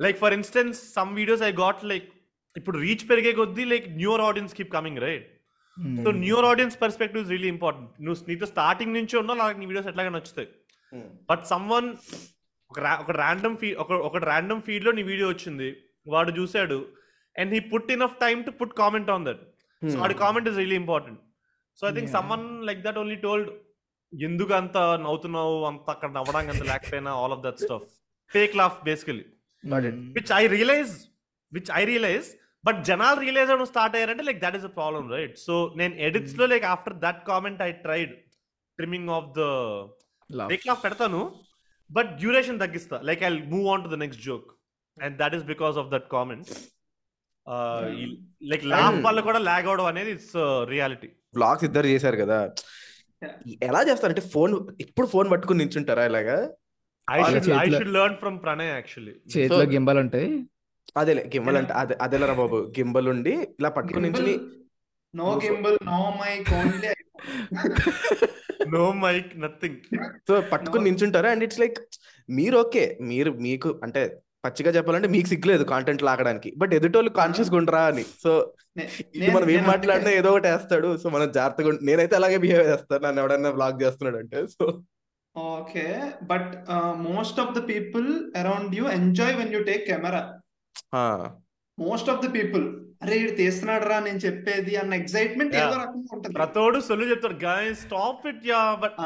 Like 0.04 0.18
for 0.22 0.36
instance 0.38 0.78
some 0.98 1.12
videos 1.20 1.44
I 1.48 1.50
got 1.64 1.82
like 1.92 2.08
ఇప్పుడు 2.56 2.76
రీచ్ 2.84 3.04
పెరిగే 3.10 3.32
కొద్దీ 3.40 3.64
like 3.72 3.86
newer 4.02 4.22
audience 4.28 4.54
keep 4.58 4.72
coming 4.76 5.02
right 5.06 5.26
so 6.04 6.10
newer 6.24 6.46
audience 6.50 6.76
perspective 6.82 7.22
is 7.22 7.32
really 7.34 7.50
important 7.54 7.90
నువ్వు 8.04 8.18
నీతో 8.30 8.46
స్టార్టింగ్ 8.52 8.96
నుంచి 8.98 9.14
ఉన్నా 9.22 9.34
నాకు 9.42 9.58
నీ 9.60 9.66
వీడియోస్ 9.70 9.88
ఎట్లాగా 9.92 10.12
నచ్చుతాయి. 10.14 10.48
బట్ 11.30 11.42
సమ్ 11.52 11.66
వన్ 11.74 11.88
ఒక 12.70 13.12
ర్యాండమ్ 13.22 13.56
ఫీ 13.62 13.68
ఒక 13.82 13.92
ఒక 14.08 14.16
ర్యాండమ్ 14.30 14.62
ఫీడ్లో 14.68 14.92
నీ 14.98 15.02
వీడియో 15.10 15.28
వచ్చింది. 15.32 15.68
వాడు 16.14 16.30
చూశాడు. 16.38 16.78
And 17.36 17.52
he 17.56 17.60
put 17.72 17.90
in 17.94 18.04
of 18.06 18.16
time 18.24 18.40
to 18.48 18.52
put 18.60 18.74
comment 18.82 19.10
on 19.14 19.26
that 19.28 19.42
so 19.82 19.96
వాడి 20.02 20.14
comment 20.24 20.48
is 20.50 20.58
really 20.62 20.78
important 20.82 21.20
so 21.78 21.84
I 21.90 21.92
think. 21.96 22.10
Someone 22.16 22.46
like 22.68 22.80
that 22.86 22.98
only 23.02 23.18
told 23.26 23.50
ఎందుకు 24.12 24.52
అంత 24.60 24.76
నవ్వుతున్నావు? 25.04 25.54
అంత 25.70 25.88
అక్కడ 25.94 26.10
నవ్వడానికి 26.18 26.52
అంత 26.54 26.64
లేకపోయినా? 26.72 27.12
All 27.22 27.34
of 27.36 27.44
that 27.46 27.60
stuff 27.64 27.88
fake 28.30 28.54
laugh 28.62 28.76
basically 28.90 29.24
which 30.18 30.32
I 30.40 30.42
realize 30.56 30.92
which 31.52 31.70
I 31.80 31.82
realize 31.92 32.28
but 32.64 32.78
జనాలు 32.90 33.18
రియలైజ్ 33.24 33.50
అవ్వడం 33.52 33.68
స్టార్ట్ 33.72 33.96
అయ్యారంటే 33.96 34.24
like 34.28 34.40
that 34.44 34.56
is 34.58 34.66
a 34.70 34.72
problem 34.78 35.10
right 35.16 35.34
so 35.46 35.56
నేను 35.80 35.94
ఎడిట్స్లో 36.06 36.46
like 36.52 36.64
after 36.74 36.96
that 37.04 37.20
comment 37.30 37.60
I 37.68 37.70
tried 37.84 38.14
trimming 38.78 39.10
off 39.18 39.28
the 39.38 39.42
fake 40.52 40.66
laugh 40.68 40.82
పెడతాను. 40.86 41.20
But 41.90 42.10
duration 42.16 42.58
తగ్గిస్తా. 42.60 42.96
Like 43.04 43.22
I 43.24 43.32
move 43.52 43.66
on 43.68 43.84
to 43.84 43.90
the 43.90 43.98
next 44.00 44.22
joke 44.24 44.48
and 44.98 45.14
that 45.18 45.34
is 45.34 45.44
because 45.50 45.76
of 45.78 45.90
that 45.92 46.08
comment 46.12 46.50
like 48.50 48.64
laugh 48.70 48.98
వల్ల 49.04 49.20
కూడా 49.26 49.40
log 49.46 49.66
అవడం 49.68 49.86
అనేది 49.90 50.10
it's 50.14 50.36
reality 50.68 51.08
blogs 51.34 51.64
ఇద్దరు 51.64 51.88
చేశారు 51.88 52.18
కదా. 52.22 52.38
ఎలా 53.62 53.80
చేస్తారంటే 53.88 54.22
ఫోన్ 54.32 54.52
ఇప్పుడు 54.80 55.06
ఫోన్ 55.06 55.28
పట్టుకుని 55.32 55.60
నించుంటారా 55.62 56.04
ఇలాగా? 56.10 56.36
ఐ 57.08 57.18
షుడ్ 57.22 57.36
ఐ 57.36 57.40
చేతిలో- 57.48 57.78
should 57.78 57.92
learn 57.96 58.16
from 58.16 58.38
Pranay 58.42 58.70
actually 58.70 59.14
చేతిలో 59.34 59.64
గింబల్ 59.72 59.98
ఉంటాయి 60.02 60.28
అదేలే 60.96 61.22
గింబల్ 61.32 61.56
అంటే 61.60 61.72
అదే 61.74 61.94
అదేలరా 62.02 62.34
బాబు? 62.34 62.58
గింబల్ 62.76 63.08
ఉండి 63.08 63.32
ఇలా 63.58 63.70
పట్టుకుని 63.76 64.04
నించుని 64.06 64.34
no 65.14 65.28
gimbal 65.44 65.78
no 65.84 66.00
mic 66.20 66.50
only 66.54 66.92
no 68.74 68.84
mic 69.04 69.32
nothing 69.40 69.80
so 70.28 70.40
పట్టుకుని 70.52 70.82
No. 70.82 70.86
నించుంటారా? 70.88 71.30
అండ్ 71.30 71.44
ఇట్స్ 71.44 71.60
లైక్ 71.60 71.78
మీరు 72.28 72.56
ఓకే 72.56 72.84
మీరు 73.10 73.30
మీకు 73.46 73.80
అంటే 73.82 74.02
పచ్చిగా 74.46 74.70
చెప్పాలంటే 74.70 75.08
మీకు 75.08 75.28
సిగ్గులేదు 75.28 75.64
కాంటెంట్ 75.64 76.02
లాగడానికి. 76.02 76.50
బట్ 76.56 76.74
ఎదుటోళ్ళు 76.74 77.10
కాన్షియస్ 77.10 77.50
గుండ్రా 77.54 77.80
అని. 77.86 78.04
సో 78.22 78.30
మనం 79.34 79.50
ఏం 79.50 79.64
మాట్లాడినా 79.64 80.10
ఏదో 80.10 80.30
ఒకటి 80.30 80.48
వేస్తాడు. 80.48 80.96
సో 80.96 81.06
మనం 81.08 81.32
జాగ్రత్తగా 81.32 81.72
నేనైతే 81.82 82.16
అలాగే 82.16 82.38
బిహేవ్ 82.38 82.68
చేస్తాను. 82.72 83.02
నన్ను 83.06 83.20
ఎవడన్నా 83.22 83.50
బ్లాగ్ 83.50 83.82
చేస్తున్నాడు 83.82 84.16
అంటే 84.16 84.46
so 84.46 84.66
okay 85.36 85.86
but 86.22 86.52
most 87.08 87.40
of 87.40 87.54
the 87.58 87.62
people 87.68 88.36
around 88.36 88.74
you 88.78 88.84
enjoy 88.88 89.34
when 89.36 89.54
you 89.54 89.62
take 89.62 89.84
camera 89.86 90.22
most 91.78 92.10
of 92.10 92.22
the 92.26 92.28
people 92.34 92.64
అరే 93.02 93.16
ఇది 93.16 93.32
తీస్తున్నాడు 93.32 93.84
రా 93.84 94.00
నేను 94.00 94.18
చెప్పేది 94.18 94.76
అన్న 94.76 94.94
ఎక్సైట్మెంట్. 94.94 95.54
ఏదో 95.56 95.74
రకంగా 95.76 96.10
ఉంటుంది. 96.12 96.34
ప్రతోడు 96.34 96.80
సొల్లు 96.80 97.04
చెప్తాడు. 97.04 97.36
గాయ 97.44 97.74
stop 97.74 98.26
it 98.26 98.46
yeah 98.46 98.60
but. 98.82 98.96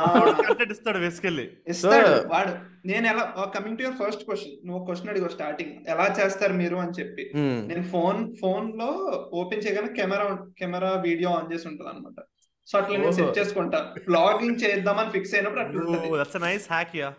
Content 0.43 0.72
ఇస్తాడు 0.72 0.99
వేసుకెళ్ళి 0.99 1.47
ఇస్తాడు 1.68 2.11
So- 2.12 2.28
వాడు. 2.32 2.53
నేను 2.88 3.07
ఎలా 3.07 3.24
coming 3.55 3.78
to 3.78 3.82
your 3.82 3.99
first 4.01 4.22
question 4.24 4.55
నువ్వు 4.66 4.84
క్వశ్చన్ 4.84 5.09
అడిగో 5.09 5.28
స్టార్టింగ్ 5.28 5.72
ఎలా 5.88 6.16
చేస్తారు 6.20 6.53
మీరు 6.53 6.76
అని 6.76 6.95
చెప్పి. 7.01 7.24
నేను 7.70 7.82
ఫోన్ 7.95 8.20
ఫోన్లో 8.41 8.91
ఓపెన్ 9.34 9.62
చేయగానే 9.66 9.93
కెమెరా 9.93 10.26
కెమెరా 10.59 10.93
వీడియో 11.01 11.30
ఆన్ 11.30 11.53
చేసి 11.53 11.68
ఉంటుంది 11.68 11.91
అనమాట 11.91 12.20
సో 12.68 12.78
అట్లా 12.78 12.97
నేను. 12.97 13.12
సెట్ 13.12 13.38
చేసుకుంటా. 13.38 13.78
బ్లాగింగ్ 14.09 14.61
చేద్దామని 14.64 15.11
ఫిక్స్ 15.11 15.34
అయినప్పుడు 15.34 15.61
అట్లా 15.61 15.80
ఉంటుంది. 15.82 16.18
దట్స్ 16.18 16.41
నైస్ 16.43 16.66
హ్యాక్ 16.70 16.97
యా 16.97 17.11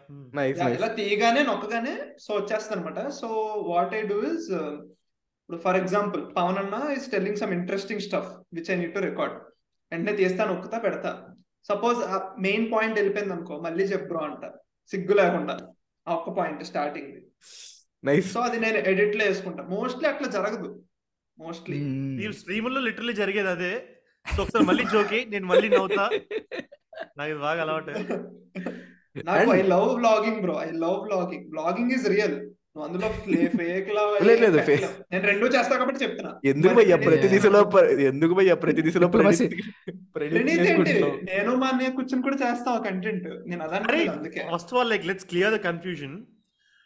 ఇలా 0.76 0.88
తీయగానే 1.00 1.44
నొక్కగానే 1.44 1.96
సో 2.20 2.34
వచ్చేస్తుంది 2.36 2.78
అనమాట 2.78 3.08
so 3.12 3.28
what 3.68 3.94
I 3.96 4.02
do 4.08 4.20
is 4.32 4.50
ఇప్పుడు 5.52 5.64
ఫర్ 5.64 5.78
ఎగ్జాంపుల్ 5.78 6.36
పవన్ 6.36 6.58
అన్న 6.58 6.92
is 6.92 7.12
telling 7.12 7.38
some 7.38 7.54
interesting 7.54 8.00
stuff 8.00 8.30
which 8.54 8.72
I 8.72 8.76
need 8.76 8.94
to 8.94 9.00
record 9.00 9.34
వెంటనే 9.92 10.16
తీస్తా 10.16 10.46
నొక్కుతా 10.46 10.78
పెడతా. 10.78 11.28
సపోజ్ 11.66 11.98
మెయిన్ 12.42 12.72
పాయింట్ 12.72 12.96
వెళ్ళిపోయింది 12.96 13.34
అనుకో 13.34 13.60
మళ్ళీ 13.60 13.84
చెప్పు 13.84 14.14
అంట. 14.14 14.46
సిగ్గు 14.92 15.14
లేకుండా. 15.14 15.58
ఆ 16.08 16.14
ఒక్క 16.14 16.30
పాయింట్ 16.30 16.64
స్టార్టింగ్ 16.64 17.22
నైస్ 18.04 18.34
సో 18.34 18.40
అది 18.40 18.60
నేను 18.60 18.78
ఎడిట్లో 18.78 19.26
వేసుకుంటా. 19.26 19.64
మోస్ట్లీ 19.64 20.10
అట్లా 20.10 20.28
జరగదు. 20.28 20.84
మోస్ట్లీ 21.40 21.80
స్ట్రీమ్లో 22.32 22.82
లిటరలీ 22.82 23.14
జరిగేది 23.14 23.48
అదే. 23.48 23.74
సో 24.36 24.44
ఒకసారి 24.44 24.66
మళ్ళీ 24.66 24.84
జోకి 24.84 25.26
నేను 25.26 25.48
మళ్ళీ 25.48 25.70
నవ్వుతా. 25.70 26.10
నాకు 27.18 27.30
ఇది 27.30 27.40
బాగా 27.40 27.62
అలవాటు. 27.62 27.92
నాకు 29.26 29.54
I 29.54 29.62
love 29.62 29.96
vlogging 29.96 30.42
bro 30.42 30.64
I 30.64 30.72
love 30.72 31.00
vlogging 31.04 31.50
vlogging 31.50 31.92
is 31.92 32.08
real 32.08 32.50
అందులో 32.76 33.08
ఫేక్ 33.56 33.88
లవ్ 33.96 34.12
లేదు, 34.28 34.42
లేదు, 34.44 34.60
fake. 34.68 34.84
నేను 35.12 35.24
రెండు 35.30 35.46
చేస్తా 35.56 35.74
కాబట్టి 35.76 36.00
చెప్తున్నా. 36.04 36.32
ఎందుకు 36.52 36.74
భయ్యా 36.78 36.98
ప్రతి 37.00 37.18
నేను- 37.20 37.34
దిశలో 37.34 37.62
ఎందుకు 38.06 38.34
భయ్యా 38.38 38.56
ప్రతి 38.58 38.82
దిశలో 38.82 39.08
నేను 41.30 41.52
మా 41.58 41.68
అన్నయ్య 41.72 41.92
కూర్చొని 41.98 42.24
కూడా 42.28 42.38
చేస్తాం 42.44 42.78
కంటెంట్ 42.86 43.28
నేను 43.50 43.64
అదే 43.68 44.00
అందుకే. 44.14 44.44
First 44.54 44.72
of 44.72 44.80
all 44.82 44.92
like 44.94 45.06
let's 45.10 45.28
clear 45.32 45.54
the 45.54 45.62
confusion 45.68 46.16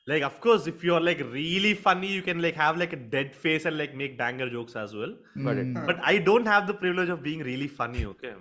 like 0.08 0.24
of 0.28 0.40
course 0.40 0.66
if 0.72 0.82
you 0.86 0.94
are 0.96 1.06
like 1.08 1.22
really 1.36 1.74
funny 1.86 2.10
you 2.16 2.24
can 2.24 2.42
like 2.46 2.58
have 2.58 2.76
like 2.82 2.96
dead 3.14 3.32
face 3.44 3.64
and 3.68 3.78
like 3.78 3.94
make 3.96 4.16
banger 4.18 4.52
jokes 4.56 4.78
as 4.78 4.96
well. 4.96 5.16
But 5.88 6.02
I 6.06 6.16
don't 6.28 6.50
have 6.52 6.66
the 6.66 6.76
privilege 6.82 7.14
of 7.16 7.24
being 7.24 7.46
really 7.50 7.70
funny 7.80 8.04
okay 8.12 8.32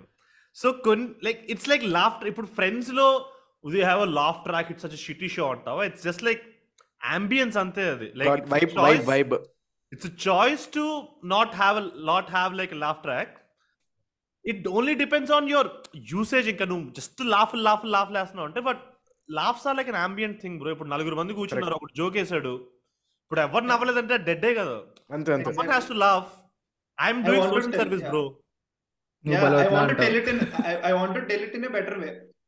so 0.55 0.67
కొన్ 0.85 1.05
like 1.23 1.39
it's 1.53 1.69
like 1.69 1.85
laughter 1.95 2.29
ఇప్పుడు 2.31 2.49
ఫ్రెండ్స్లో 2.57 3.07
we 3.67 3.79
have 3.83 4.01
a 4.01 4.11
laugh 4.19 4.41
track 4.45 4.69
it's 4.73 4.85
such 4.87 4.99
shitty 5.05 5.29
show 5.29 5.45
అంటావా? 5.51 5.81
It's 5.89 6.03
just 6.03 6.23
like 6.23 6.43
ambience 7.13 7.57
అంతే 7.57 7.89
అది. 7.89 8.11
Like 8.15 9.09
vibe 9.09 9.33
a 9.93 10.57
to 10.75 10.85
not 11.23 11.49
have 11.53 11.75
a 11.77 11.85
not 12.09 12.25
have 12.35 12.51
like 12.53 12.71
a 12.71 12.79
laugh 12.83 12.99
track. 13.03 13.29
It 14.45 14.67
only 14.67 14.95
depends 14.95 15.29
on 15.37 15.43
your 15.53 15.65
usage. 16.15 16.47
ఇంకా 16.47 16.65
నువ్వు 16.65 16.89
just 16.89 17.21
laugh 17.21 17.55
laugh 17.55 17.85
laugh 17.85 18.11
లేస్తున్నావు 18.11 18.47
అంటే 18.47 18.59
but 18.59 18.81
laughs 19.29 19.67
are 19.67 19.77
like 19.77 19.89
an 19.89 19.95
ambient 19.95 20.41
thing 20.41 20.59
bro 20.59 20.71
ఇప్పుడు 20.71 20.89
నలుగురు 20.89 21.15
మంది 21.15 21.33
కూర్చున్నారు 21.33 21.75
ఒకటి 21.75 21.93
joke 21.97 22.17
వేసాడు. 22.17 22.53
ఇప్పుడు 23.23 23.39
ఎవరు 23.39 23.65
నవ్వలేదంటే 23.65 24.17
డెడ్డే 24.17 24.53
కదా. 24.53 24.75
అంతే 25.11 25.33
అంతే. 25.33 25.49
Someone 25.49 25.73
has 25.75 25.87
to 25.91 25.97
laugh. 26.05 26.27
I'm 26.97 27.17
I 27.21 27.27
doing 27.27 27.39
want 27.39 27.51
to 27.51 27.55
social 27.55 27.71
tell- 27.71 27.81
service 27.83 28.03
yeah. 28.03 28.11
bro 28.11 28.23
నువ్వు 29.25 29.39
ఐ 29.39 29.43
బలవత్లా 29.43 29.79
వాంట్ 29.79 29.91
అంటావు. 29.91 30.01
టెల్ 30.01 30.17
ఇట్ 30.17 30.29
ఇన్ 30.29 30.41
ఐ 30.67 30.83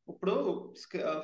ఇప్పుడు 0.09 0.33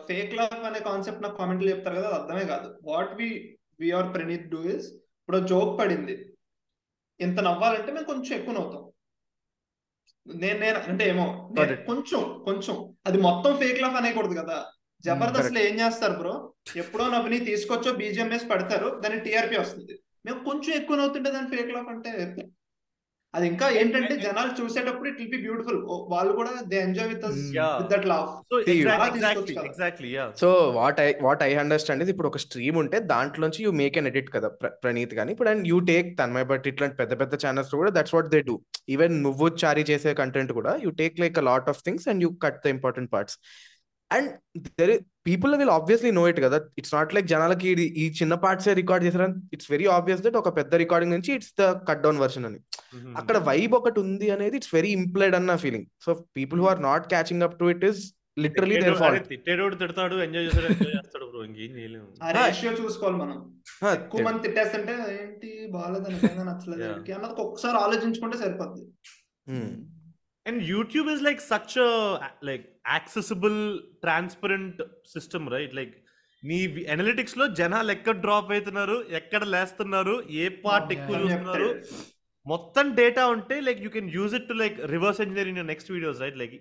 ఫేక్ 0.07 0.33
లవ్ 0.35 0.63
అనే 0.65 0.79
కాన్సెప్ట్ 0.79 1.23
నాకు 1.23 1.37
కామెంట్లు 1.37 1.69
చెప్తారు 1.69 1.95
కదా 1.95 2.07
అది 2.07 2.17
అర్థమే 2.21 2.45
కాదు. 2.45 2.79
What 2.83 3.13
we 3.13 3.57
we 3.79 3.91
are 3.91 4.13
Praneeth 4.13 4.49
do 4.49 4.61
is 4.63 4.87
ఇప్పుడు 4.93 5.39
జోక్ 5.47 5.79
పడింది. 5.79 6.15
ఇంత 7.19 7.39
నవ్వాలంటే 7.39 7.91
మేము 7.91 8.05
కొంచెం 8.05 8.39
ఎక్కువ 8.39 8.53
నవ్వుతాం. 8.53 8.83
నేను 10.27 10.59
నేను 10.59 10.79
అంటే 10.79 11.09
ఏమో. 11.09 11.25
కొంచెం 11.87 12.21
కొంచెం. 12.45 12.75
అది 13.05 13.17
మొత్తం 13.17 13.51
ఫేక్ 13.57 13.81
లవ్ 13.81 13.95
అనేకూడదు 13.95 14.35
కదా. 14.41 14.57
జబర్దస్త్లో 15.03 15.61
ఏం 15.61 15.75
చేస్తారు 15.79 16.13
బ్రో 16.13 16.33
ఎప్పుడో 16.77 17.05
నవ్వుని 17.09 17.39
తీసుకొచ్చో 17.39 17.91
బీజిఎంఎస్ 17.93 18.49
పడతారు 18.49 18.89
దాని 19.03 19.19
టీఆర్పీ 19.19 19.57
వస్తుంది. 19.57 19.95
మేము 20.25 20.43
కొంచెం 20.43 20.71
ఎక్కువ 20.81 20.97
నవ్వుతుంటే 20.97 21.31
దాని 21.31 21.49
ఫేక్ 21.55 21.71
లవ్ 21.71 21.89
అంటే 21.89 22.11
అది 23.33 23.45
ఇంకా 23.47 23.67
ఏంటంటే 23.77 24.15
జనాలు 24.23 24.51
చూసేటప్పుడు 24.57 25.07
ఇట్ 25.09 25.19
విల్ 25.19 25.31
బి 25.31 25.39
బ్యూటిఫుల్. 25.43 25.77
వాళ్ళు 26.11 26.33
కూడా 26.35 26.51
they 26.67 26.77
enjoy 26.79 27.07
with 27.11 27.23
Yeah. 27.55 27.71
With 27.79 27.89
that 27.93 28.05
exactly 28.73 29.13
తీసుకోవచ్చు 29.15 29.53
కదా. 29.53 29.65
exactly 29.69 30.09
yeah. 30.11 30.27
So 30.41 30.49
what 30.75 30.99
I 30.99 31.07
what 31.21 31.43
I 31.43 31.51
understand 31.61 32.03
ఇది 32.03 32.11
ఇప్పుడు 32.13 32.29
ఒక 32.29 32.41
స్ట్రీమ్ 32.43 32.77
ఉంటే 32.81 32.99
దాంట్లోంచి 33.11 33.63
యూ 33.65 33.71
మేక్ 33.79 33.97
ఎన్ 33.99 34.09
ఎడిట్ 34.11 34.29
కదా 34.35 34.49
ప్ర- 34.59 34.73
ప్రణీత్ 34.83 35.15
కానీ 35.19 35.31
ఇప్పుడు 35.35 35.49
and 35.49 35.65
you 35.67 35.79
take 35.87 36.09
Tanmay 36.19 36.47
but 36.51 36.67
ఇట్లాంటి 36.71 36.97
పెద్ద 37.01 37.13
పెద్ద 37.21 37.33
ఛానల్స్ 37.43 37.73
కూడా 37.75 37.91
that's 37.97 38.15
what 38.15 38.29
they 38.29 38.41
do 38.43 38.57
even 38.89 39.15
నువ్వు 39.23 39.47
చారీ 39.61 39.85
చేసే 39.89 40.13
కంటెంట్ 40.19 40.53
కూడా 40.53 40.73
you 40.83 40.91
take 40.99 41.17
like 41.19 41.39
a 41.39 41.47
lot 41.49 41.69
of 41.69 41.81
things 41.83 42.07
and 42.11 42.23
you 42.23 42.31
cut 42.43 42.59
the 42.63 42.73
important 42.73 43.11
parts 43.13 43.37
and 44.11 44.29
there 44.79 44.93
people 45.27 45.53
will 45.59 45.73
obviously 45.75 46.11
know 46.17 46.23
it 46.31 46.39
కదా. 46.45 46.57
It's 46.79 46.93
not 46.95 47.13
like 47.15 47.27
జనాలకి 47.33 47.67
ఇది 47.73 47.85
ఈ 48.01 48.05
చిన్న 48.19 48.33
పార్ట్స్ 48.45 48.67
రికార్డ్ 48.81 49.05
చేశారని 49.07 49.35
it's 49.55 49.69
very 49.75 49.87
obvious 49.97 50.23
that 50.25 50.37
ఒక 50.41 50.51
పెద్ద 50.57 50.81
రికార్డింగ్ 50.83 51.15
నుంచి 51.17 51.31
it's 51.37 51.53
the 51.61 51.69
cut 51.89 52.03
down 52.05 52.19
version 52.23 52.47
అని. 52.49 52.59
అక్కడ 53.21 53.37
వైబ్ 53.49 53.75
ఒకటి 53.79 53.99
ఉంది 54.05 54.27
అనేది 54.35 54.57
ఇట్స్ 54.61 54.73
వెరీ 54.79 54.91
ఇంప్లైడ్ 54.99 55.37
అన్న 55.39 55.55
feeling 55.63 55.87
so 56.07 56.13
people 56.39 56.61
who 56.65 56.67
are 56.73 56.83
not 56.89 57.07
catching 57.13 57.45
up 57.47 57.57
to 57.61 57.71
it 57.75 57.85
is 57.91 58.01
literally 58.43 58.75
their 58.83 58.97
fault 59.01 59.27
తిట్టేటోడు 59.31 59.75
తిడతాడు 59.81 60.15
ఎంజాయ్ 60.25 60.45
చేస్తాడు 60.47 60.67
ఎంజాయ్ 60.75 60.95
చేస్తాడు 60.99 61.25
బ్రో 61.31 61.41
ఇంకేం 61.47 61.73
చేయలేము. 61.79 62.07
ఆ 62.23 62.31
రేషియో 62.37 62.71
చూసుకోవాలి 62.79 63.17
మనం. 63.23 63.37
ఎక్కువ. 63.97 64.21
మంది 64.27 64.43
తిట్టేస్తుంటే 64.45 64.93
ఏంటి 65.21 65.49
బాగాలేదు 65.75 66.09
నచ్చలేదు 66.51 66.83
అన్నది 67.17 67.41
ఒక్కసారి 67.45 67.77
ఆలోచించుకుంటే 67.85 68.37
సరిపోద్ది. 68.43 68.83
And 70.45 70.61
YouTube 70.73 71.09
is 71.15 71.25
like 71.29 71.41
such 71.51 71.77
like 72.49 72.65
accessible 72.85 73.59
transparent 74.03 74.79
system 75.13 75.47
right 75.49 75.75
like 75.75 75.93
నీ 76.43 76.57
అనలిటిక్స్లో 76.93 77.45
జనాలు 77.59 77.91
ఎక్కడ 77.91 78.15
డ్రాప్ 78.21 78.49
అవుతున్నారు 78.51 78.97
ఎక్కడ 79.19 79.43
లేస్తున్నారు 79.51 80.15
ఏ 80.37 80.47
పార్ట్ 80.63 80.89
ఎక్కువ 80.91 81.15
చూస్తున్నారు. 81.21 81.69
మొత్తం 82.45 82.85
డేటా 82.95 83.23
ఉంటే 83.35 83.57
like 83.67 83.81
you 83.83 83.91
can 83.91 84.09
use 84.15 84.33
it 84.35 84.47
to 84.47 84.55
like 84.61 84.77
reverse 84.93 85.21
engineer 85.25 85.49
in 85.51 85.61
next 85.69 85.91
videos 85.91 86.19
right 86.23 86.37
like 86.41 86.55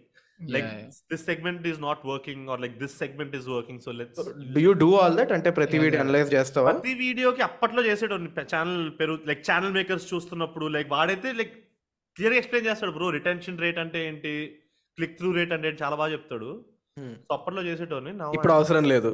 like 0.54 0.68
this 1.10 1.24
segment 1.26 1.66
is 1.70 1.80
not 1.80 2.02
working 2.06 2.44
or 2.52 2.60
like 2.64 2.76
this 2.78 2.94
segment 2.98 3.34
is 3.38 3.48
working 3.50 3.80
so 3.80 3.92
let's 3.98 4.22
do 4.54 4.60
you 4.60 4.72
do 4.80 4.90
all 5.00 5.16
that 5.20 5.32
అంటే 5.32 5.50
ప్రతి 5.58 5.76
Yeah, 5.76 5.84
video 5.84 5.98
yeah. 5.98 6.06
Analyse 6.06 6.30
చేస్తావా? 6.36 6.70
ప్రతి 6.72 6.94
వీడియోకి 7.02 7.42
అప్పట్లో 7.48 7.82
చేసేటోని 7.82 8.30
channel 8.52 8.84
పెరుగు 9.00 9.20
like 9.26 9.42
channel 9.48 9.74
makers 9.74 10.06
చూస్తున్నప్పుడు 10.12 10.68
like 10.76 10.90
వాడైతే 10.92 11.32
లైక్ 11.32 11.54
క్లియర్ 12.16 12.36
ఎక్స్ప్లెయిన్ 12.38 12.68
చేస్తాడు 12.68 12.92
బ్రో 12.92 13.08
రిటెన్షన్ 13.10 13.60
రేట్ 13.60 13.78
అంటే 13.78 14.00
ఏంటి? 14.08 14.32
క్లిక్ 14.98 15.16
త్రూ 15.18 15.28
రేట్ 15.32 15.52
అంటే 15.56 15.68
చాలా 15.82 15.96
బాగా 16.00 16.12
చెప్తాడు. 16.14 16.50
సో 17.20 17.32
అప్పట్లో 17.34 17.62
చేసేటోని 17.68 18.10
ఇప్పుడు 18.36 18.54
అవసరం 18.56 18.86
లేదు 18.92 19.10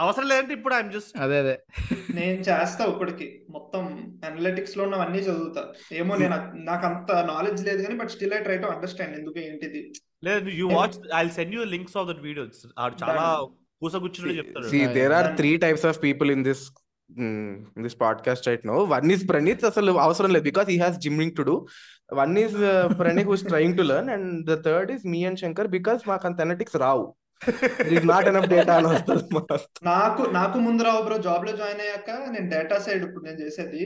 అవసరం 0.00 0.26
లేదంటే 0.28 0.52
ఇప్పుడు 0.56 0.74
ఐఎమ్ 0.74 0.92
జస్ట్ 0.92 1.12
అదే 1.24 1.36
అదే 1.42 1.54
నేను 2.14 2.38
చేస్తా 2.48 2.82
ఇప్పటికి 2.92 3.26
మొత్తం 3.50 3.82
అనలిటిక్స్లో 4.28 4.82
ఉన్నవన్నీ 4.84 5.20
చదువుతా 5.26 5.62
ఏమో 6.00 6.14
నేను 6.16 6.36
నాకు 6.64 6.84
అంత 6.86 7.12
నాలెడ్జ్ 7.30 7.62
లేదు 7.68 7.80
కానీ 7.82 7.96
but 8.00 8.12
still 8.14 8.34
I 8.34 8.42
try 8.42 8.56
to 8.56 8.68
understand 8.68 9.16
ఎందుకు 9.18 9.38
ఏంటిది 9.40 9.82
లేదు 10.22 10.48
you. 10.60 10.66
Watch 10.76 10.96
I 11.14 11.24
send 11.38 11.54
you 11.56 11.64
links 11.74 11.96
of 11.96 12.08
that 12.10 12.22
videos 12.28 12.60
ఆడు 12.78 12.96
చాలా 13.02 13.24
Done. 13.24 13.50
పూసగుచ్చినట్టు 13.82 14.36
చెప్తాడు 14.40 14.68
See, 14.68 14.82
Yeah, 14.82 14.92
there 14.92 15.10
yeah. 15.10 15.18
are 15.18 15.26
Done. 15.26 15.36
three 15.36 15.56
types 15.58 15.84
of 15.84 15.94
this 17.84 17.94
podcast 17.94 18.46
right 18.46 18.64
now. 18.64 18.84
One 18.84 19.10
is 19.10 19.24
Pranit, 19.24 19.60
అసలు 19.70 19.92
అవసరం 20.04 20.30
లేదు 20.36 20.46
because 20.50 20.68
he 20.74 20.78
has 20.84 20.94
gymming 21.04 21.34
to 21.38 21.44
do. 21.50 21.56
One 22.22 22.36
is 22.36 22.54
uh, 22.54 22.88
Pranit 23.00 23.26
who's 23.28 23.42
trying 23.42 23.74
to 23.76 23.84
learn, 23.90 24.08
and 24.14 24.46
the 24.46 24.56
third 24.68 24.90
is 24.90 25.04
me 25.04 25.20
and 25.28 25.38
Shankar 25.42 25.68
because 25.76 26.00
మాకు 26.12 26.26
అంత 26.30 26.40
analytics 26.46 26.78
రావు. 26.86 27.04
There 27.86 27.96
is 27.98 28.04
not 28.10 28.24
enough 28.30 28.46
data 28.52 28.72
అని 28.78 28.88
వస్తుంది. 28.92 29.24
నాకు 29.88 30.22
నాకు 30.36 30.56
ముందు 30.66 30.82
రావు 30.86 31.00
బ్రో 31.06 31.16
జాబ్లో 31.26 31.52
జాయిన్ 31.60 31.82
అయ్యాక 31.84 32.10
నేను 32.34 32.48
డేటా 32.52 32.76
సైడ్ 32.84 33.02
ఇప్పుడు 33.06 33.24
నేను 33.26 33.38
చేసేది. 33.44 33.82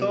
సో 0.00 0.08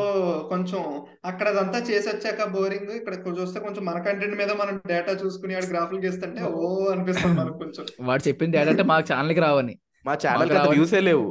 కొంచెం 0.52 0.84
అక్కడ 1.30 1.48
అదంతా 1.54 1.80
చేసి 1.90 2.08
వచ్చాక 2.12 2.46
బోరింగ్ 2.56 2.94
ఇక్కడ 3.00 3.16
చూస్తే 3.40 3.60
కొంచెం 3.66 3.84
మన 3.90 4.00
కంటెంట్ 4.08 4.38
మీద 4.42 4.52
మనం 4.62 4.78
డేటా 4.94 5.16
చూసుకుని 5.24 5.58
ఆడ 5.60 5.68
గ్రాఫ్లు 5.74 6.00
గీస్తుంటే 6.06 6.44
ఓ 6.60 6.70
అనిపిస్తుంది 6.94 7.36
మనకు 7.42 7.60
కొంచెం 7.64 7.86
వాడు 8.10 8.26
చెప్పింది 8.30 8.60
ఏంటంటే 8.62 8.86
మాకు 8.94 9.08
ఛానల్కి 9.12 9.44
రావని 9.48 9.76
మా 10.10 10.16
ఛానల్ 10.26 10.54
వ్యూసే 10.76 11.02
లేవు. 11.10 11.28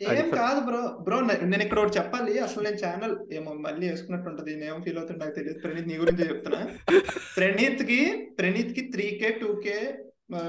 ఏం 0.00 0.30
కాదు 0.30 0.60
బ్రో. 0.60 0.96
బ్రో 1.00 1.20
నేను 1.20 1.62
ఇక్కడ 1.62 1.78
ఒకటి 1.78 1.98
చెప్పాలి. 1.98 2.38
అసలు 2.38 2.62
నేను 2.64 2.76
ఛానల్ 2.76 3.32
ఏమో 3.32 3.52
మళ్ళీ 3.52 3.88
వేసుకున్నట్టు 3.90 4.30
ఉంటది 4.30 4.54
నేను 4.54 4.74
ఏం 4.74 4.82
ఫీల్ 4.82 4.98
అవుతుందో 4.98 5.24
నాకు 5.24 5.34
తెలియదు. 5.34 5.58
ప్రణీత్ 5.58 5.88
నీ 5.88 5.96
గురించి 5.96 6.28
చెప్తున్నా. 6.28 6.60
ప్రణీత్కి 7.36 7.98
ప్రణీత్కి 8.38 8.80
త్రీ 8.80 9.10
కే 9.22 9.30
టూ 9.30 9.62
కే 9.66 9.76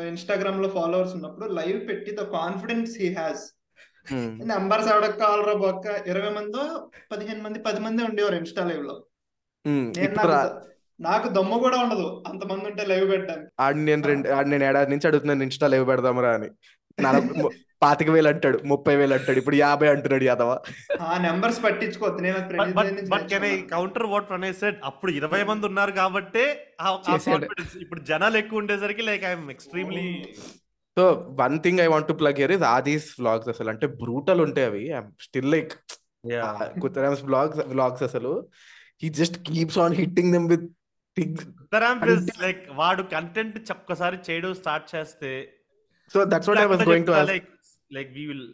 ఇన్స్టాగ్రామ్లో 0.08 0.70
ఫాలోవర్స్ 0.70 1.14
ఉన్నప్పుడు 1.14 1.48
లైవ్ 1.54 1.88
పెట్టి 1.88 2.12
the 2.12 2.24
confidence 2.38 2.98
he 2.98 3.14
has 3.14 3.46
Mm. 4.12 4.30
Numbers 4.48 4.88
ఎవడకు 4.88 5.18
కావాలరా 5.20 5.54
బొక్క? 5.54 5.88
ఇరవై 6.08 6.30
మందో 6.30 6.62
పదిహేను 7.12 7.44
మంది 7.44 7.60
పది 7.60 7.80
మంది 7.80 8.04
ఉండేవారు 8.04 8.36
ఇన్స్టా 8.36 8.64
లైవ్లో. 8.66 8.96
నాకు 11.00 11.28
దమ్ము 11.30 11.60
కూడా 11.60 11.78
ఉండదు. 11.78 12.24
అంతమంది 12.28 12.66
ఉంటే 12.66 12.86
లైవ్ 12.86 13.12
పెట్టడానికి. 13.12 13.50
ఆడు 13.60 13.78
నేను 13.78 14.08
రెండు 14.08 14.30
ఆడు 14.30 14.48
నేను 14.48 14.64
ఏడాది 14.64 14.90
నుంచి 14.90 15.08
అడుగుతున్నాను 15.08 15.44
ఇన్స్టా 15.44 15.68
లేవు 15.68 15.86
పెడదామరా 15.86 16.32
అని. 16.34 16.50
నలభై 17.00 17.44
పాతిక 17.84 18.10
వేలు 18.10 18.28
అంటాడు 18.28 18.58
ముప్పై 18.66 18.96
వేలు 18.96 19.14
అంటాడు. 19.14 19.38
ఇప్పుడు 19.38 19.56
యాభై 19.56 19.88
అంటున్నాడు 19.88 20.24
యాదవ. 20.24 20.60
ఆ 21.02 21.18
numbers. 21.18 21.60
Counter 23.72 24.06
what 24.06 24.30
Pranay 24.30 24.54
said 24.54 24.76
అప్పుడు 24.84 25.12
ఇరవై 25.12 25.44
మంది 25.44 25.66
ఉన్నారు 25.66 25.92
కాబట్టి 25.92 26.44
ఇప్పుడు 27.82 28.00
జనాలు 28.00 28.38
ఎక్కువ 28.38 28.60
ఉండేసరికి 28.60 29.02
like 29.02 29.24
I'm 29.24 29.50
extremely 29.50 30.36
so 30.98 31.28
one 31.40 31.60
thing 31.60 31.80
I 31.80 31.88
want 31.88 32.08
to 32.08 32.14
plug 32.14 32.36
here 32.36 32.52
is 32.52 32.64
Aadi's 32.64 33.16
vlogs 33.20 33.50
అసలు. 33.50 33.70
అంటే 33.70 33.88
బ్రూటల్ 33.88 34.42
ఉంటాయి 34.42 34.68
అవి. 34.68 35.04
స్టిల్ 35.22 35.52
లైక్ 35.52 35.72
కుతరామ్స్ 36.82 37.24
వ్లాగ్స్ 37.24 37.60
వ్లాగ్స్ 37.68 38.04
అసలు. 38.04 38.48
He 39.04 39.10
just 39.10 39.38
keeps 39.48 39.78
on 39.78 39.94
hitting 39.94 40.32
them 40.32 40.50
with 40.50 40.68
things 41.18 42.42
like 42.42 42.70
వాడు 42.74 43.04
కంటెంట్ 43.04 43.72
ఒక్కసారి 43.72 44.18
చేయడం 44.30 44.54
స్టార్ట్ 44.54 44.96
చేస్తే 44.96 45.54
so 46.14 46.26
that's 46.32 46.50
what 46.50 46.62
I 46.62 46.68
was 46.72 46.84
going 46.88 47.08
to 47.10 47.14
like 47.32 47.48
like 47.92 48.12
we 48.18 48.26
will 48.30 48.46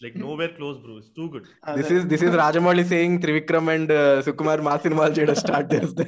like 0.00 0.16
nowhere 0.38 0.52
close 0.56 0.78
bro 0.84 0.94
it's 0.98 1.12
too 1.16 1.24
good 1.32 1.46
this 1.70 1.86
అదే. 1.86 1.96
Is 1.96 2.06
this 2.12 2.24
is 2.26 2.36
Rajamouli 2.42 2.84
saying 2.92 3.18
Trivikram 3.24 3.68
and 3.74 3.92
Sukumar 4.26 4.62
మా 4.66 4.74
సినిమాలు 4.84 5.14
చేయడం 5.18 5.36
start 5.42 5.68
చేస్తే 5.74 6.04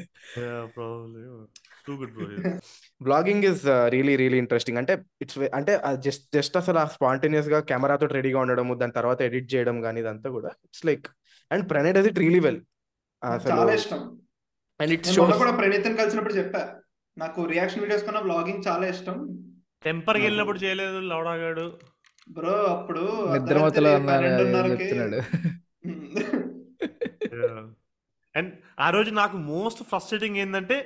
too 1.86 1.94
good 2.00 2.12
bro 2.14 2.26
blogging 3.00 3.44
is 3.50 3.62
really 3.94 4.14
really 4.22 4.38
interesting 4.42 4.78
అంటే 4.80 4.94
it's 5.24 5.38
అంటే 5.58 5.72
just 6.06 6.24
just 6.36 6.56
అసలు 6.60 6.78
ఆ 6.78 6.88
స్పాంటేనియస్గా 6.96 7.60
కెమెరాతో 7.70 8.08
రెడీగా 8.16 8.40
ఉండడము 8.44 8.74
దాని 8.80 8.96
తర్వాత 8.98 9.20
ఎడిట్ 9.28 9.48
చేయడం 9.54 9.78
కానీ 9.86 10.00
ఇదంతా 10.04 10.30
కూడా 10.36 10.50
it's 10.66 10.84
like 10.88 11.06
and 11.50 11.64
Pranay 11.70 11.94
does 11.96 12.08
it 12.10 12.20
really 12.24 12.40
well 12.46 12.60
అసలు 13.22 13.60
అండ్ 14.80 14.92
ఇట్ 14.94 15.06
నేను 15.06 15.14
మొన్న 15.14 15.28
షోస్ 15.28 15.40
కూడా 15.42 15.52
ప్రణీత్ 15.58 15.86
కలిసినప్పుడు 16.00 16.36
చెప్పా. 16.40 16.60
నాకు 17.16 17.40
రియాక్షన్ 17.52 17.82
వీడియోస్ 17.82 18.04
కన్నా 18.06 18.20
వ్లాగింగ్ 18.26 18.60
చాలా 18.66 18.84
ఇష్టం. 18.92 19.16
టెంపర్కి 19.84 20.24
వెళ్ళినప్పుడు 20.24 20.58
చేయలేదు 20.58 20.98
లవడాగాడు. 21.00 21.66
బ్రో 22.28 22.54
అప్పుడు 22.66 23.02
నిద్రమతలో 23.32 23.90
చెప్తున్నాడు. 24.70 25.18
అండ్ 28.34 28.50
ఆ 28.80 28.90
రోజు 28.90 29.10
నాకు 29.10 29.36
మోస్ట్ 29.36 29.82
ఫ్రస్ట్రేటింగ్ 29.82 30.36
ఏంటంటే 30.36 30.76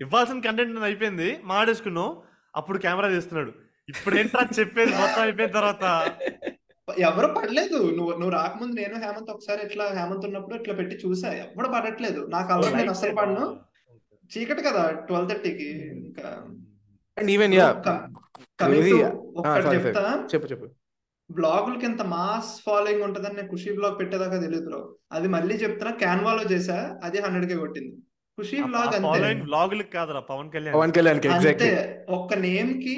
ఇవ్వాల్సిన 0.00 0.40
కంటెంట్ 0.40 0.84
అయిపోయింది 0.84 1.40
మాడేసుకున్నాం 1.44 2.10
అప్పుడు 2.54 2.78
కెమెరా 2.78 3.08
తీస్తున్నాడు. 3.08 3.52
ఇప్పుడు 3.88 4.14
ఏంట్రా 4.16 4.42
చెప్పేది? 4.58 4.92
మొత్తం 4.92 5.22
అయిపోయిన 5.22 5.50
తర్వాత. 5.50 5.84
ఎవరు 6.88 7.28
పడలేదు. 7.34 7.78
నువ్వు 7.92 8.12
నువ్వు 8.12 8.28
రాకముందు 8.28 8.74
నేను 8.74 8.96
హేమంత్ 8.96 9.30
ఒకసారి 9.30 9.60
ఇట్లా 9.66 9.84
హేమంత్ 9.88 10.26
ఉన్నప్పుడు 10.26 10.54
ఇట్లా 10.54 10.74
పెట్టి 10.74 10.96
చూసా. 11.04 11.28
ఎవరు 11.34 11.68
పడట్లేదు. 11.68 12.26
నాకు 12.28 12.52
అలవాటు 12.52 12.76
నేను 12.76 12.90
అసలు 12.90 13.14
పడను. 13.14 13.46
చీకటి 14.30 14.62
కదా 14.62 14.90
ట్వెల్వ్ 15.06 15.30
థర్టీకి 15.30 15.68
ఇంకా. 15.98 16.28
అండ్ 17.18 17.30
ఈవెన్ 17.30 17.54
యా 17.54 17.66
చెప్తా. 17.68 17.94
చెప్పు 20.32 20.46
చెప్పు. 20.52 20.66
బ్లాగులకి 21.30 21.84
ఎంత 21.86 22.02
మాస్ 22.12 22.52
ఫాలోయింగ్ 22.62 23.04
ఉంటుందని 23.06 23.36
నేను 23.38 23.50
ఖుషి 23.50 23.70
బ్లాగ్ 23.78 23.96
పెట్టేదాకా 23.98 24.36
తెలియదు 24.44 24.66
బ్రో. 24.68 24.80
అది 25.12 25.28
మళ్ళీ 25.34 25.54
చెప్తున్నా 25.62 25.92
క్యాన్వాలో 26.02 26.44
చేసా 26.52 26.76
అది 27.02 27.18
హండ్రెడ్ 27.24 27.48
కే 27.50 27.56
కొట్టింది. 27.56 27.92
ఖుషి 28.38 28.56
బ్లాగ్ 28.66 28.94
అంతే. 28.98 29.30
వ్లాగులకు 29.46 29.92
కాదురా 29.96 30.20
పవన్ 30.30 30.50
కళ్యాణ్ 30.54 30.76
పవన్ 30.76 30.94
కళ్యాణ్ 30.96 31.18
అంతే. 31.18 31.30
ఎగ్జాక్ట్లీ 31.32 31.70
ఒక్క 32.18 32.34
నేమ్కి 32.44 32.96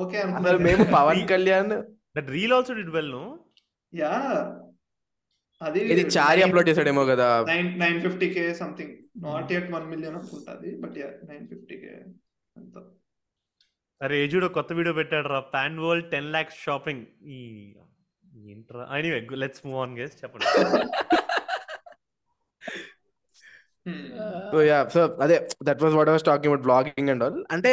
ఓకే 0.00 0.18
అసలు 0.38 0.58
మేము 0.66 0.84
Pawan 0.94 1.22
Kalyan. 1.32 1.74
That 2.16 2.30
reel 2.30 2.54
also 2.56 2.74
did 2.80 2.94
well 2.96 3.12
no 3.12 3.24
ya. 3.92 4.12
అది 5.60 5.80
ఇది 5.92 6.02
చారి 6.16 6.40
అప్లోడ్ 6.44 6.68
చేసాడేమో 6.70 7.04
కదా. 7.06 7.28
Nine 7.48 7.68
nine 7.80 7.98
fifty 8.02 8.26
K 8.34 8.44
something 8.54 8.94
not 9.24 9.50
at 9.52 9.70
one 9.72 9.86
million 9.92 10.16
అనుకుంటుంది 10.16 10.70
but 10.82 10.96
ya 10.98 11.08
nine 11.30 11.44
fifty 11.52 11.76
K 11.82 11.92
అంత. 12.56 12.74
అరే 14.00 14.16
ఏజుడో 14.24 14.48
కొత్త 14.56 14.72
వీడియో 14.78 14.94
పెట్టాడు 14.98 15.28
రా 15.34 15.38
pan 15.54 15.76
world 15.84 16.08
ten 16.14 16.28
lakhs 16.34 16.58
shopping 16.66 17.04
ఈ 17.36 17.38
ఏంట్రా? 18.52 18.82
Anyway 18.98 19.20
let's 19.42 19.62
move 19.66 19.78
on 19.84 19.94
guys 19.98 20.14
చెప్పండి. 20.20 20.46
సో 24.52 24.58
యా 24.68 24.78
సో 24.94 25.00
అదే 25.24 25.36
that 25.68 25.80
was 25.84 25.94
what 25.98 26.10
was 26.12 26.26
talking 26.28 26.50
about 26.50 26.64
blogging 26.68 27.10
and 27.12 27.24
all 27.26 27.38
అంటే 27.54 27.72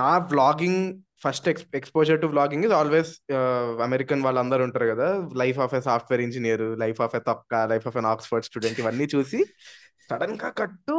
నా 0.00 0.10
blogging 0.32 0.82
first 1.24 1.46
exposure 1.80 2.20
to 2.22 2.28
blogging 2.34 2.64
is 2.68 2.74
always 2.80 3.12
American 3.86 4.22
వాళ్ళందరూ 4.26 4.62
ఉంటారు 4.68 4.86
కదా. 4.92 5.08
Life 5.42 5.58
of 5.64 5.74
a 5.78 5.80
software 5.88 6.22
engineer 6.26 6.64
life 6.82 7.00
of 7.06 7.14
a 7.18 7.22
తొక్క 7.28 7.54
life 7.72 7.86
of 7.90 7.98
an 8.02 8.08
Oxford 8.14 8.48
student 8.48 8.80
ఇవన్నీ 8.82 9.08
చూసి 9.14 9.40
సడన్గా 10.08 10.50
కట్టు 10.60 10.98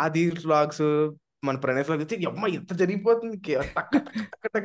ఆది 0.00 0.24
వ్లాగ్స్ 0.46 0.84
మన 1.42 1.56
ప్రణయ్ 1.56 1.84
వ్లాగ్ 1.86 2.02
వచ్చి 2.02 2.26
అమ్మ 2.30 2.48
ఎంత 2.58 2.72
జరిగిపోతుంది 2.72 3.36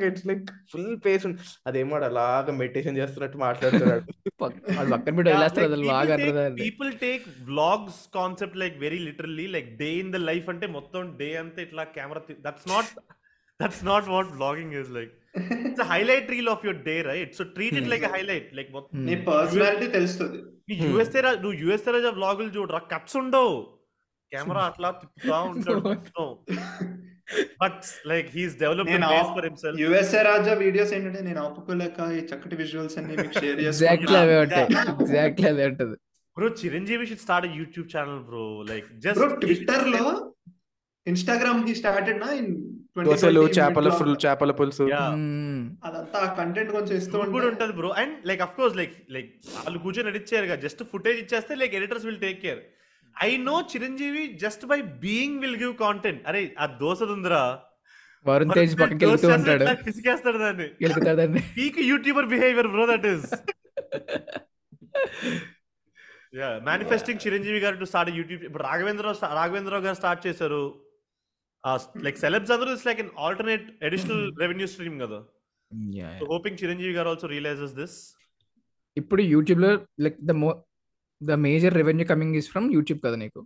ఇట్స్ 0.08 0.26
లైక్ 0.26 0.44
ఫుల్ 0.72 0.92
పేస్ 1.06 1.26
అదేమో 1.68 1.96
అలాగా 2.10 2.52
మెడిటేషన్ 2.52 2.98
చేస్తున్నట్టు 3.00 3.38
మాట్లాడుతున్నాడు 3.38 4.04
people 6.62 6.90
take 7.04 7.24
vlogs 7.50 8.00
concept 8.14 8.58
like 8.62 8.76
very 8.78 9.00
literally 9.08 9.46
like 9.56 9.70
day 9.82 9.90
in 10.02 10.12
the 10.12 10.20
life 10.30 10.48
అంటే 10.48 10.68
మొత్తం 10.78 11.14
డే 11.16 11.30
అంతా 11.36 11.62
ఇట్లా 11.62 11.84
camera 11.98 12.22
that's 12.46 12.68
not 12.68 12.92
that's 13.60 13.82
not 13.82 14.08
what 14.08 14.26
vlogging 14.28 14.72
is 14.72 14.88
like. 14.88 15.12
It's 15.68 15.80
a 15.80 15.84
highlight 15.84 16.28
reel 16.30 16.48
of 16.48 16.60
your 16.64 16.74
day, 16.74 16.98
right? 17.02 17.30
So 17.34 17.44
treat 17.56 17.72
it 17.72 17.84
Hmm. 17.84 17.90
like 17.90 18.02
a 18.02 18.08
highlight. 18.08 18.46
Like 18.52 18.68
what 18.74 18.84
నీ 19.06 19.14
personality 19.28 19.86
తెలుస్తుంది. 19.96 20.38
USA 20.84 21.20
నువ్వు 21.42 21.56
USA 21.62 21.92
Raja 21.92 22.10
వ్లాగులు 22.18 22.50
చూడరా 22.56 22.80
cuts 22.92 23.16
ఉండవు 23.16 23.52
camera 24.32 24.62
అట్లా 24.70 24.88
తిప్పుతా 25.00 25.36
ఉంటాడు 25.48 26.26
but 27.60 27.80
like 28.10 28.28
he's 28.34 28.54
develop 28.60 28.90
for 29.30 29.46
himself 29.46 29.78
USA 29.82 30.20
Raja 30.28 30.52
videos 30.62 30.92
ఏంటంటే 30.96 31.22
నేను 31.26 31.40
ఆపుకోలేక 31.42 32.06
ఈ 32.14 32.20
చక్కటి 32.30 32.56
విజువల్స్ 32.60 32.96
అన్ని 33.00 33.16
మీకు 33.16 33.34
షేర్ 33.36 33.60
ఎగ్జాక్ట్లీ 33.64 34.14
చేసుకుంటున్నా 34.14 34.20
అవే 34.22 34.36
ఉంటాయి. 34.44 34.66
ఎగ్జాక్ట్లీ 34.94 35.46
అదే 35.52 35.66
ఉంటుంది. 35.72 35.96
Bro 36.36 36.48
Chiranjeevi 36.60 37.06
should 37.06 37.22
start 37.24 37.46
YouTube 37.58 37.88
channel 37.94 38.22
bro 38.28 38.42
like 38.70 38.88
just 39.04 39.18
bro 39.20 39.28
ట్విట్టర్లో 39.42 40.04
ఇన్స్టాగ్రామ్ 41.06 41.60
హీ 41.66 41.74
స్టార్టెడ్ 41.80 42.20
నా 42.22 42.30
ఇన్ 42.38 42.50
దోశలు 43.06 43.42
చేపల 43.56 43.88
ఫుల్ 43.98 44.14
చేపల 44.24 44.52
పులుసు 44.58 44.84
అదంతా 45.86 46.20
కంటెంట్ 46.38 46.70
కొంచెం 46.76 46.94
ఇస్తూ 47.00 47.14
కూడా 47.16 47.28
ఉంటే. 47.30 47.48
ఉంటది 47.52 47.74
bro 47.78 47.90
and 48.02 48.14
like 48.30 48.42
of 48.46 48.56
course 48.58 48.76
like 48.80 48.96
like 49.16 49.30
వాళ్ళు 49.56 49.80
కూర్చొని 49.84 50.10
ఎడిట్ 50.12 50.28
చేయరు 50.30 50.58
జస్ట్ 50.64 50.82
ఫుటేజ్ 50.92 51.18
ఇచ్చేస్తే 51.22 51.54
like 51.60 51.76
editors 51.80 52.06
will 52.08 52.20
take 52.24 52.40
care 52.46 52.62
I 53.16 53.30
know 53.48 53.56
Chiranjeevi 53.72 54.24
just 54.42 54.64
by 54.72 54.78
being 55.04 55.38
will 55.44 55.58
give 55.62 55.74
content 55.84 56.22
అరే 56.30 56.42
ఆ 56.62 56.66
దోశ 56.82 57.08
ఉందిరా 57.16 57.42
వరుణ్ 58.26 58.52
తేజ్ 58.56 58.74
పక్కకి 58.80 59.04
వెళ్తూ 59.06 59.28
ఉంటాడు. 59.34 59.64
పిసికేస్తాడు 59.86 60.38
దాన్ని. 60.44 60.66
వెళ్తాడండి 60.84 61.40
peak 61.56 61.78
YouTuber 61.90 62.26
behaviour 62.32 62.70
bro 62.74 62.84
that 62.90 63.06
is 63.12 63.26
ya 66.38 66.48
manifesting 66.68 67.22
Chiranjeevi 67.24 67.60
garu 67.64 67.76
to 67.82 67.86
start 67.90 68.10
YouTube 68.18 68.42
ఇప్పుడు 68.48 68.64
రాఘవేంద్ర 68.68 69.12
రాఘవేంద్రరావు 69.38 69.84
గారు 69.86 69.98
స్టార్ట్ 70.00 70.22
చేశారు. 70.26 70.62
లైక్ 72.06 72.18
సెలబ్స్ 72.24 72.52
అందరూ 72.54 72.70
it's 72.74 72.86
like 72.88 73.00
an 73.04 73.12
alternate 73.26 73.66
additional 73.88 74.24
revenue 74.42 74.66
stream 74.74 74.98
కదా. 75.04 75.18
Hoping 76.30 76.58
Chiranjeevi 76.62 76.94
garu 76.98 77.08
also 77.12 77.28
realises 77.34 77.74
this 77.80 77.96
ఇప్పుడు 78.96 79.22
యూట్యూబ్లో 79.34 79.70
like 80.04 80.18
the 80.30 80.34
mo 80.42 80.50
the 81.20 81.36
major 81.46 81.74
revenue 81.80 82.06
coming 82.12 82.36
is 82.40 82.48
from 82.52 82.66
YouTube 82.76 83.00
కదా 83.06 83.16
నీకు? 83.24 83.40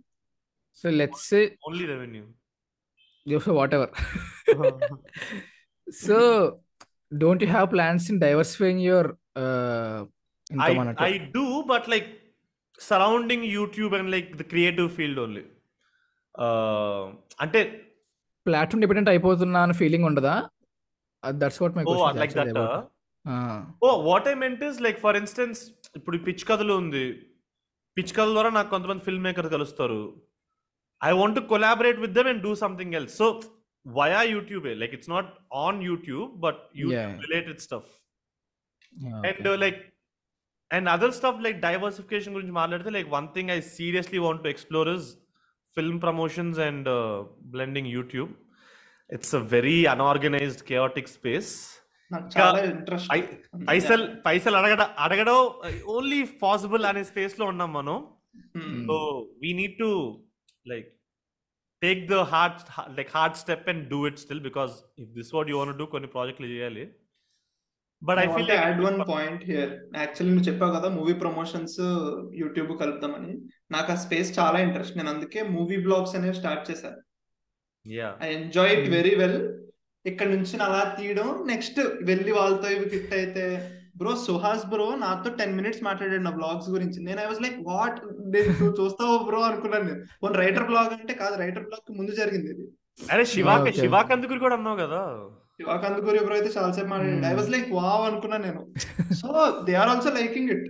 So 0.81 0.85
let's 1.01 1.25
say 1.31 1.39
only 1.69 1.85
revenue 1.93 2.23
whatever 3.77 3.91
so 6.05 6.17
don't 7.23 7.43
you 7.45 7.49
have 7.55 7.69
plans 7.75 8.05
in 8.13 8.19
diversifying 8.25 8.83
your 8.89 9.11
do, 11.35 11.43
but 11.69 11.83
like 11.91 12.07
surrounding 12.79 13.41
YouTube 13.55 13.93
and 13.97 14.07
like 14.15 14.29
the 14.39 14.45
creative 14.51 14.89
field 14.97 15.17
only. 15.25 15.43
Uh, 16.35 17.03
అంటే 17.43 17.59
platform 18.45 18.81
dependent 18.83 19.09
అయిపోతున్నా 19.11 19.59
అన్న 19.65 19.75
feeling 19.81 20.05
ఉండదా? 20.09 20.33
That's 21.23 21.59
what 21.63 21.75
my 21.77 21.83
like 22.21 22.33
that 22.39 22.57
oh 23.85 23.89
what 24.09 24.27
I 24.31 24.35
meant 24.43 24.63
is 24.69 24.79
like 24.85 24.97
for 25.05 25.17
instance 25.21 25.59
ఇప్పుడు 25.97 26.17
pitch 26.27 26.43
కథలు 26.49 26.73
ఉంది. 26.81 27.05
Pitch 27.97 28.13
కథల 28.13 28.31
ద్వారా 28.31 28.49
నాకు 28.49 28.69
కొంతమంది 28.69 29.03
ఫిల్మ్ 29.03 29.25
మేకర్ 29.27 29.49
కలుస్తారు 29.49 30.01
I 31.01 31.11
want 31.13 31.35
to 31.35 31.43
collaborate 31.51 31.99
with 31.99 32.13
them 32.13 32.29
and 32.31 32.41
do 32.43 32.53
something 32.61 32.93
else 32.93 33.15
so 33.17 33.27
via 33.85 34.21
YouTube 34.33 34.65
like 34.81 34.93
it's 34.93 35.09
not 35.09 35.31
on 35.63 35.79
YouTube 35.83 36.29
but 36.45 36.61
YouTube. 36.75 37.17
Related 37.25 37.59
stuff 37.59 37.91
and 39.27 39.49
like 39.63 39.79
and 40.71 40.89
other 40.89 41.13
stuff 41.13 41.41
like 41.41 41.57
diversification 41.61 42.33
గురించి 42.33 42.55
మాట్లాడితే 42.61 42.89
like 42.89 43.09
one 43.09 43.27
thing 43.35 43.51
I 43.51 43.59
seriously 43.75 44.19
want 44.19 44.41
to 44.43 44.49
explore 44.49 44.89
is 44.89 45.07
film 45.77 45.99
promotions 46.01 46.59
and 46.59 46.89
blending 47.53 47.89
YouTube 47.89 48.31
it's 49.09 49.35
a 49.35 49.43
very 49.51 49.77
unorganised 49.85 50.63
chaotic 50.63 51.09
space 51.09 51.51
పైసలు 53.69 54.05
పైసలు 54.25 54.57
అడగడ 54.57 54.81
అడగడం 55.05 55.39
only 55.95 56.19
possible 56.43 56.85
అనే 56.85 57.03
స్పేస్లో 57.03 57.45
ఉన్నాం 57.45 57.73
మనం. 57.73 57.97
So 58.87 58.95
we 59.43 59.53
need 59.53 59.77
to 59.79 59.89
like 60.67 60.89
take 61.81 62.01
the 62.11 62.19
hard 62.33 62.59
like 62.97 63.11
hard 63.17 63.35
step 63.35 63.69
and 63.69 63.83
do 63.89 64.07
it 64.07 64.19
still 64.19 64.43
because 64.49 64.73
if 64.99 65.09
this 65.19 65.31
what 65.35 65.49
you 65.49 65.57
want 65.57 65.77
do 65.77 65.85
కొన్ని 65.85 66.07
ప్రాజెక్టులు 66.07 66.47
చేయాలి. 66.47 66.85
But 68.01 68.19
I 68.19 68.27
feel 68.35 68.51
add 68.51 68.79
one 68.85 68.99
point 69.13 69.43
here 69.45 69.71
actually 69.95 70.31
నువ్వు 70.33 70.47
చెప్పావు 70.49 70.73
కదా 70.77 70.89
మూవీ 70.89 71.13
ప్రమోషన్స్ 71.13 71.77
యూట్యూబ్ 72.41 72.71
కలుపుదామని. 72.83 73.33
నాకు 73.71 73.91
ఆ 73.91 73.95
space 74.05 74.39
చాలా 74.39 74.59
interest 74.59 74.97
నేను 74.97 75.09
అందుకే 75.09 75.41
మూవీ 75.57 75.77
బ్లాగ్స్ 75.87 76.15
అనేవి 76.19 76.39
స్టార్ట్ 76.41 76.71
చేశాను 76.71 77.01
ya 77.85 78.09
I 78.21 78.29
enjoy 78.33 78.73
it. 78.77 78.89
Very 78.89 79.15
well 79.21 79.39
ఇక్కడ 80.09 80.27
నుంచి 80.35 80.55
అలా 80.65 80.81
తీయడం 80.97 81.27
నెక్స్ట్ 81.51 81.79
వెళ్ళి 82.09 82.31
వాళ్ళతో 82.37 82.67
ఇవి 82.75 82.87
హిట్ 82.93 83.13
అయితే 83.19 83.43
బ్రో 83.99 84.11
సుహాస్ 84.25 84.63
బ్రో 84.71 84.85
నాతో 85.03 85.29
టెన్ 85.39 85.55
మినిట్స్ 85.57 85.81
మాట్లాడాడు 85.87 86.23
నా 86.27 86.31
బ్లాగ్స్ 86.37 86.69
గురించి. 86.75 86.97
నేను 87.07 87.19
ఐ 87.23 87.25
వాజ్ 87.29 87.41
లైక్ 87.45 87.59
వాట్ 87.71 87.99
నువ్వు 88.05 88.73
చూస్తావు 88.79 89.17
బ్రో 89.27 89.39
అనుకున్నాను 89.49 89.85
నేను. 89.89 90.01
వన్ 90.23 90.35
రైటర్ 90.41 90.67
బ్లాగ్ 90.69 90.93
అంటే 90.97 91.13
కాదు 91.21 91.35
రైటర్ 91.43 91.65
బ్లాగ్ 91.67 91.97
ముందు 91.99 92.19
జరిగింది 92.21 92.49
ఇది. 92.55 92.65
అరే 93.13 93.23
శివాక 93.35 93.65
Okay. 93.67 93.79
శివాకందుకురు 93.81 94.39
కూడా 94.45 94.55
అన్నావు 94.59 94.79
కదా. 94.83 95.01
శివాకందుకూరి 95.59 96.19
బ్రో 96.25 96.35
అయితే 96.39 96.49
చాలాసేపు 96.55 96.89
మాట్లాడాడు 96.93 97.27
ఐ 97.31 97.35
వాజ్ 97.39 97.51
లైక్ 97.55 97.69
వావ్ 97.79 98.03
అనుకున్నాను 98.09 98.45
నేను. 98.49 98.61
So 99.21 99.29
they 99.67 99.75
are 99.81 99.91
also 99.93 100.11
liking 100.19 100.51
it 100.55 100.67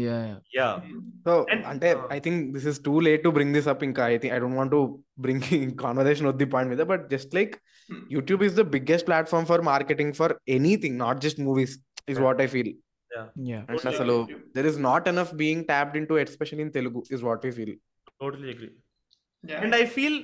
yeah 0.00 0.16
yeah 0.56 0.66
so 1.24 1.32
And- 1.52 1.64
అంటే 1.70 1.88
I 2.10 2.18
think 2.20 2.40
this 2.54 2.66
is 2.72 2.78
too 2.84 2.94
late 3.06 3.22
to 3.24 3.30
bring 3.36 3.54
this 3.56 3.68
up 3.72 3.82
ఇంకా 3.86 4.02
I 4.08 4.18
think 4.18 4.34
I 4.34 4.40
don't 4.42 4.58
want 4.58 4.72
to 4.72 4.80
bring 5.20 5.46
conversation 5.82 6.28
వద్ది 6.30 6.46
point 6.52 6.72
మీద 6.74 6.84
but 6.92 7.04
just 7.14 7.34
like 7.38 7.54
Hmm. 7.88 8.02
YouTube 8.10 8.42
is 8.46 8.56
the 8.56 8.62
biggest 8.72 9.06
platform 9.08 9.46
for 9.48 9.62
marketing 9.66 10.12
for 10.18 10.32
anything 10.54 10.96
not 10.98 11.20
just 11.24 11.40
movies 11.46 11.72
is 12.04 12.12
Yeah. 12.12 12.26
What 12.26 12.40
I 12.40 12.48
feel 12.52 12.70
yeah 13.46 13.58
and 13.70 13.88
అసలు 13.90 14.14
there 14.56 14.68
is 14.70 14.78
not 14.86 15.08
enough 15.08 15.32
being 15.40 15.64
tapped 15.70 15.96
in 16.00 16.06
to 16.10 16.18
especial 16.22 16.60
in 16.64 16.70
Telugu 16.76 17.00
is 17.14 17.24
what 17.28 17.42
we 17.46 17.52
feel 17.58 17.74
totally 18.20 18.48
agree 18.54 18.70
and 19.44 19.74
I 19.74 19.84
feel 19.96 20.18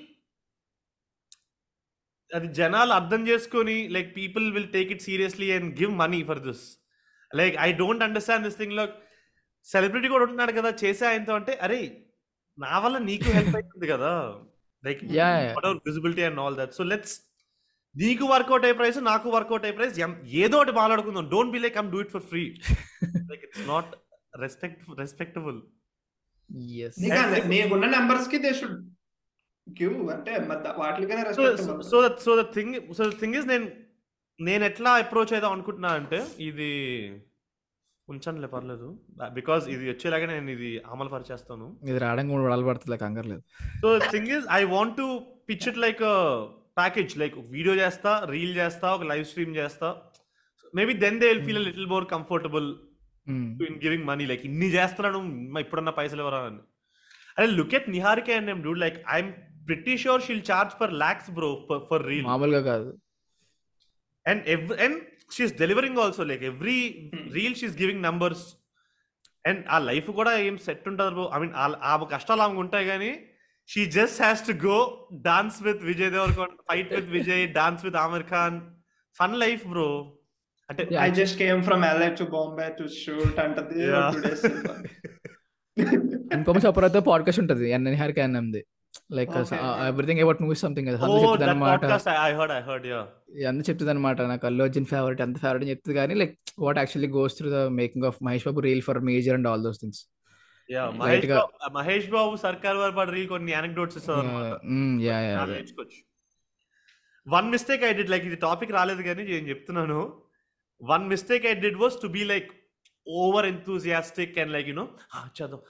అది 2.31 2.49
జనాలు 2.55 2.93
అర్థం 2.93 3.21
చేసుకొని 3.29 3.77
like 3.89 4.09
people 4.17 4.47
will 4.53 4.71
take 4.73 4.91
it 4.95 5.03
seriously 5.03 5.49
and 5.53 5.69
give 5.81 5.93
money 5.97 6.21
for 6.31 6.43
this 6.47 6.65
like 7.31 7.57
I 7.61 7.71
don't 7.79 8.03
understand 8.03 8.45
this 8.45 8.59
thing 8.59 8.77
లో 8.79 8.85
Celebrity 9.68 10.08
కూడా 10.08 10.24
ఉంటున్నాడు 10.26 10.52
కదా 10.52 10.70
చేసే 10.82 11.06
ఆయనతో 11.08 11.36
అంటే 11.36 11.54
అరే 11.66 11.80
నా 12.58 12.74
వల్ల 12.80 12.98
నీకు 13.06 13.28
హెల్ప్ 13.32 13.56
అవుతుంది 13.60 13.88
కదా. 13.88 14.12
Like. 14.84 15.02
Visibility 15.88 16.24
and 16.24 16.40
all 16.40 16.58
that 16.58 16.74
so 16.74 16.84
let's 16.84 17.16
నీకు 17.96 18.26
వర్కౌట్ 18.26 18.66
అయ్యే 18.66 18.78
ప్రైస్ 18.80 18.98
నాకు 19.04 19.28
వర్కౌట్ 19.30 19.66
అయ్యే 19.66 19.78
ప్రైస్ 19.78 19.98
ఏదో 20.44 20.58
ఒకటి 20.60 20.74
మాట్లాడుకుందాం. 20.80 21.28
Don't 21.30 21.54
be 21.56 21.62
like 21.66 21.78
I'm 21.82 21.92
do 21.92 22.02
it 22.06 22.12
for 22.12 22.26
free 22.32 22.44
like 23.32 23.44
it's 23.48 23.64
not 23.68 23.92
respect 24.40 24.82
respectable 25.00 25.58
yes 26.86 26.98
నీకు 27.04 27.48
నీకున్న 27.54 27.88
నెంబర్స్కి 27.98 28.40
దే 28.46 28.52
షుడ్ 28.54 28.78
గివ్ 29.68 29.98
అంటే 30.16 30.32
వాటికైనా 30.80 31.34
so 31.38 31.44
respect 31.50 31.86
so 31.92 32.00
that 32.06 32.20
so 32.20 32.34
the 32.36 32.46
thing 32.56 32.76
so 32.98 33.04
the 33.06 33.14
thing 33.22 33.38
is 33.40 33.48
నేను 33.54 33.68
నేను 34.40 34.64
ఎట్లా 34.66 34.92
అప్రోచ్ 35.02 35.34
అయిదాం 35.34 35.52
అనుకుంటున్నా 35.52 35.92
అంటే 36.00 36.20
ఇది 36.40 36.72
ఉంచానులే 38.10 38.48
పర్లేదు. 38.48 39.00
బికాస్ 39.34 39.68
ఇది 39.68 39.90
వచ్చేలాగా 39.90 40.26
నేను 40.26 40.50
ఇది 40.50 40.82
అమలు 40.92 41.10
పరిచేస్తాను 41.10 41.80
ఇది 41.84 41.98
రావడానికి 41.98 42.36
మూడు 42.36 42.46
వడాలు 42.46 42.66
పడుతుంది 42.66 42.98
కంగారు 42.98 43.28
లేదు. 43.28 43.42
So 43.82 44.00
thing 44.00 44.28
is 44.28 44.46
I 44.52 44.64
want 44.64 44.98
to 44.98 45.22
pitch 45.50 45.68
it 45.68 45.78
like 45.78 46.00
package 46.78 47.18
like 47.18 47.36
video 47.38 47.76
చేస్తా 47.76 48.26
రీల్ 48.30 48.58
చేస్తా 48.58 48.94
ఒక 48.94 49.04
లైవ్ 49.04 49.26
స్ట్రీమ్ 49.26 49.56
చేస్తా. 49.56 49.96
Maybe 50.76 50.94
then 50.94 51.20
they 51.20 51.28
will 51.28 51.46
feel 51.46 51.66
little 51.66 51.88
more 51.88 52.06
comfortable 52.08 52.76
in 53.28 53.60
giving 53.62 54.04
money 54.04 54.26
like 54.26 54.46
ఇన్ని 54.46 54.66
చేస్తున్నాను 54.66 55.60
ఇప్పుడన్నా 55.60 55.92
పైసలు 55.92 56.22
ఎవరా? 56.22 56.38
అని. 56.38 56.58
అరే 57.38 57.48
look 57.48 57.76
at 57.76 57.90
Niharika 57.90 58.30
and 58.30 58.48
name 58.48 58.64
dude 58.64 58.80
like 58.80 59.06
I'm 59.12 59.34
pretty 59.68 59.98
sure 59.98 60.22
she'll 60.22 60.42
charge 60.52 60.74
for 60.74 60.94
lakhs 60.94 61.32
bro 61.32 61.68
for 61.90 62.08
reel 62.08 62.26
మామూలుగా 62.26 62.62
కాదు. 62.62 62.98
And 64.30 64.42
ev- 64.42 64.74
and 64.74 64.94
she's 65.32 65.52
delivering 65.52 65.98
also 65.98 66.24
like 66.26 66.44
every 66.44 67.10
Hmm. 67.14 67.30
reel 67.34 67.54
she's 67.54 67.76
giving 67.76 68.02
numbers. 68.02 68.56
And 69.48 69.66
ఆ 69.70 69.80
life 69.80 70.12
కూడా 70.12 70.38
ఏం 70.38 70.58
set 70.58 70.88
ఉంటుంది 70.88 71.36
I 71.36 71.40
mean 71.40 71.54
ఆమె 71.84 72.06
కష్టాలు 72.12 72.42
ఆమెకు 72.42 72.60
ఉంటాయి 72.60 72.86
కానీ 72.86 73.20
she 73.68 73.86
just 73.86 74.22
has 74.22 74.48
to 74.48 74.52
go 74.52 75.08
dance 75.22 75.64
with 75.64 75.84
Vijay 75.84 76.12
Deverakonda 76.12 76.50
fight 76.72 76.94
with 76.94 77.10
Vijay 77.10 77.54
dance 77.54 77.86
with 77.86 77.96
Aamir 77.96 78.24
Khan 78.24 78.62
fun 79.20 79.36
life 79.36 79.68
bro 79.68 80.18
అంటే. 80.70 80.96
I 81.00 81.10
just 81.10 81.38
came 81.38 81.64
from 81.64 81.86
LA 81.86 82.16
to 82.16 82.24
Bombay 82.24 82.76
to 82.80 82.88
shoot 82.88 83.40
అంటది 83.40 83.82
ఇంకొక 86.34 86.58
separate 86.58 87.08
podcast 87.08 87.40
ఉంటుంది 87.40 87.70
ఎన్ 87.70 87.88
హెర్ 87.88 88.12
క్యాన్ 88.12 88.34
నమ్ది 88.34 88.66
like. 89.18 89.36
Everything 89.90 90.22
about 90.24 90.40
movies 90.44 90.64
something 90.66 90.88
అనమాట 90.90 91.04
అందులో 91.08 91.28
చెప్తుంది 93.70 93.92
అనమాట 93.94 94.22
నాకు 94.32 94.46
అల్లు 94.50 94.64
అర్జున్ 94.68 94.88
ఫేవరెట్ 94.94 95.22
ఎంత 95.26 95.38
ఫేవరెట్ 95.44 95.64
అని 95.66 95.72
చెప్తుంది. 95.74 95.96
కానీ 96.00 96.16
like 96.22 96.34
what 96.66 96.80
actually 96.82 97.10
goes 97.18 97.36
through 97.40 97.50
the 97.58 97.62
making 97.82 98.08
of 98.10 98.18
Mahesh 98.28 98.46
Babu 98.50 98.64
reel 98.68 98.84
for 98.90 99.00
Major 99.12 99.38
and 99.40 99.50
all 99.52 99.64
those 99.68 99.80
things 99.84 100.02
Mahesh 101.78 102.10
Babu 102.18 102.34
Sarkar 102.46 102.78
Vaari 102.82 102.94
పడి 103.00 103.12
రీల్ 103.18 103.30
కొన్ని 103.36 103.52
anecdotes 103.58 103.98
ya 105.08 105.18
ya 105.30 105.38
one 107.28 107.48
mistake 107.56 107.84
I 107.90 107.92
did 108.00 108.12
like 108.14 108.26
ఇది 108.30 108.38
topic 108.48 108.72
రాలేదు 108.78 109.02
కానీ 109.08 109.24
నేను 109.32 109.46
చెప్తున్నాను. 109.52 110.00
One 110.82 111.04
mistake 111.12 111.46
I 111.52 111.54
did 111.66 111.80
was 111.84 111.96
to 112.04 112.08
be 112.16 112.24
like 112.32 112.50
over 113.08 113.46
enthusiastic 113.46 114.38
and 114.40 114.52
like 114.52 114.68
you know 114.72 114.86
చదువు 115.40 115.62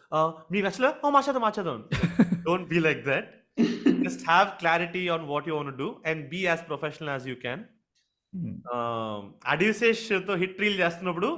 మీకు 0.52 0.66
నచ్చలే 0.68 0.92
ఓ 1.04 1.12
మా 1.16 1.22
చదువు 1.28 1.44
మా 1.46 1.52
చదువు 1.58 1.78
don't 2.48 2.68
be 2.74 2.80
like 2.88 3.02
that 3.08 3.30
just 4.06 4.24
have 4.30 4.50
clarity 4.62 5.04
on 5.16 5.26
what 5.32 5.48
you 5.50 5.56
want 5.56 5.78
do 5.78 5.90
and 6.12 6.24
be 6.30 6.42
as 6.44 6.64
professional 6.72 7.12
as 7.14 7.28
you 7.32 7.36
can 7.46 7.64
అడివిశేష్తో 9.54 10.36
hit 10.44 10.60
reel 10.64 10.80
చేస్తున్నప్పుడు 10.80 11.30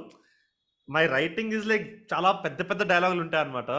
my 0.88 1.04
writing 1.14 1.54
is 1.54 1.66
like 1.66 1.86
చాలా 2.12 2.32
పెద్ద 2.44 2.68
పెద్ద 2.70 2.82
డైలాగులు 2.92 3.20
ఉంటాయి 3.20 3.44
అనమాట 3.44 3.70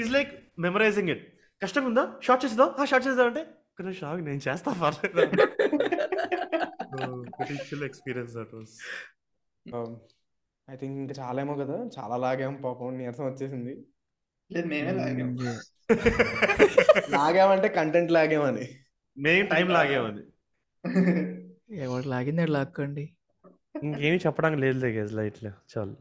ఈజ్ 0.00 0.10
లైక్ 0.12 0.32
మెమరైజింగ్ 0.58 1.10
ఇట్ 1.10 1.24
కష్టంగా 1.62 1.88
ఉందా? 1.88 2.04
షార్ట్ 2.20 2.44
చేద్దాం 2.44 2.70
ఆ 2.78 2.84
షార్ట్ 2.84 3.06
చేద్దాం 3.08 3.26
అంటే 3.26 3.42
ఇక్కడ 3.70 3.92
షాక్ 4.00 4.22
నేను 4.28 4.40
చేస్తా 4.46 4.70
పర్లేదు. 4.80 5.20
Experience 7.88 8.32
that 8.38 8.54
was 8.54 8.74
I 10.70 10.76
think 10.76 10.98
ఇంకా 10.98 11.24
చాలా 11.24 11.42
ఏమో 11.42 11.54
కదా. 11.54 11.88
చాలా 11.98 12.16
లాగాం 12.16 12.54
పాపం. 12.54 12.98
నీరసం 12.98 13.24
వచ్చేసింది. 13.24 13.86
లేదు 14.52 14.66
మేమే 14.66 14.92
లాగాం. 14.92 15.36
లాగామంటే 17.10 17.68
కంటెంట్ 17.68 18.12
లాగామని 18.12 18.68
మేము 19.18 19.48
టైం 19.48 19.68
లాగేమని 19.68 20.22
ఎవరు 21.76 22.08
లాగింది 22.08 22.46
లాక్కండి. 22.46 23.12
ఇంకేమి 23.82 24.16
చెప్పడానికి 24.16 24.60
లేదు 24.60 24.86
గేజ్ 24.86 25.12
లైట్ 25.12 25.44
చాలు. 25.44 25.96